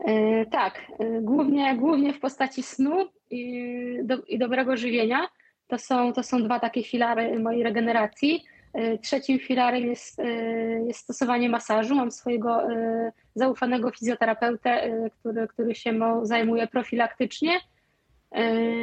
Yy, 0.07 0.45
tak, 0.51 0.81
y, 1.01 1.21
głównie, 1.21 1.77
głównie 1.77 2.13
w 2.13 2.19
postaci 2.19 2.63
snu 2.63 3.07
i, 3.29 3.99
do, 4.03 4.17
i 4.17 4.39
dobrego 4.39 4.77
żywienia. 4.77 5.27
To 5.67 5.77
są, 5.77 6.13
to 6.13 6.23
są 6.23 6.43
dwa 6.43 6.59
takie 6.59 6.83
filary 6.83 7.39
mojej 7.39 7.63
regeneracji. 7.63 8.43
Y, 8.77 8.99
trzecim 9.01 9.39
filarem 9.39 9.83
jest, 9.83 10.19
y, 10.19 10.83
jest 10.87 10.99
stosowanie 10.99 11.49
masażu. 11.49 11.95
Mam 11.95 12.11
swojego 12.11 12.71
y, 12.71 13.11
zaufanego 13.35 13.91
fizjoterapeutę, 13.91 14.91
który, 15.19 15.47
który 15.47 15.75
się 15.75 15.99
zajmuje 16.23 16.67
profilaktycznie, 16.67 17.59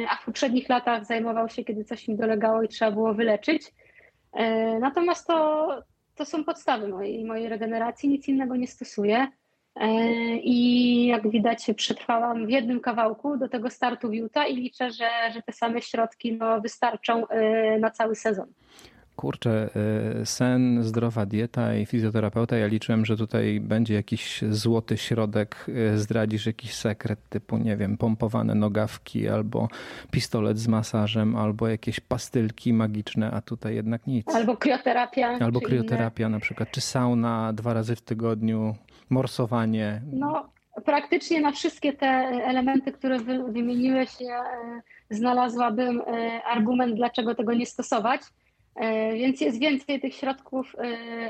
a 0.09 0.15
w 0.15 0.25
poprzednich 0.25 0.69
latach 0.69 1.05
zajmował 1.05 1.49
się, 1.49 1.63
kiedy 1.63 1.83
coś 1.83 2.07
mi 2.07 2.15
dolegało 2.15 2.63
i 2.63 2.67
trzeba 2.67 2.91
było 2.91 3.13
wyleczyć. 3.13 3.73
Natomiast 4.79 5.27
to, 5.27 5.67
to 6.15 6.25
są 6.25 6.43
podstawy 6.43 6.87
mojej, 6.87 7.25
mojej 7.25 7.49
regeneracji, 7.49 8.09
nic 8.09 8.27
innego 8.27 8.55
nie 8.55 8.67
stosuję. 8.67 9.27
I 10.43 11.07
jak 11.07 11.29
widać, 11.29 11.71
przetrwałam 11.75 12.45
w 12.45 12.49
jednym 12.49 12.79
kawałku 12.79 13.37
do 13.37 13.49
tego 13.49 13.69
startu 13.69 14.11
Utah 14.13 14.49
i 14.49 14.55
liczę, 14.55 14.91
że, 14.91 15.09
że 15.33 15.41
te 15.41 15.51
same 15.51 15.81
środki 15.81 16.37
no, 16.37 16.61
wystarczą 16.61 17.23
na 17.79 17.89
cały 17.89 18.15
sezon 18.15 18.47
kurczę, 19.21 19.69
y, 20.21 20.25
sen, 20.25 20.83
zdrowa 20.83 21.25
dieta 21.25 21.75
i 21.75 21.85
fizjoterapeuta. 21.85 22.57
Ja 22.57 22.67
liczyłem, 22.67 23.05
że 23.05 23.17
tutaj 23.17 23.59
będzie 23.59 23.93
jakiś 23.93 24.43
złoty 24.49 24.97
środek, 24.97 25.65
y, 25.93 25.97
zdradzisz 25.97 26.45
jakiś 26.45 26.73
sekret 26.73 27.19
typu, 27.29 27.57
nie 27.57 27.77
wiem, 27.77 27.97
pompowane 27.97 28.55
nogawki 28.55 29.29
albo 29.29 29.67
pistolet 30.11 30.59
z 30.59 30.67
masażem, 30.67 31.35
albo 31.35 31.67
jakieś 31.67 31.99
pastylki 31.99 32.73
magiczne, 32.73 33.31
a 33.31 33.41
tutaj 33.41 33.75
jednak 33.75 34.07
nic. 34.07 34.35
Albo 34.35 34.57
krioterapia. 34.57 35.37
Albo 35.39 35.61
krioterapia 35.61 36.25
inne. 36.27 36.37
na 36.37 36.39
przykład, 36.39 36.71
czy 36.71 36.81
sauna 36.81 37.53
dwa 37.53 37.73
razy 37.73 37.95
w 37.95 38.01
tygodniu, 38.01 38.75
morsowanie. 39.09 40.01
No, 40.13 40.49
praktycznie 40.85 41.41
na 41.41 41.51
wszystkie 41.51 41.93
te 41.93 42.07
elementy, 42.51 42.91
które 42.91 43.19
wy, 43.19 43.51
wymieniłeś, 43.51 44.09
ja 44.21 44.43
y, 44.43 45.15
znalazłabym 45.15 46.01
argument, 46.45 46.95
dlaczego 46.95 47.35
tego 47.35 47.53
nie 47.53 47.65
stosować. 47.65 48.21
E, 48.75 49.13
więc 49.13 49.41
jest 49.41 49.59
więcej 49.59 50.01
tych 50.01 50.15
środków, 50.15 50.75
e, 50.75 50.81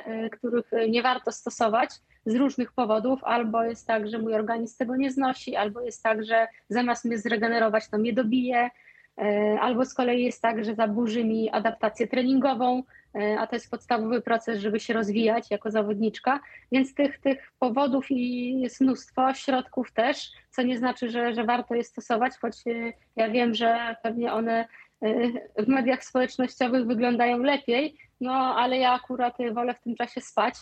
e, 0.05 0.29
których 0.29 0.71
nie 0.89 1.03
warto 1.03 1.31
stosować 1.31 1.89
z 2.25 2.35
różnych 2.35 2.71
powodów. 2.71 3.23
Albo 3.23 3.63
jest 3.63 3.87
tak, 3.87 4.07
że 4.07 4.19
mój 4.19 4.33
organizm 4.33 4.77
tego 4.77 4.95
nie 4.95 5.11
znosi, 5.11 5.55
albo 5.55 5.81
jest 5.81 6.03
tak, 6.03 6.25
że 6.25 6.47
zamiast 6.69 7.05
mnie 7.05 7.17
zregenerować, 7.17 7.89
to 7.89 7.97
mnie 7.97 8.13
dobije, 8.13 8.69
albo 9.61 9.85
z 9.85 9.93
kolei 9.93 10.23
jest 10.23 10.41
tak, 10.41 10.65
że 10.65 10.75
zaburzy 10.75 11.23
mi 11.23 11.49
adaptację 11.49 12.07
treningową, 12.07 12.83
a 13.39 13.47
to 13.47 13.55
jest 13.55 13.71
podstawowy 13.71 14.21
proces, 14.21 14.59
żeby 14.59 14.79
się 14.79 14.93
rozwijać 14.93 15.51
jako 15.51 15.71
zawodniczka. 15.71 16.39
Więc 16.71 16.95
tych, 16.95 17.19
tych 17.19 17.51
powodów 17.59 18.05
jest 18.09 18.81
mnóstwo, 18.81 19.33
środków 19.33 19.91
też, 19.91 20.31
co 20.51 20.61
nie 20.61 20.77
znaczy, 20.77 21.09
że, 21.09 21.33
że 21.33 21.43
warto 21.43 21.75
je 21.75 21.83
stosować, 21.83 22.33
choć 22.41 22.55
ja 23.15 23.29
wiem, 23.29 23.53
że 23.53 23.95
pewnie 24.03 24.33
one 24.33 24.67
w 25.57 25.67
mediach 25.67 26.03
społecznościowych 26.03 26.85
wyglądają 26.85 27.37
lepiej, 27.37 27.97
no 28.21 28.33
ale 28.33 28.77
ja 28.77 28.93
akurat 28.93 29.37
wolę 29.53 29.73
w 29.73 29.81
tym 29.81 29.95
czasie 29.95 30.21
spać. 30.21 30.55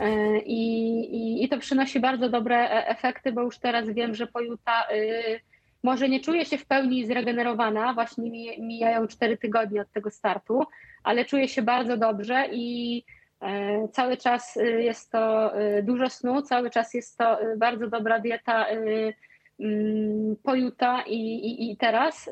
E, 0.00 0.38
I, 0.38 0.98
i, 1.16 1.44
I, 1.44 1.48
to 1.48 1.58
przynosi 1.58 2.00
bardzo 2.00 2.28
dobre 2.28 2.56
e, 2.56 2.88
efekty, 2.88 3.32
bo 3.32 3.42
już 3.42 3.58
teraz 3.58 3.90
wiem, 3.90 4.14
że 4.14 4.26
pojuta 4.26 4.84
y, 4.92 5.40
może 5.82 6.08
nie 6.08 6.20
czuję 6.20 6.44
się 6.44 6.58
w 6.58 6.66
pełni 6.66 7.06
zregenerowana, 7.06 7.94
właśnie 7.94 8.30
mijają 8.58 9.06
4 9.06 9.36
tygodnie 9.36 9.80
od 9.80 9.92
tego 9.92 10.10
startu, 10.10 10.62
ale 11.02 11.24
czuję 11.24 11.48
się 11.48 11.62
bardzo 11.62 11.96
dobrze 11.96 12.48
i 12.52 13.02
e, 13.40 13.88
cały 13.88 14.16
czas 14.16 14.56
y, 14.56 14.82
jest 14.82 15.12
to 15.12 15.52
y, 15.60 15.82
dużo 15.82 16.10
snu, 16.10 16.42
cały 16.42 16.70
czas 16.70 16.94
jest 16.94 17.18
to 17.18 17.38
bardzo 17.56 17.86
dobra 17.86 18.20
dieta 18.20 18.66
mm, 19.60 20.36
pojuta 20.42 21.02
i, 21.06 21.18
i, 21.18 21.70
i 21.70 21.76
teraz 21.76 22.30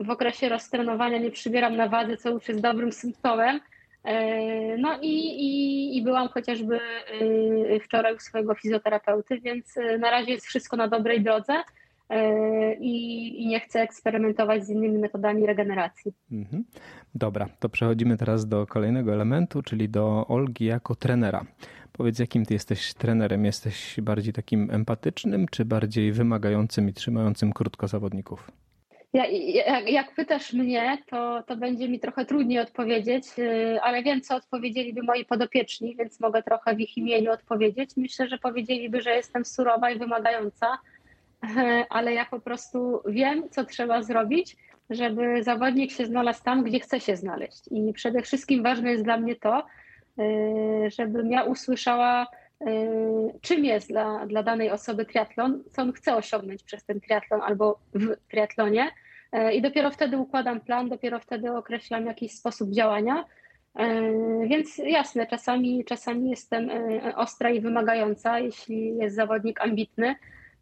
w 0.00 0.10
okresie 0.10 0.48
roztrenowania 0.48 1.18
nie 1.18 1.30
przybieram 1.30 1.76
na 1.76 1.88
wadze, 1.88 2.16
co 2.16 2.30
już 2.30 2.48
jest 2.48 2.60
dobrym 2.60 2.92
symptomem. 2.92 3.60
E, 4.04 4.76
no 4.78 4.98
i, 5.02 5.14
i, 5.16 5.96
i 5.96 6.02
byłam 6.02 6.28
chociażby 6.28 6.80
e, 7.70 7.80
wczoraj 7.80 8.14
u 8.14 8.18
swojego 8.18 8.54
fizjoterapeuty, 8.54 9.40
więc 9.40 9.76
e, 9.76 9.98
na 9.98 10.10
razie 10.10 10.32
jest 10.32 10.46
wszystko 10.46 10.76
na 10.76 10.88
dobrej 10.88 11.22
drodze 11.22 11.62
i, 12.80 13.42
i 13.42 13.46
nie 13.46 13.60
chcę 13.60 13.80
eksperymentować 13.80 14.64
z 14.64 14.70
innymi 14.70 14.98
metodami 14.98 15.46
regeneracji. 15.46 16.12
Mhm. 16.32 16.64
Dobra, 17.14 17.48
to 17.58 17.68
przechodzimy 17.68 18.16
teraz 18.16 18.48
do 18.48 18.66
kolejnego 18.66 19.12
elementu, 19.12 19.62
czyli 19.62 19.88
do 19.88 20.26
Olgi 20.28 20.64
jako 20.64 20.94
trenera. 20.94 21.44
Powiedz, 21.92 22.18
jakim 22.18 22.46
ty 22.46 22.54
jesteś 22.54 22.94
trenerem? 22.94 23.44
Jesteś 23.44 24.00
bardziej 24.02 24.32
takim 24.32 24.70
empatycznym, 24.70 25.46
czy 25.50 25.64
bardziej 25.64 26.12
wymagającym 26.12 26.88
i 26.88 26.92
trzymającym 26.92 27.52
krótko 27.52 27.88
zawodników? 27.88 28.50
Ja, 29.12 29.26
jak, 29.26 29.88
jak, 29.88 30.14
pytasz 30.14 30.52
mnie, 30.52 30.98
to, 31.06 31.42
to 31.42 31.56
będzie 31.56 31.88
mi 31.88 32.00
trochę 32.00 32.24
trudniej 32.24 32.58
odpowiedzieć, 32.58 33.24
y, 33.38 33.80
ale 33.82 34.02
wiem, 34.02 34.20
co 34.20 34.36
odpowiedzieliby 34.36 35.02
moi 35.02 35.24
podopieczni, 35.24 35.96
więc 35.96 36.20
mogę 36.20 36.42
trochę 36.42 36.74
w 36.74 36.80
ich 36.80 36.96
imieniu 36.96 37.32
odpowiedzieć. 37.32 37.90
Myślę, 37.96 38.28
że 38.28 38.38
powiedzieliby, 38.38 39.00
że 39.00 39.10
jestem 39.10 39.44
surowa 39.44 39.90
i 39.90 39.98
wymagająca, 39.98 40.78
ale 41.88 42.14
ja 42.14 42.24
po 42.24 42.40
prostu 42.40 43.02
wiem, 43.06 43.50
co 43.50 43.64
trzeba 43.64 44.02
zrobić, 44.02 44.56
żeby 44.90 45.42
zawodnik 45.42 45.92
się 45.92 46.06
znalazł 46.06 46.44
tam, 46.44 46.64
gdzie 46.64 46.80
chce 46.80 47.00
się 47.00 47.16
znaleźć. 47.16 47.62
I 47.70 47.92
przede 47.92 48.22
wszystkim 48.22 48.62
ważne 48.62 48.90
jest 48.90 49.04
dla 49.04 49.16
mnie 49.16 49.36
to, 49.36 49.66
y, 50.18 50.90
żebym 50.90 51.30
ja 51.30 51.44
usłyszała, 51.44 52.26
czym 53.40 53.64
jest 53.64 53.88
dla, 53.88 54.26
dla 54.26 54.42
danej 54.42 54.70
osoby 54.70 55.04
triatlon, 55.04 55.62
co 55.70 55.82
on 55.82 55.92
chce 55.92 56.16
osiągnąć 56.16 56.62
przez 56.62 56.84
ten 56.84 57.00
triatlon 57.00 57.40
albo 57.42 57.78
w 57.94 58.16
triatlonie. 58.30 58.90
Y, 59.36 59.52
I 59.52 59.62
dopiero 59.62 59.90
wtedy 59.90 60.18
układam 60.18 60.60
plan, 60.60 60.88
dopiero 60.88 61.20
wtedy 61.20 61.52
określam 61.52 62.06
jakiś 62.06 62.32
sposób 62.32 62.70
działania. 62.70 63.24
Więc 64.46 64.78
jasne, 64.78 65.26
czasami, 65.26 65.84
czasami 65.84 66.30
jestem 66.30 66.70
ostra 67.16 67.50
i 67.50 67.60
wymagająca, 67.60 68.38
jeśli 68.38 68.96
jest 68.96 69.16
zawodnik 69.16 69.60
ambitny, 69.60 70.14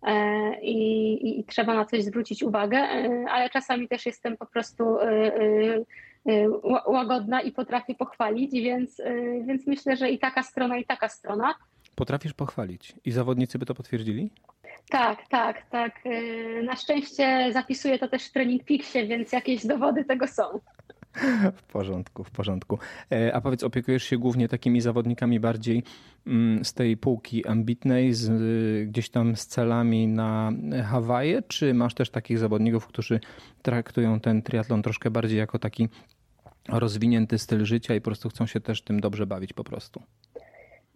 E, 0.03 0.61
i, 0.61 1.41
i, 1.41 1.45
trzeba 1.45 1.75
na 1.75 1.85
coś 1.85 2.05
zwrócić 2.05 2.43
uwagę, 2.43 2.79
ale 3.31 3.51
czasami 3.51 3.89
też 3.89 4.07
jestem 4.07 4.37
po 4.37 4.47
prostu 4.47 4.85
łagodna 6.87 7.41
i 7.41 7.53
potrafię 7.53 7.95
pochwalić, 7.95 8.53
więc, 8.53 9.03
więc 9.47 9.67
myślę, 9.67 9.97
że 9.97 10.11
i 10.11 10.19
taka 10.19 10.43
strona, 10.43 10.79
i 10.79 10.85
taka 10.85 11.09
strona. 11.09 11.55
Potrafisz 11.99 12.33
pochwalić 12.33 12.95
i 13.05 13.11
zawodnicy 13.11 13.59
by 13.59 13.67
to 13.67 13.75
potwierdzili? 13.75 14.31
Tak, 14.91 15.29
tak, 15.29 15.71
tak. 15.71 16.05
Na 16.65 16.77
szczęście 16.77 17.53
zapisuję 17.53 17.99
to 17.99 18.09
też 18.09 18.27
w 18.27 18.33
Training 18.33 18.65
Peaksie, 18.65 19.07
więc 19.07 19.33
jakieś 19.33 19.67
dowody 19.67 20.05
tego 20.05 20.27
są. 20.27 20.43
W 21.57 21.63
porządku, 21.63 22.25
w 22.25 22.31
porządku. 22.31 22.79
E, 23.13 23.35
a 23.35 23.41
powiedz, 23.41 23.63
opiekujesz 23.63 24.05
się 24.05 24.19
głównie 24.19 24.49
takimi 24.49 24.81
zawodnikami 24.81 25.41
bardziej 25.41 25.83
mm, 26.27 26.65
z 26.65 26.75
tej 26.75 26.97
półki 26.97 27.47
ambitnej, 27.47 28.15
z, 28.15 28.31
gdzieś 28.89 29.11
tam 29.11 29.37
z 29.37 29.47
celami 29.47 30.09
na 30.09 30.53
Hawaje, 30.85 31.43
czy 31.43 31.75
masz 31.75 31.95
też 31.95 32.11
takich 32.11 32.39
zawodników, 32.39 32.87
którzy 32.87 33.21
traktują 33.63 34.21
ten 34.21 34.43
triatlon 34.43 34.83
troszkę 34.83 35.11
bardziej 35.11 35.39
jako 35.39 35.59
taki 35.59 35.89
rozwinięty 36.69 37.39
styl 37.39 37.65
życia 37.65 37.95
i 37.95 38.01
po 38.01 38.05
prostu 38.05 38.29
chcą 38.29 38.47
się 38.47 38.61
też 38.61 38.83
tym 38.83 39.01
dobrze 39.01 39.27
bawić 39.27 39.53
po 39.53 39.65
prostu? 39.65 40.03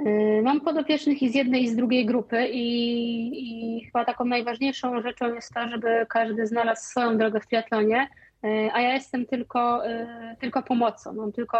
E, 0.06 0.42
mam 0.42 0.60
podopiecznych 0.60 1.22
i 1.22 1.28
z 1.28 1.34
jednej 1.34 1.62
i 1.62 1.68
z 1.68 1.76
drugiej 1.76 2.06
grupy 2.06 2.48
i, 2.48 3.76
i 3.78 3.84
chyba 3.84 4.04
taką 4.04 4.24
najważniejszą 4.24 5.02
rzeczą 5.02 5.34
jest 5.34 5.54
to, 5.54 5.68
żeby 5.68 6.06
każdy 6.08 6.46
znalazł 6.46 6.82
swoją 6.82 7.18
drogę 7.18 7.40
w 7.40 7.46
triatlonie 7.46 8.08
E, 8.44 8.70
a 8.72 8.80
ja 8.80 8.94
jestem 8.94 9.26
tylko, 9.26 9.86
e, 9.86 10.36
tylko 10.40 10.62
pomocą, 10.62 11.12
mam 11.12 11.32
tylko 11.32 11.58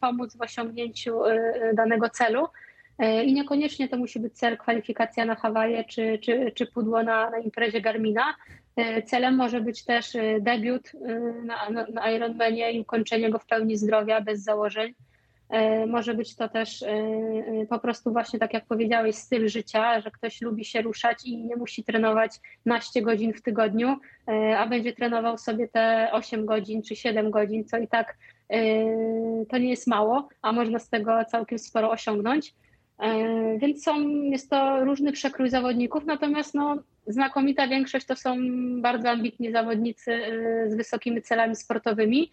pomóc 0.00 0.36
w 0.36 0.40
osiągnięciu 0.40 1.20
danego 1.74 2.08
celu. 2.08 2.46
I 3.24 3.32
niekoniecznie 3.32 3.88
to 3.88 3.96
musi 3.96 4.20
być 4.20 4.32
cel 4.32 4.58
kwalifikacja 4.58 5.24
na 5.24 5.34
Hawaje 5.34 5.84
czy, 5.84 6.18
czy, 6.18 6.52
czy 6.54 6.66
pudło 6.66 7.02
na, 7.02 7.30
na 7.30 7.38
imprezie 7.38 7.80
Garmina. 7.80 8.34
Celem 9.06 9.36
może 9.36 9.60
być 9.60 9.84
też 9.84 10.12
debiut 10.40 10.92
na, 11.44 11.70
na 11.92 12.10
Ironmanie 12.10 12.72
i 12.72 12.80
ukończenie 12.80 13.30
go 13.30 13.38
w 13.38 13.46
pełni 13.46 13.76
zdrowia, 13.76 14.20
bez 14.20 14.42
założeń. 14.42 14.94
E, 15.52 15.86
może 15.86 16.14
być 16.14 16.36
to 16.36 16.48
też 16.48 16.82
e, 16.82 16.86
e, 16.86 17.66
po 17.70 17.78
prostu 17.78 18.12
właśnie 18.12 18.38
tak 18.38 18.54
jak 18.54 18.66
powiedziałeś, 18.66 19.16
styl 19.16 19.48
życia, 19.48 20.00
że 20.00 20.10
ktoś 20.10 20.40
lubi 20.40 20.64
się 20.64 20.82
ruszać 20.82 21.24
i 21.24 21.36
nie 21.36 21.56
musi 21.56 21.84
trenować 21.84 22.32
naście 22.66 23.02
godzin 23.02 23.32
w 23.32 23.42
tygodniu, 23.42 23.96
a 24.58 24.66
będzie 24.66 24.92
trenował 24.92 25.38
sobie 25.38 25.68
te 25.68 26.08
8 26.12 26.46
godzin 26.46 26.82
czy 26.82 26.96
7 26.96 27.30
godzin, 27.30 27.64
co 27.64 27.78
i 27.78 27.88
tak 27.88 28.16
to 29.50 29.58
nie 29.58 29.70
jest 29.70 29.86
mało, 29.86 30.28
a 30.42 30.52
można 30.52 30.78
z 30.78 30.88
tego 30.88 31.24
całkiem 31.24 31.58
sporo 31.58 31.90
osiągnąć. 31.90 32.54
Więc 33.58 33.84
są, 33.84 34.10
jest 34.10 34.50
to 34.50 34.84
różny 34.84 35.12
przekrój 35.12 35.50
zawodników, 35.50 36.04
natomiast 36.06 36.54
no, 36.54 36.76
znakomita 37.06 37.68
większość 37.68 38.06
to 38.06 38.16
są 38.16 38.36
bardzo 38.80 39.10
ambitni 39.10 39.52
zawodnicy 39.52 40.20
z 40.66 40.74
wysokimi 40.74 41.22
celami 41.22 41.56
sportowymi 41.56 42.30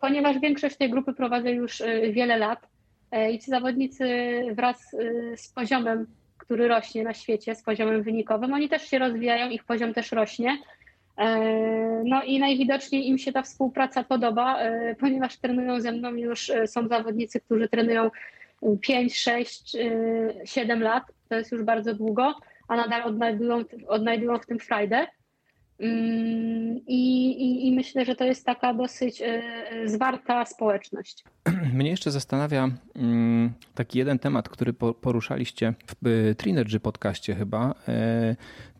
ponieważ 0.00 0.38
większość 0.38 0.76
tej 0.76 0.90
grupy 0.90 1.12
prowadzę 1.12 1.52
już 1.52 1.80
e, 1.80 2.12
wiele 2.12 2.38
lat 2.38 2.66
e, 3.10 3.32
i 3.32 3.38
ci 3.38 3.50
zawodnicy 3.50 4.06
wraz 4.52 4.96
z 5.36 5.48
poziomem, 5.48 6.06
który 6.38 6.68
rośnie 6.68 7.04
na 7.04 7.14
świecie, 7.14 7.54
z 7.54 7.62
poziomem 7.62 8.02
wynikowym, 8.02 8.52
oni 8.52 8.68
też 8.68 8.82
się 8.82 8.98
rozwijają, 8.98 9.50
ich 9.50 9.64
poziom 9.64 9.94
też 9.94 10.12
rośnie. 10.12 10.58
No 12.04 12.22
i 12.22 12.38
najwidoczniej 12.38 13.08
im 13.08 13.18
się 13.18 13.32
ta 13.32 13.42
współpraca 13.42 14.04
podoba, 14.04 14.58
ponieważ 15.00 15.36
trenują 15.36 15.80
ze 15.80 15.92
mną 15.92 16.14
już, 16.14 16.52
są 16.66 16.88
zawodnicy, 16.88 17.40
którzy 17.40 17.68
trenują 17.68 18.10
5, 18.80 19.16
6, 19.16 19.76
7 20.44 20.82
lat, 20.82 21.04
to 21.28 21.34
jest 21.34 21.52
już 21.52 21.62
bardzo 21.62 21.94
długo, 21.94 22.34
a 22.68 22.76
nadal 22.76 23.02
odnajdują, 23.02 23.64
odnajdują 23.88 24.38
w 24.38 24.46
tym 24.46 24.58
frajdę. 24.58 25.06
Mm, 25.80 26.80
I, 26.86 27.30
i, 27.30 27.66
I, 27.66 27.72
myślę, 27.72 28.04
że 28.04 28.14
to 28.14 28.24
jest 28.24 28.46
taka 28.46 28.74
dosyć 28.74 29.22
e, 29.22 29.26
e, 29.26 29.88
zwarta 29.88 30.44
społeczność. 30.44 31.24
Mnie 31.74 31.90
jeszcze 31.90 32.10
zastanawia 32.10 32.70
mm, 32.96 33.52
taki 33.74 33.98
jeden 33.98 34.18
temat, 34.18 34.48
który 34.48 34.72
poruszaliście 34.72 35.74
w 35.86 36.06
e, 36.06 36.34
Trinergy 36.34 36.80
podcaście 36.80 37.34
chyba. 37.34 37.74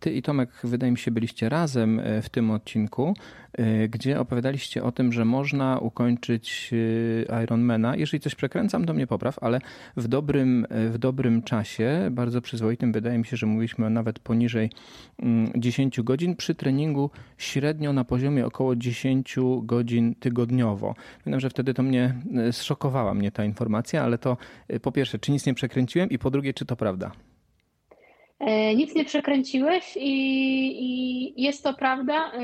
Ty 0.01 0.13
i 0.13 0.23
Tomek, 0.23 0.51
wydaje 0.65 0.93
mi 0.93 0.99
się, 0.99 1.11
byliście 1.11 1.49
razem 1.49 2.03
w 2.23 2.29
tym 2.29 2.51
odcinku, 2.51 3.15
gdzie 3.89 4.21
opowiadaliście 4.21 4.83
o 4.83 4.93
tym, 4.93 5.13
że 5.13 5.25
można 5.25 5.79
ukończyć 5.79 6.71
Ironmana. 7.43 7.97
Jeżeli 7.97 8.21
coś 8.21 8.35
przekręcam, 8.35 8.85
to 8.85 8.95
mnie 8.95 9.07
popraw, 9.07 9.39
ale 9.39 9.61
w 9.97 10.09
dobrym, 10.09 10.67
w 10.71 10.99
dobrym 10.99 11.43
czasie, 11.43 12.09
bardzo 12.11 12.41
przyzwoitym, 12.41 12.93
wydaje 12.93 13.19
mi 13.19 13.27
się, 13.27 13.37
że 13.37 13.47
mówiliśmy 13.47 13.91
nawet 13.91 14.19
poniżej 14.19 14.71
10 15.57 15.99
mm, 15.99 16.05
godzin 16.05 16.37
przy 16.37 16.55
treningu 16.55 16.84
średnio 17.39 17.93
na 17.93 18.05
poziomie 18.05 18.47
około 18.47 18.77
10 18.77 19.37
godzin 19.63 20.15
tygodniowo. 20.15 20.95
Pamiętam, 21.25 21.41
że 21.41 21.51
wtedy 21.51 21.75
to 21.75 21.83
mnie 21.83 22.15
zszokowała 22.51 23.15
mnie 23.15 23.31
ta 23.31 23.45
informacja, 23.45 24.03
ale 24.03 24.19
to 24.19 24.37
y, 24.73 24.81
po 24.81 24.93
pierwsze, 24.93 25.19
czy 25.19 25.33
nic 25.33 25.47
nie 25.47 25.55
przekręciłem 25.55 26.11
i 26.11 26.19
po 26.19 26.31
drugie, 26.31 26.55
czy 26.55 26.65
to 26.65 26.77
prawda? 26.77 27.11
E, 28.41 28.75
nic 28.75 28.95
nie 28.95 29.05
przekręciłeś 29.05 29.97
i, 29.97 30.11
i, 30.85 31.43
jest 31.43 31.65
to 31.65 31.75
prawda. 31.75 32.33
E, 32.33 32.41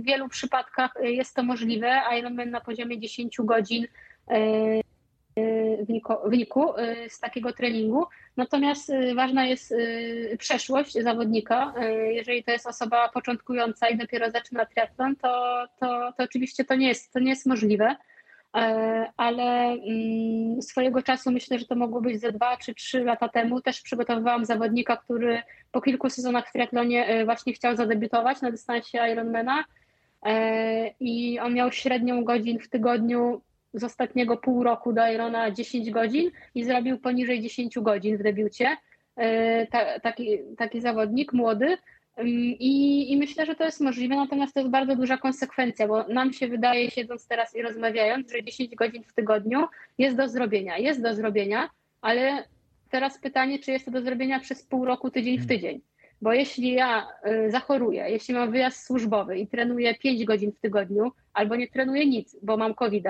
w 0.00 0.04
wielu 0.04 0.28
przypadkach 0.28 0.94
jest 1.02 1.34
to 1.34 1.42
możliwe. 1.42 2.00
Ironman 2.18 2.50
na 2.50 2.60
poziomie 2.60 3.00
10 3.00 3.36
godzin 3.44 3.86
e, 4.28 4.80
wyniku, 6.22 6.66
z 7.08 7.20
takiego 7.20 7.52
treningu. 7.52 8.06
Natomiast 8.36 8.92
ważna 9.14 9.46
jest 9.46 9.74
przeszłość 10.38 10.92
zawodnika. 10.92 11.74
Jeżeli 12.10 12.44
to 12.44 12.50
jest 12.50 12.66
osoba 12.66 13.08
początkująca 13.08 13.88
i 13.88 13.98
dopiero 13.98 14.30
zaczyna 14.30 14.66
triatlon, 14.66 15.16
to, 15.16 15.64
to, 15.80 16.12
to 16.16 16.24
oczywiście 16.24 16.64
to 16.64 16.74
nie 16.74 16.88
jest, 16.88 17.12
to 17.12 17.18
nie 17.18 17.30
jest 17.30 17.46
możliwe. 17.46 17.96
Ale 19.16 19.72
mm, 19.72 20.62
swojego 20.62 21.02
czasu 21.02 21.30
myślę, 21.30 21.58
że 21.58 21.66
to 21.66 21.76
mogło 21.76 22.00
być 22.00 22.20
ze 22.20 22.32
dwa 22.32 22.56
czy 22.56 22.74
trzy 22.74 23.04
lata 23.04 23.28
temu. 23.28 23.60
Też 23.60 23.80
przygotowywałam 23.80 24.44
zawodnika, 24.44 24.96
który 24.96 25.42
po 25.72 25.80
kilku 25.80 26.10
sezonach 26.10 26.48
w 26.48 26.52
triatlonie 26.52 27.24
właśnie 27.24 27.52
chciał 27.52 27.76
zadebiutować 27.76 28.40
na 28.40 28.50
dystansie 28.50 28.98
Ironmana 29.12 29.64
i 31.00 31.38
on 31.40 31.54
miał 31.54 31.72
średnią 31.72 32.24
godzin 32.24 32.58
w 32.58 32.68
tygodniu 32.68 33.42
z 33.74 33.84
ostatniego 33.84 34.36
pół 34.36 34.62
roku 34.62 34.92
do 34.92 35.12
Irona 35.12 35.50
10 35.50 35.90
godzin 35.90 36.30
i 36.54 36.64
zrobił 36.64 36.98
poniżej 36.98 37.40
10 37.40 37.78
godzin 37.78 38.16
w 38.18 38.22
debiucie. 38.22 38.76
Taki, 40.02 40.38
taki 40.56 40.80
zawodnik 40.80 41.32
młody, 41.32 41.76
i, 42.24 43.12
I, 43.12 43.16
myślę, 43.16 43.46
że 43.46 43.54
to 43.54 43.64
jest 43.64 43.80
możliwe, 43.80 44.16
natomiast 44.16 44.54
to 44.54 44.60
jest 44.60 44.72
bardzo 44.72 44.96
duża 44.96 45.18
konsekwencja, 45.18 45.88
bo 45.88 46.08
nam 46.08 46.32
się 46.32 46.48
wydaje, 46.48 46.90
siedząc 46.90 47.26
teraz 47.26 47.56
i 47.56 47.62
rozmawiając, 47.62 48.32
że 48.32 48.42
10 48.42 48.74
godzin 48.74 49.04
w 49.04 49.12
tygodniu 49.12 49.66
jest 49.98 50.16
do 50.16 50.28
zrobienia. 50.28 50.78
Jest 50.78 51.02
do 51.02 51.14
zrobienia, 51.14 51.70
ale 52.00 52.44
teraz 52.90 53.18
pytanie, 53.18 53.58
czy 53.58 53.70
jest 53.70 53.84
to 53.84 53.90
do 53.90 54.02
zrobienia 54.02 54.40
przez 54.40 54.62
pół 54.62 54.84
roku, 54.84 55.10
tydzień 55.10 55.38
w 55.38 55.40
hmm. 55.40 55.48
tydzień. 55.48 55.80
Bo 56.22 56.32
jeśli 56.32 56.72
ja 56.72 57.06
y, 57.46 57.50
zachoruję, 57.50 58.10
jeśli 58.10 58.34
mam 58.34 58.50
wyjazd 58.50 58.86
służbowy 58.86 59.38
i 59.38 59.46
trenuję 59.46 59.94
5 59.94 60.24
godzin 60.24 60.52
w 60.52 60.60
tygodniu, 60.60 61.12
albo 61.32 61.56
nie 61.56 61.68
trenuję 61.68 62.06
nic, 62.06 62.36
bo 62.42 62.56
mam 62.56 62.74
covid 62.74 63.04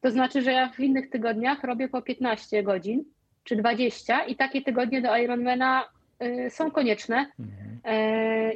to 0.00 0.10
znaczy, 0.10 0.42
że 0.42 0.52
ja 0.52 0.68
w 0.68 0.80
innych 0.80 1.10
tygodniach 1.10 1.64
robię 1.64 1.88
po 1.88 2.02
15 2.02 2.62
godzin 2.62 3.04
czy 3.44 3.56
20 3.56 4.24
i 4.24 4.36
takie 4.36 4.62
tygodnie 4.62 5.02
do 5.02 5.16
Ironmana 5.16 5.84
y, 6.22 6.50
są 6.50 6.70
konieczne. 6.70 7.26
Mhm 7.40 7.66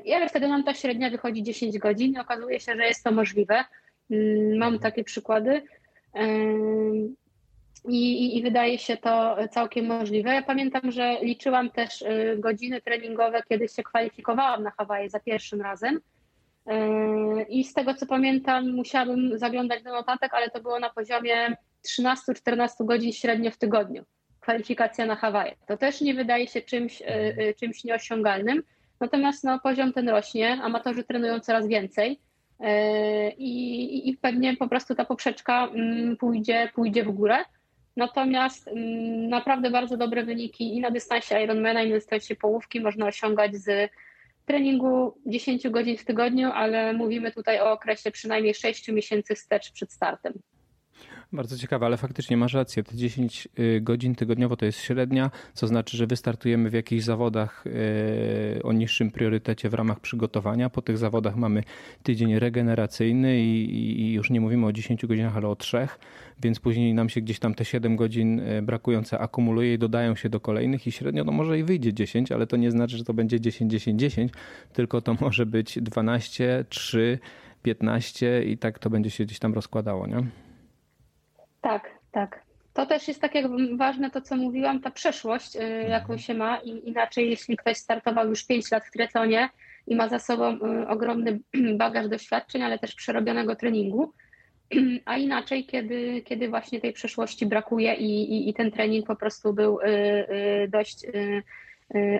I 0.04 0.12
ale 0.12 0.28
wtedy 0.28 0.48
nam 0.48 0.64
ta 0.64 0.74
średnia 0.74 1.10
wychodzi 1.10 1.42
10 1.42 1.78
godzin 1.78 2.12
i 2.12 2.18
okazuje 2.18 2.60
się, 2.60 2.76
że 2.76 2.84
jest 2.84 3.04
to 3.04 3.12
możliwe. 3.12 3.64
Mm, 4.10 4.58
mam 4.58 4.78
takie 4.78 5.04
przykłady. 5.04 5.62
I, 7.88 8.24
i, 8.24 8.38
I, 8.38 8.42
wydaje 8.42 8.78
się 8.78 8.96
to 8.96 9.36
całkiem 9.50 9.86
możliwe. 9.86 10.34
Ja 10.34 10.42
pamiętam, 10.42 10.90
że 10.90 11.16
liczyłam 11.22 11.70
też 11.70 12.02
y, 12.02 12.36
godziny 12.38 12.80
treningowe, 12.80 13.42
kiedy 13.48 13.68
się 13.68 13.82
kwalifikowałam 13.82 14.62
na 14.62 14.70
Hawaje 14.70 15.10
za 15.10 15.20
pierwszym 15.20 15.60
razem. 15.60 16.00
I 17.48 17.64
z 17.64 17.74
tego 17.74 17.94
co 17.94 18.06
pamiętam, 18.06 18.70
musiałabym 18.70 19.38
zaglądać 19.38 19.82
do 19.82 19.92
notatek, 19.92 20.34
ale 20.34 20.50
to 20.50 20.60
było 20.60 20.80
na 20.80 20.90
poziomie 20.90 21.56
13-14 22.00 22.68
godzin 22.80 23.12
średnio 23.12 23.50
w 23.50 23.58
tygodniu. 23.58 24.04
Kwalifikacja 24.40 25.06
na 25.06 25.16
Hawaje. 25.16 25.56
To 25.66 25.76
też 25.76 26.00
nie 26.00 26.14
wydaje 26.14 26.46
się 26.46 26.62
czymś, 26.62 27.02
czymś 27.60 27.84
nieosiągalnym. 27.84 28.62
Natomiast 29.00 29.44
no, 29.44 29.60
poziom 29.60 29.92
ten 29.92 30.08
rośnie, 30.08 30.58
amatorzy 30.62 31.04
trenują 31.04 31.40
coraz 31.40 31.66
więcej 31.66 32.20
i, 33.38 34.08
i 34.08 34.16
pewnie 34.16 34.56
po 34.56 34.68
prostu 34.68 34.94
ta 34.94 35.04
poprzeczka 35.04 35.66
mm, 35.66 36.16
pójdzie, 36.16 36.70
pójdzie 36.74 37.04
w 37.04 37.10
górę. 37.10 37.36
Natomiast 37.96 38.68
mm, 38.68 39.28
naprawdę 39.28 39.70
bardzo 39.70 39.96
dobre 39.96 40.24
wyniki 40.24 40.76
i 40.76 40.80
na 40.80 40.90
dystansie 40.90 41.42
Ironmana, 41.42 41.82
i 41.82 41.88
na 41.88 41.94
dystansie 41.94 42.36
połówki 42.36 42.80
można 42.80 43.06
osiągać 43.06 43.56
z 43.56 43.90
treningu 44.50 45.20
10 45.26 45.68
godzin 45.68 45.96
w 45.96 46.04
tygodniu, 46.04 46.50
ale 46.54 46.92
mówimy 46.92 47.32
tutaj 47.32 47.60
o 47.60 47.72
okresie 47.72 48.10
przynajmniej 48.10 48.54
6 48.54 48.88
miesięcy 48.88 49.34
wstecz 49.34 49.72
przed 49.72 49.92
startem. 49.92 50.32
Bardzo 51.32 51.58
ciekawe, 51.58 51.86
ale 51.86 51.96
faktycznie 51.96 52.36
masz 52.36 52.54
rację. 52.54 52.82
Te 52.82 52.96
10 52.96 53.48
y, 53.58 53.80
godzin 53.80 54.14
tygodniowo 54.14 54.56
to 54.56 54.66
jest 54.66 54.78
średnia, 54.78 55.30
co 55.54 55.66
znaczy, 55.66 55.96
że 55.96 56.06
wystartujemy 56.06 56.70
w 56.70 56.72
jakichś 56.72 57.04
zawodach 57.04 57.64
y, 57.66 58.62
o 58.62 58.72
niższym 58.72 59.10
priorytecie 59.10 59.68
w 59.68 59.74
ramach 59.74 60.00
przygotowania. 60.00 60.70
Po 60.70 60.82
tych 60.82 60.98
zawodach 60.98 61.36
mamy 61.36 61.62
tydzień 62.02 62.38
regeneracyjny 62.38 63.40
i, 63.40 64.12
już 64.12 64.30
nie 64.30 64.40
mówimy 64.40 64.66
o 64.66 64.72
10 64.72 65.06
godzinach, 65.06 65.36
ale 65.36 65.48
o 65.48 65.56
3, 65.56 65.88
więc 66.42 66.60
później 66.60 66.94
nam 66.94 67.08
się 67.08 67.20
gdzieś 67.20 67.38
tam 67.38 67.54
te 67.54 67.64
7 67.64 67.96
godzin 67.96 68.40
y, 68.40 68.62
brakujące 68.62 69.18
akumuluje 69.18 69.74
i 69.74 69.78
dodają 69.78 70.16
się 70.16 70.28
do 70.28 70.40
kolejnych 70.40 70.86
i 70.86 70.92
średnio 70.92 71.24
no 71.24 71.32
może 71.32 71.58
i 71.58 71.64
wyjdzie 71.64 71.92
10, 71.92 72.32
ale 72.32 72.46
to 72.46 72.56
nie 72.56 72.70
znaczy, 72.70 72.96
że 72.96 73.04
to 73.04 73.14
będzie 73.14 73.40
10, 73.40 73.72
10, 73.72 74.00
10, 74.00 74.32
tylko 74.72 75.00
to 75.00 75.16
może 75.20 75.46
być 75.46 75.78
12, 75.80 76.64
3, 76.68 77.18
15 77.62 78.44
i 78.44 78.58
tak 78.58 78.78
to 78.78 78.90
będzie 78.90 79.10
się 79.10 79.24
gdzieś 79.24 79.38
tam 79.38 79.54
rozkładało, 79.54 80.06
nie? 80.06 80.49
Tak, 81.60 81.90
tak. 82.12 82.42
To 82.74 82.86
też 82.86 83.08
jest 83.08 83.20
tak 83.20 83.34
jak 83.34 83.46
ważne 83.76 84.10
to, 84.10 84.20
co 84.20 84.36
mówiłam, 84.36 84.80
ta 84.80 84.90
przeszłość, 84.90 85.56
y, 85.56 85.62
mhm. 85.62 85.90
jaką 85.90 86.18
się 86.18 86.34
ma 86.34 86.56
i 86.56 86.88
inaczej, 86.88 87.30
jeśli 87.30 87.56
ktoś 87.56 87.76
startował 87.76 88.28
już 88.28 88.46
5 88.46 88.70
lat 88.70 88.84
w 88.84 88.90
triatlonie 88.90 89.48
i 89.86 89.96
ma 89.96 90.08
za 90.08 90.18
sobą 90.18 90.58
y, 90.82 90.88
ogromny 90.88 91.40
bagaż 91.76 92.08
doświadczeń, 92.08 92.62
ale 92.62 92.78
też 92.78 92.94
przerobionego 92.94 93.56
treningu, 93.56 94.12
a 95.04 95.16
inaczej, 95.16 95.66
kiedy, 95.66 96.22
kiedy 96.22 96.48
właśnie 96.48 96.80
tej 96.80 96.92
przeszłości 96.92 97.46
brakuje 97.46 97.94
i, 97.94 98.32
i, 98.32 98.48
i 98.48 98.54
ten 98.54 98.70
trening 98.70 99.06
po 99.06 99.16
prostu 99.16 99.52
był 99.52 99.80
y, 99.80 100.68
dość 100.68 101.06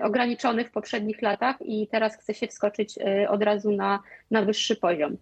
ograniczony 0.01 0.65
w 0.65 0.71
poprzednich 0.71 1.21
latach 1.21 1.55
i 1.61 1.87
teraz 1.87 2.17
chce 2.17 2.33
się 2.33 2.47
wskoczyć 2.47 2.99
od 3.29 3.43
razu 3.43 3.71
na, 3.71 3.99
na 4.31 4.41
wyższy 4.41 4.75
poziom. 4.75 5.17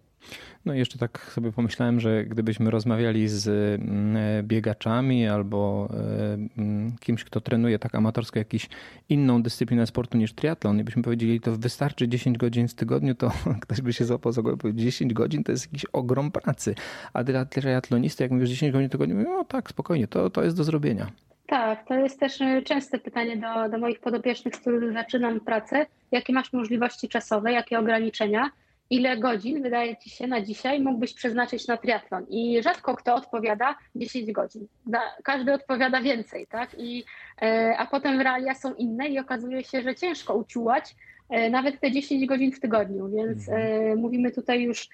No 0.65 0.73
i 0.73 0.77
jeszcze 0.77 0.97
tak 0.97 1.19
sobie 1.19 1.51
pomyślałem, 1.51 1.99
że 1.99 2.25
gdybyśmy 2.25 2.71
rozmawiali 2.71 3.27
z 3.27 3.47
mm, 3.81 4.47
biegaczami 4.47 5.27
albo 5.27 5.89
e, 5.93 6.33
mm, 6.57 6.95
kimś, 6.99 7.23
kto 7.23 7.41
trenuje 7.41 7.79
tak 7.79 7.95
amatorsko 7.95 8.39
jakąś 8.39 8.69
inną 9.09 9.41
dyscyplinę 9.43 9.87
sportu 9.87 10.17
niż 10.17 10.33
triatlon 10.33 10.79
i 10.79 10.83
byśmy 10.83 11.03
powiedzieli, 11.03 11.39
to 11.39 11.51
wystarczy 11.51 12.07
10 12.07 12.37
godzin 12.37 12.67
w 12.67 12.73
tygodniu, 12.73 13.15
to 13.15 13.31
ktoś 13.61 13.81
by 13.81 13.93
się 13.93 14.05
złapał 14.05 14.31
za 14.31 14.41
głowę 14.41 14.57
powiedział, 14.57 14.85
10 14.85 15.13
godzin 15.13 15.43
to 15.43 15.51
jest 15.51 15.65
jakiś 15.65 15.85
ogrom 15.85 16.31
pracy. 16.31 16.75
A 17.13 17.23
dla 17.23 17.45
triatlonisty, 17.45 18.23
jak 18.23 18.31
mówisz 18.31 18.49
10 18.49 18.71
godzin 18.71 18.89
w 18.89 18.91
tygodniu, 18.91 19.15
no 19.15 19.43
tak, 19.43 19.69
spokojnie, 19.69 20.07
to, 20.07 20.29
to 20.29 20.43
jest 20.43 20.57
do 20.57 20.63
zrobienia. 20.63 21.07
Tak, 21.47 21.87
to 21.87 21.93
jest 21.93 22.19
też 22.19 22.41
e, 22.41 22.61
częste 22.61 22.99
pytanie 22.99 23.37
do, 23.37 23.69
do 23.69 23.77
moich 23.77 23.99
podopiecznych, 23.99 24.55
z 24.55 24.59
których 24.59 24.93
zaczynam 24.93 25.39
pracę. 25.39 25.85
Jakie 26.11 26.33
masz 26.33 26.53
możliwości 26.53 27.09
czasowe, 27.09 27.51
jakie 27.51 27.79
ograniczenia? 27.79 28.51
Ile 28.89 29.17
godzin 29.17 29.63
wydaje 29.63 29.97
ci 29.97 30.09
się 30.09 30.27
na 30.27 30.41
dzisiaj 30.41 30.81
mógłbyś 30.81 31.13
przeznaczyć 31.13 31.67
na 31.67 31.77
triatlon? 31.77 32.25
I 32.29 32.63
rzadko 32.63 32.95
kto 32.95 33.15
odpowiada 33.15 33.75
10 33.95 34.31
godzin. 34.31 34.67
Każdy 35.23 35.53
odpowiada 35.53 36.01
więcej, 36.01 36.47
tak? 36.47 36.69
I, 36.77 37.03
e, 37.41 37.75
a 37.77 37.85
potem 37.85 38.21
realia 38.21 38.55
są 38.55 38.73
inne 38.73 39.07
i 39.07 39.19
okazuje 39.19 39.63
się, 39.63 39.81
że 39.81 39.95
ciężko 39.95 40.35
uciułać 40.35 40.95
e, 41.29 41.49
nawet 41.49 41.79
te 41.79 41.91
10 41.91 42.25
godzin 42.25 42.51
w 42.51 42.59
tygodniu, 42.59 43.09
więc 43.09 43.49
mhm. 43.49 43.91
E, 43.91 43.95
mówimy 43.95 44.31
tutaj 44.31 44.61
już 44.61 44.89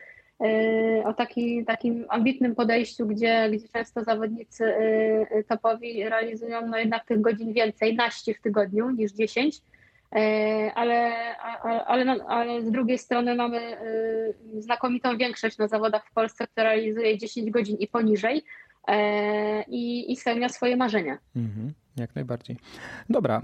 o 1.05 1.13
taki, 1.13 1.65
takim 1.65 2.05
ambitnym 2.09 2.55
podejściu, 2.55 3.07
gdzie, 3.07 3.49
gdzie 3.51 3.67
często 3.73 4.03
zawodnicy 4.03 4.73
topowi 5.47 6.09
realizują 6.09 6.67
no 6.67 6.77
jednak 6.77 7.05
tych 7.05 7.21
godzin 7.21 7.53
więcej, 7.53 7.95
naście 7.95 8.33
w 8.33 8.41
tygodniu 8.41 8.89
niż 8.89 9.11
10, 9.11 9.55
E, 9.55 9.61
ale, 10.75 11.15
ale, 11.85 12.15
ale 12.27 12.61
z 12.61 12.71
drugiej 12.71 12.97
strony 12.97 13.35
mamy 13.35 13.57
e, 13.57 14.61
znakomitą 14.61 15.17
większość 15.17 15.57
na 15.57 15.67
zawodach 15.67 16.05
w 16.05 16.13
Polsce, 16.13 16.47
która 16.47 16.63
realizuje 16.63 17.17
10 17.17 17.51
godzin 17.51 17.77
i 17.79 17.87
poniżej 17.87 18.43
e, 18.87 19.63
i, 19.63 20.11
i 20.11 20.15
spełnia 20.15 20.49
swoje 20.49 20.77
marzenia. 20.77 21.17
Mhm, 21.35 21.73
jak 21.97 22.15
najbardziej. 22.15 22.57
Dobra, 23.09 23.41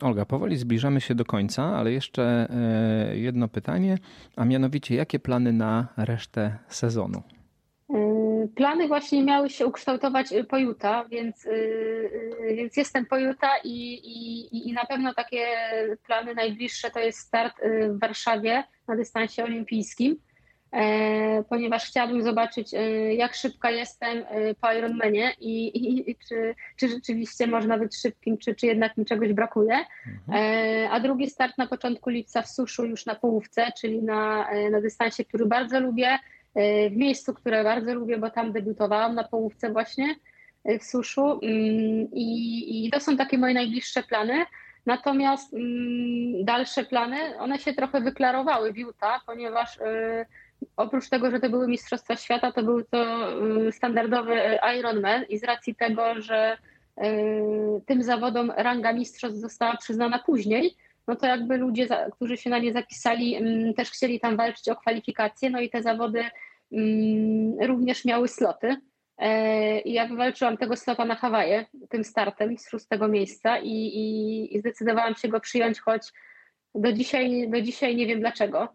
Olga, 0.00 0.24
powoli 0.24 0.56
zbliżamy 0.56 1.00
się 1.00 1.14
do 1.14 1.24
końca, 1.24 1.62
ale 1.64 1.92
jeszcze 1.92 2.48
jedno 3.12 3.48
pytanie, 3.48 3.98
a 4.36 4.44
mianowicie 4.44 4.94
jakie 4.94 5.18
plany 5.18 5.52
na 5.52 5.88
resztę 5.96 6.58
sezonu? 6.68 7.22
Plany 8.56 8.88
właśnie 8.88 9.22
miały 9.22 9.50
się 9.50 9.66
ukształtować 9.66 10.32
y, 10.32 10.44
pojuta, 10.44 11.04
więc, 11.04 11.46
y, 11.46 11.50
y, 12.50 12.54
więc 12.54 12.76
jestem 12.76 13.06
pojuta 13.06 13.48
i, 13.64 13.94
i, 13.94 14.68
i 14.68 14.72
na 14.72 14.84
pewno 14.84 15.14
takie 15.14 15.46
plany 16.06 16.34
najbliższe 16.34 16.90
to 16.90 17.00
jest 17.00 17.18
start 17.18 17.54
w 17.88 18.00
Warszawie 18.00 18.64
na 18.88 18.96
dystansie 18.96 19.44
olimpijskim, 19.44 20.16
e, 20.72 21.44
ponieważ 21.44 21.86
chciałabym 21.86 22.22
zobaczyć, 22.22 22.74
jak 23.16 23.34
szybka 23.34 23.70
jestem 23.70 24.24
po 24.60 24.72
Ironmanie 24.72 25.32
i, 25.40 25.66
i, 25.66 26.10
i 26.10 26.16
czy, 26.28 26.54
czy 26.76 26.88
rzeczywiście 26.88 27.46
można 27.46 27.78
być 27.78 27.96
szybkim, 27.96 28.38
czy, 28.38 28.54
czy 28.54 28.66
jednak 28.66 28.96
mi 28.96 29.04
czegoś 29.04 29.32
brakuje. 29.32 29.78
Mhm. 30.06 30.44
E, 30.44 30.90
a 30.90 31.00
drugi 31.00 31.30
start 31.30 31.58
na 31.58 31.66
początku 31.66 32.10
lipca 32.10 32.42
w 32.42 32.48
suszu 32.48 32.84
już 32.84 33.06
na 33.06 33.14
połówce, 33.14 33.72
czyli 33.80 34.02
na, 34.02 34.48
na 34.70 34.80
dystansie, 34.80 35.24
który 35.24 35.46
bardzo 35.46 35.80
lubię 35.80 36.18
w 36.90 36.96
miejscu, 36.96 37.34
które 37.34 37.64
bardzo 37.64 37.94
lubię, 37.94 38.18
bo 38.18 38.30
tam 38.30 38.52
debiutowałam 38.52 39.14
na 39.14 39.24
połówce 39.24 39.72
właśnie 39.72 40.16
e, 40.64 40.78
w 40.78 40.84
suszu 40.84 41.40
mm, 41.42 42.08
i, 42.12 42.86
i 42.86 42.90
to 42.90 43.00
są 43.00 43.16
takie 43.16 43.38
moje 43.38 43.54
najbliższe 43.54 44.02
plany. 44.02 44.46
Natomiast 44.86 45.54
mm, 45.54 46.44
dalsze 46.44 46.84
plany, 46.84 47.38
one 47.38 47.58
się 47.58 47.74
trochę 47.74 48.00
wyklarowały 48.00 48.72
w 48.72 48.78
Utah, 48.78 49.20
ponieważ 49.26 49.76
y, 49.76 50.26
oprócz 50.76 51.08
tego, 51.08 51.30
że 51.30 51.40
to 51.40 51.50
były 51.50 51.68
Mistrzostwa 51.68 52.16
Świata, 52.16 52.52
to 52.52 52.62
był 52.62 52.84
to 52.84 53.32
y, 53.68 53.72
standardowy 53.72 54.58
Ironman 54.78 55.24
i 55.28 55.38
z 55.38 55.44
racji 55.44 55.74
tego, 55.74 56.20
że 56.22 56.56
y, 56.98 57.02
tym 57.86 58.02
zawodom 58.02 58.52
ranga 58.56 58.92
mistrzostw 58.92 59.38
została 59.38 59.76
przyznana 59.76 60.18
później, 60.18 60.76
no 61.08 61.16
to 61.16 61.26
jakby 61.26 61.56
ludzie, 61.56 61.88
którzy 62.12 62.36
się 62.36 62.50
na 62.50 62.58
nie 62.58 62.72
zapisali, 62.72 63.34
mm, 63.36 63.74
też 63.74 63.90
chcieli 63.90 64.20
tam 64.20 64.36
walczyć 64.36 64.68
o 64.68 64.76
kwalifikacje, 64.76 65.50
no 65.50 65.60
i 65.60 65.70
te 65.70 65.82
zawody 65.82 66.24
mm, 66.72 67.68
również 67.68 68.04
miały 68.04 68.28
sloty. 68.28 68.76
E, 69.18 69.80
I 69.80 69.92
ja 69.92 70.06
wywalczyłam 70.06 70.56
tego 70.56 70.76
slota 70.76 71.04
na 71.04 71.14
Hawaje, 71.14 71.66
tym 71.88 72.04
startem 72.04 72.58
z 72.58 72.68
szóstego 72.68 73.08
miejsca 73.08 73.58
i, 73.58 73.70
i, 73.72 74.56
i 74.56 74.58
zdecydowałam 74.58 75.14
się 75.14 75.28
go 75.28 75.40
przyjąć, 75.40 75.80
choć 75.80 76.02
do 76.74 76.92
dzisiaj, 76.92 77.48
do 77.50 77.60
dzisiaj 77.60 77.96
nie 77.96 78.06
wiem 78.06 78.20
dlaczego. 78.20 78.68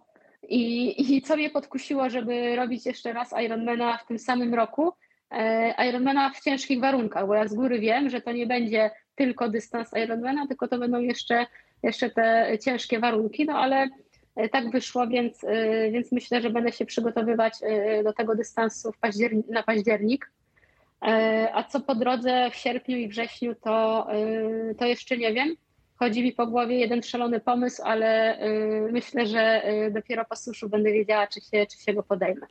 I, 0.49 1.15
I 1.15 1.21
co 1.21 1.35
mnie 1.35 1.49
podkusiło, 1.49 2.09
żeby 2.09 2.55
robić 2.55 2.85
jeszcze 2.85 3.13
raz 3.13 3.33
Ironmana 3.45 3.97
w 3.97 4.07
tym 4.07 4.19
samym 4.19 4.53
roku, 4.53 4.93
e, 5.31 5.89
Ironmana 5.89 6.29
w 6.29 6.39
ciężkich 6.39 6.79
warunkach, 6.79 7.27
bo 7.27 7.35
ja 7.35 7.47
z 7.47 7.53
góry 7.53 7.79
wiem, 7.79 8.09
że 8.09 8.21
to 8.21 8.31
nie 8.31 8.47
będzie 8.47 8.91
tylko 9.15 9.49
dystans 9.49 9.91
Ironmana, 10.05 10.47
tylko 10.47 10.67
to 10.67 10.77
będą 10.77 10.99
jeszcze 10.99 11.45
jeszcze 11.83 12.09
te 12.09 12.57
ciężkie 12.61 12.99
warunki, 12.99 13.45
no 13.45 13.53
ale 13.53 13.89
e, 14.35 14.49
tak 14.49 14.71
wyszło, 14.71 15.07
więc, 15.07 15.43
e, 15.43 15.91
więc 15.91 16.11
myślę, 16.11 16.41
że 16.41 16.49
będę 16.49 16.71
się 16.71 16.85
przygotowywać 16.85 17.53
e, 17.61 18.03
do 18.03 18.13
tego 18.13 18.35
dystansu 18.35 18.91
październi 19.01 19.43
na 19.49 19.63
październik. 19.63 20.31
A 21.53 21.63
co 21.63 21.79
po 21.79 21.95
drodze 21.95 22.49
w 22.51 22.55
sierpniu 22.55 22.97
i 22.97 23.07
wrześniu, 23.07 23.55
to, 23.55 24.07
to 24.77 24.85
jeszcze 24.85 25.17
nie 25.17 25.33
wiem. 25.33 25.55
Chodzi 25.95 26.23
mi 26.23 26.31
po 26.31 26.47
głowie 26.47 26.79
jeden 26.79 27.03
szalony 27.03 27.39
pomysł, 27.39 27.81
ale 27.85 28.37
myślę, 28.91 29.27
że 29.27 29.63
dopiero 29.91 30.25
po 30.25 30.35
suszu 30.35 30.69
będę 30.69 30.91
wiedziała, 30.91 31.27
czy 31.27 31.41
się, 31.41 31.65
czy 31.71 31.83
się 31.83 31.93
go 31.93 32.03
podejmę. 32.03 32.47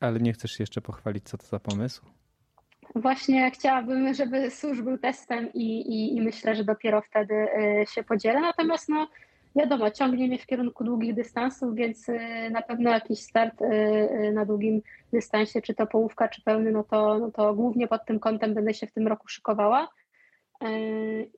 Ale 0.00 0.20
nie 0.20 0.32
chcesz 0.32 0.60
jeszcze 0.60 0.80
pochwalić, 0.80 1.24
co 1.24 1.38
to 1.38 1.46
za 1.46 1.60
pomysł? 1.60 2.02
Właśnie 2.94 3.50
chciałabym, 3.50 4.14
żeby 4.14 4.50
służb 4.50 4.84
był 4.84 4.98
testem 4.98 5.52
i, 5.54 5.80
i, 5.80 6.16
i, 6.16 6.20
myślę, 6.20 6.54
że 6.56 6.64
dopiero 6.64 7.02
wtedy 7.02 7.34
y, 7.34 7.84
się 7.86 8.02
podzielę. 8.04 8.40
Natomiast 8.40 8.88
no, 8.88 9.08
wiadomo, 9.56 9.90
ciągnie 9.90 10.28
mnie 10.28 10.38
w 10.38 10.46
kierunku 10.46 10.84
długich 10.84 11.14
dystansów, 11.14 11.74
więc 11.74 12.08
y, 12.08 12.18
na 12.50 12.62
pewno 12.62 12.90
jakiś 12.90 13.20
start 13.20 13.62
y, 13.62 14.32
na 14.32 14.44
długim 14.44 14.82
dystansie, 15.12 15.62
czy 15.62 15.74
to 15.74 15.86
połówka, 15.86 16.28
czy 16.28 16.42
pełny, 16.42 16.72
no 16.72 16.84
to, 16.84 17.18
no 17.18 17.30
to 17.30 17.54
głównie 17.54 17.88
pod 17.88 18.04
tym 18.06 18.20
kątem 18.20 18.54
będę 18.54 18.74
się 18.74 18.86
w 18.86 18.92
tym 18.92 19.08
roku 19.08 19.28
szykowała. 19.28 19.88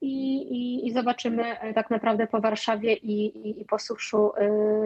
i, 0.01 0.37
i, 0.37 0.87
i 0.87 0.93
zobaczymy 0.93 1.57
tak 1.75 1.91
naprawdę 1.91 2.27
po 2.27 2.41
Warszawie 2.41 2.95
i, 2.95 3.27
i, 3.49 3.61
i 3.61 3.65
po 3.65 3.79
suszu, 3.79 4.33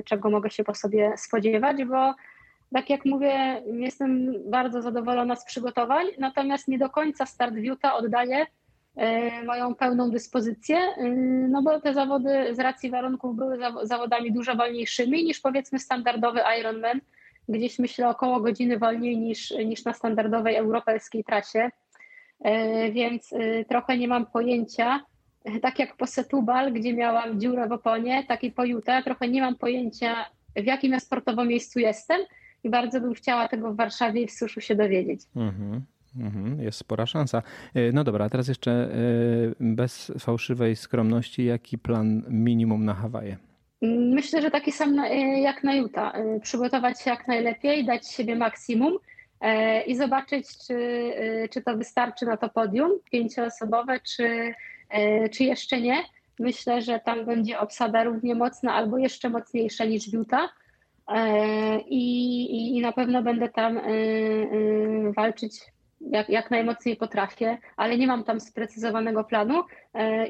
czego 0.04 0.30
mogę 0.30 0.50
się 0.50 0.64
po 0.64 0.74
sobie 0.74 1.12
spodziewać, 1.16 1.84
bo 1.84 2.14
tak 2.72 2.90
jak 2.90 3.04
mówię, 3.04 3.62
jestem 3.72 4.34
bardzo 4.50 4.82
zadowolona 4.82 5.36
z 5.36 5.44
przygotowań, 5.44 6.06
natomiast 6.18 6.68
nie 6.68 6.78
do 6.78 6.90
końca 6.90 7.26
start 7.26 7.54
Wiuta 7.54 7.94
oddaje 7.94 8.46
e, 8.96 9.42
moją 9.44 9.74
pełną 9.74 10.10
dyspozycję, 10.10 10.76
e, 10.78 11.08
no 11.48 11.62
bo 11.62 11.80
te 11.80 11.94
zawody 11.94 12.54
z 12.54 12.58
racji 12.58 12.90
warunków 12.90 13.36
były 13.36 13.58
zawodami 13.82 14.32
dużo 14.32 14.56
wolniejszymi 14.56 15.24
niż 15.24 15.40
powiedzmy 15.40 15.78
standardowy 15.78 16.40
Ironman, 16.60 17.00
gdzieś 17.48 17.78
myślę 17.78 18.08
około 18.08 18.40
godziny 18.40 18.78
wolniej 18.78 19.18
niż, 19.18 19.50
niż 19.50 19.84
na 19.84 19.92
standardowej 19.92 20.56
europejskiej 20.56 21.24
trasie, 21.24 21.70
e, 22.40 22.90
więc 22.90 23.34
trochę 23.68 23.98
nie 23.98 24.08
mam 24.08 24.26
pojęcia, 24.26 25.00
tak 25.62 25.78
jak 25.78 25.96
po 25.96 26.06
Setubal, 26.06 26.72
gdzie 26.72 26.94
miałam 26.94 27.40
dziurę 27.40 27.68
w 27.68 27.72
oponie, 27.72 28.24
tak 28.28 28.44
i 28.44 28.50
po 28.50 28.64
Utah, 28.64 29.04
trochę 29.04 29.28
nie 29.28 29.40
mam 29.40 29.54
pojęcia 29.54 30.26
w 30.56 30.64
jakim 30.64 30.92
ja 30.92 31.00
sportowo 31.00 31.44
miejscu 31.44 31.78
jestem, 31.78 32.20
i 32.64 32.70
bardzo 32.70 33.00
bym 33.00 33.14
chciała 33.14 33.48
tego 33.48 33.72
w 33.72 33.76
Warszawie 33.76 34.22
i 34.22 34.26
w 34.26 34.32
Suszu 34.32 34.60
się 34.60 34.74
dowiedzieć. 34.74 35.20
Mhm, 35.36 35.82
mhm, 36.16 36.60
jest 36.60 36.78
spora 36.78 37.06
szansa. 37.06 37.42
E, 37.74 37.92
no 37.92 38.04
dobra, 38.04 38.24
a 38.24 38.28
teraz 38.28 38.48
jeszcze 38.48 38.72
e, 38.72 38.88
bez 39.60 40.12
fałszywej 40.18 40.76
skromności, 40.76 41.44
jaki 41.44 41.78
plan 41.78 42.22
minimum 42.28 42.84
na 42.84 42.94
Hawaje? 42.94 43.36
Myślę, 44.14 44.42
że 44.42 44.50
taki 44.50 44.72
sam 44.72 44.98
e, 44.98 45.40
jak 45.40 45.64
na 45.64 45.74
Utah. 45.74 46.12
Przygotować 46.42 47.00
się 47.00 47.10
jak 47.10 47.28
najlepiej, 47.28 47.84
dać 47.84 48.08
siebie 48.08 48.36
maksimum 48.36 48.98
i 49.86 49.96
zobaczyć, 49.96 50.46
czy, 50.66 50.76
czy 51.50 51.62
to 51.62 51.76
wystarczy 51.76 52.26
na 52.26 52.36
to 52.36 52.48
podium 52.48 52.90
pięcioosobowe, 53.10 54.00
czy, 54.00 54.54
czy 55.32 55.44
jeszcze 55.44 55.80
nie. 55.80 56.02
Myślę, 56.38 56.82
że 56.82 57.00
tam 57.00 57.24
będzie 57.24 57.58
obsada 57.58 58.04
równie 58.04 58.34
mocna 58.34 58.74
albo 58.74 58.98
jeszcze 58.98 59.30
mocniejsza 59.30 59.84
niż 59.84 60.12
Utah. 60.12 60.61
E, 61.08 61.80
i, 61.80 62.76
i 62.76 62.80
na 62.80 62.92
pewno 62.92 63.22
będę 63.22 63.48
tam 63.48 63.78
e, 63.78 63.80
e, 63.80 65.12
walczyć 65.16 65.60
jak, 66.00 66.28
jak 66.28 66.50
najmocniej 66.50 66.96
potrafię, 66.96 67.58
ale 67.76 67.98
nie 67.98 68.06
mam 68.06 68.24
tam 68.24 68.40
sprecyzowanego 68.40 69.24
planu 69.24 69.64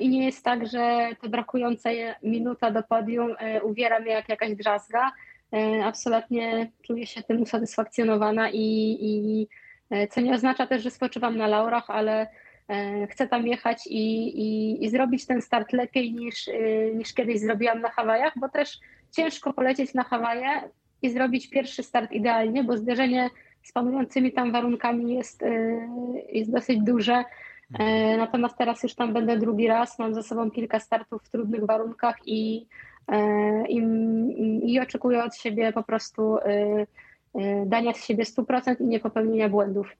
i 0.00 0.08
nie 0.08 0.24
jest 0.24 0.44
tak, 0.44 0.66
że 0.66 1.08
to 1.22 1.28
brakująca 1.28 1.90
minuta 2.22 2.70
do 2.70 2.82
podium 2.82 3.34
uwiera 3.62 4.00
mnie 4.00 4.10
jak 4.10 4.28
jakaś 4.28 4.54
drzazga. 4.54 5.12
Absolutnie 5.84 6.70
czuję 6.82 7.06
się 7.06 7.22
tym 7.22 7.42
usatysfakcjonowana 7.42 8.50
i, 8.50 8.98
i 9.00 9.48
co 10.10 10.20
nie 10.20 10.34
oznacza 10.34 10.66
też, 10.66 10.82
że 10.82 10.90
spoczywam 10.90 11.36
na 11.36 11.46
laurach, 11.46 11.90
ale 11.90 12.26
chcę 13.10 13.28
tam 13.28 13.46
jechać 13.46 13.86
i, 13.86 14.28
i, 14.40 14.84
i 14.84 14.90
zrobić 14.90 15.26
ten 15.26 15.42
start 15.42 15.72
lepiej 15.72 16.12
niż, 16.12 16.50
niż 16.94 17.14
kiedyś 17.14 17.40
zrobiłam 17.40 17.80
na 17.80 17.90
Hawajach, 17.90 18.32
bo 18.36 18.48
też 18.48 18.78
ciężko 19.12 19.52
polecieć 19.52 19.94
na 19.94 20.02
Hawaje 20.02 20.70
i 21.02 21.10
zrobić 21.10 21.50
pierwszy 21.50 21.82
start 21.82 22.12
idealnie, 22.12 22.64
bo 22.64 22.76
zderzenie 22.76 23.30
z 23.62 23.72
panującymi 23.72 24.32
tam 24.32 24.52
warunkami 24.52 25.14
jest, 25.14 25.42
y, 25.42 25.88
jest 26.32 26.52
dosyć 26.52 26.78
duże. 26.80 27.24
E, 27.78 28.16
natomiast 28.16 28.58
teraz 28.58 28.82
już 28.82 28.94
tam 28.94 29.12
będę 29.12 29.38
drugi 29.38 29.68
raz, 29.68 29.98
mam 29.98 30.14
za 30.14 30.22
sobą 30.22 30.50
kilka 30.50 30.80
startów 30.80 31.22
w 31.22 31.28
trudnych 31.28 31.66
warunkach 31.66 32.16
i, 32.26 32.66
e, 33.08 33.68
i, 33.68 33.82
i 34.72 34.80
oczekuję 34.80 35.24
od 35.24 35.36
siebie 35.36 35.72
po 35.72 35.82
prostu 35.82 36.36
y, 36.36 36.40
y, 37.40 37.64
dania 37.66 37.92
z 37.92 38.04
siebie 38.04 38.24
100% 38.24 38.80
i 38.80 38.84
nie 38.84 39.00
popełnienia 39.00 39.48
błędów. 39.48 39.96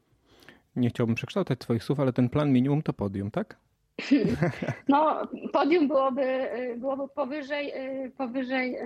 Nie 0.76 0.88
chciałbym 0.88 1.16
przekształcać 1.16 1.58
Twoich 1.58 1.84
słów, 1.84 2.00
ale 2.00 2.12
ten 2.12 2.28
plan 2.28 2.52
minimum 2.52 2.82
to 2.82 2.92
podium, 2.92 3.30
tak? 3.30 3.56
No, 4.88 5.28
podium 5.53 5.88
byłoby, 5.88 6.49
byłoby 6.76 7.03
powyżej, 7.14 7.72
powyżej 8.18 8.76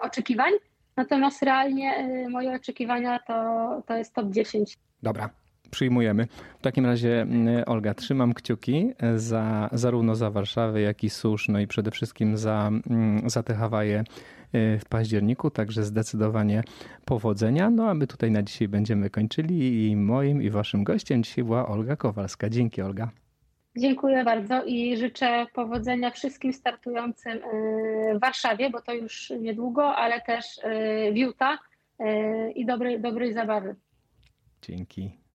oczekiwań, 0.00 0.52
natomiast 0.96 1.42
realnie 1.42 2.08
moje 2.30 2.54
oczekiwania 2.54 3.18
to, 3.18 3.82
to 3.86 3.96
jest 3.96 4.14
top 4.14 4.30
10. 4.30 4.78
Dobra, 5.02 5.30
przyjmujemy. 5.70 6.26
W 6.58 6.62
takim 6.62 6.86
razie, 6.86 7.26
Olga, 7.66 7.94
trzymam 7.94 8.34
kciuki 8.34 8.92
za, 9.16 9.70
zarówno 9.72 10.14
za 10.14 10.30
Warszawę, 10.30 10.80
jak 10.80 11.04
i 11.04 11.10
Susz, 11.10 11.48
no 11.48 11.60
i 11.60 11.66
przede 11.66 11.90
wszystkim 11.90 12.36
za, 12.36 12.70
za 13.26 13.42
te 13.42 13.54
Hawaje 13.54 14.04
w 14.52 14.82
październiku, 14.88 15.50
także 15.50 15.84
zdecydowanie 15.84 16.62
powodzenia. 17.04 17.70
No 17.70 17.90
a 17.90 17.94
my 17.94 18.06
tutaj 18.06 18.30
na 18.30 18.42
dzisiaj 18.42 18.68
będziemy 18.68 19.10
kończyli 19.10 19.90
i 19.90 19.96
moim 19.96 20.42
i 20.42 20.50
waszym 20.50 20.84
gościem 20.84 21.22
dzisiaj 21.22 21.44
była 21.44 21.68
Olga 21.68 21.96
Kowalska. 21.96 22.48
Dzięki 22.48 22.82
Olga. 22.82 23.10
Dziękuję 23.78 24.24
bardzo 24.24 24.64
i 24.64 24.96
życzę 24.96 25.46
powodzenia 25.52 26.10
wszystkim 26.10 26.52
startującym 26.52 27.32
y, 27.32 28.14
w 28.16 28.20
Warszawie, 28.20 28.70
bo 28.70 28.82
to 28.82 28.92
już 28.94 29.30
niedługo, 29.40 29.96
ale 29.96 30.20
też 30.20 30.58
y, 30.58 31.12
w 31.12 31.16
Utah 31.16 31.70
y, 32.00 32.52
i 32.52 32.66
dobrej, 32.66 33.00
dobrej 33.00 33.32
zabawy. 33.32 33.76
Dzięki. 34.62 35.18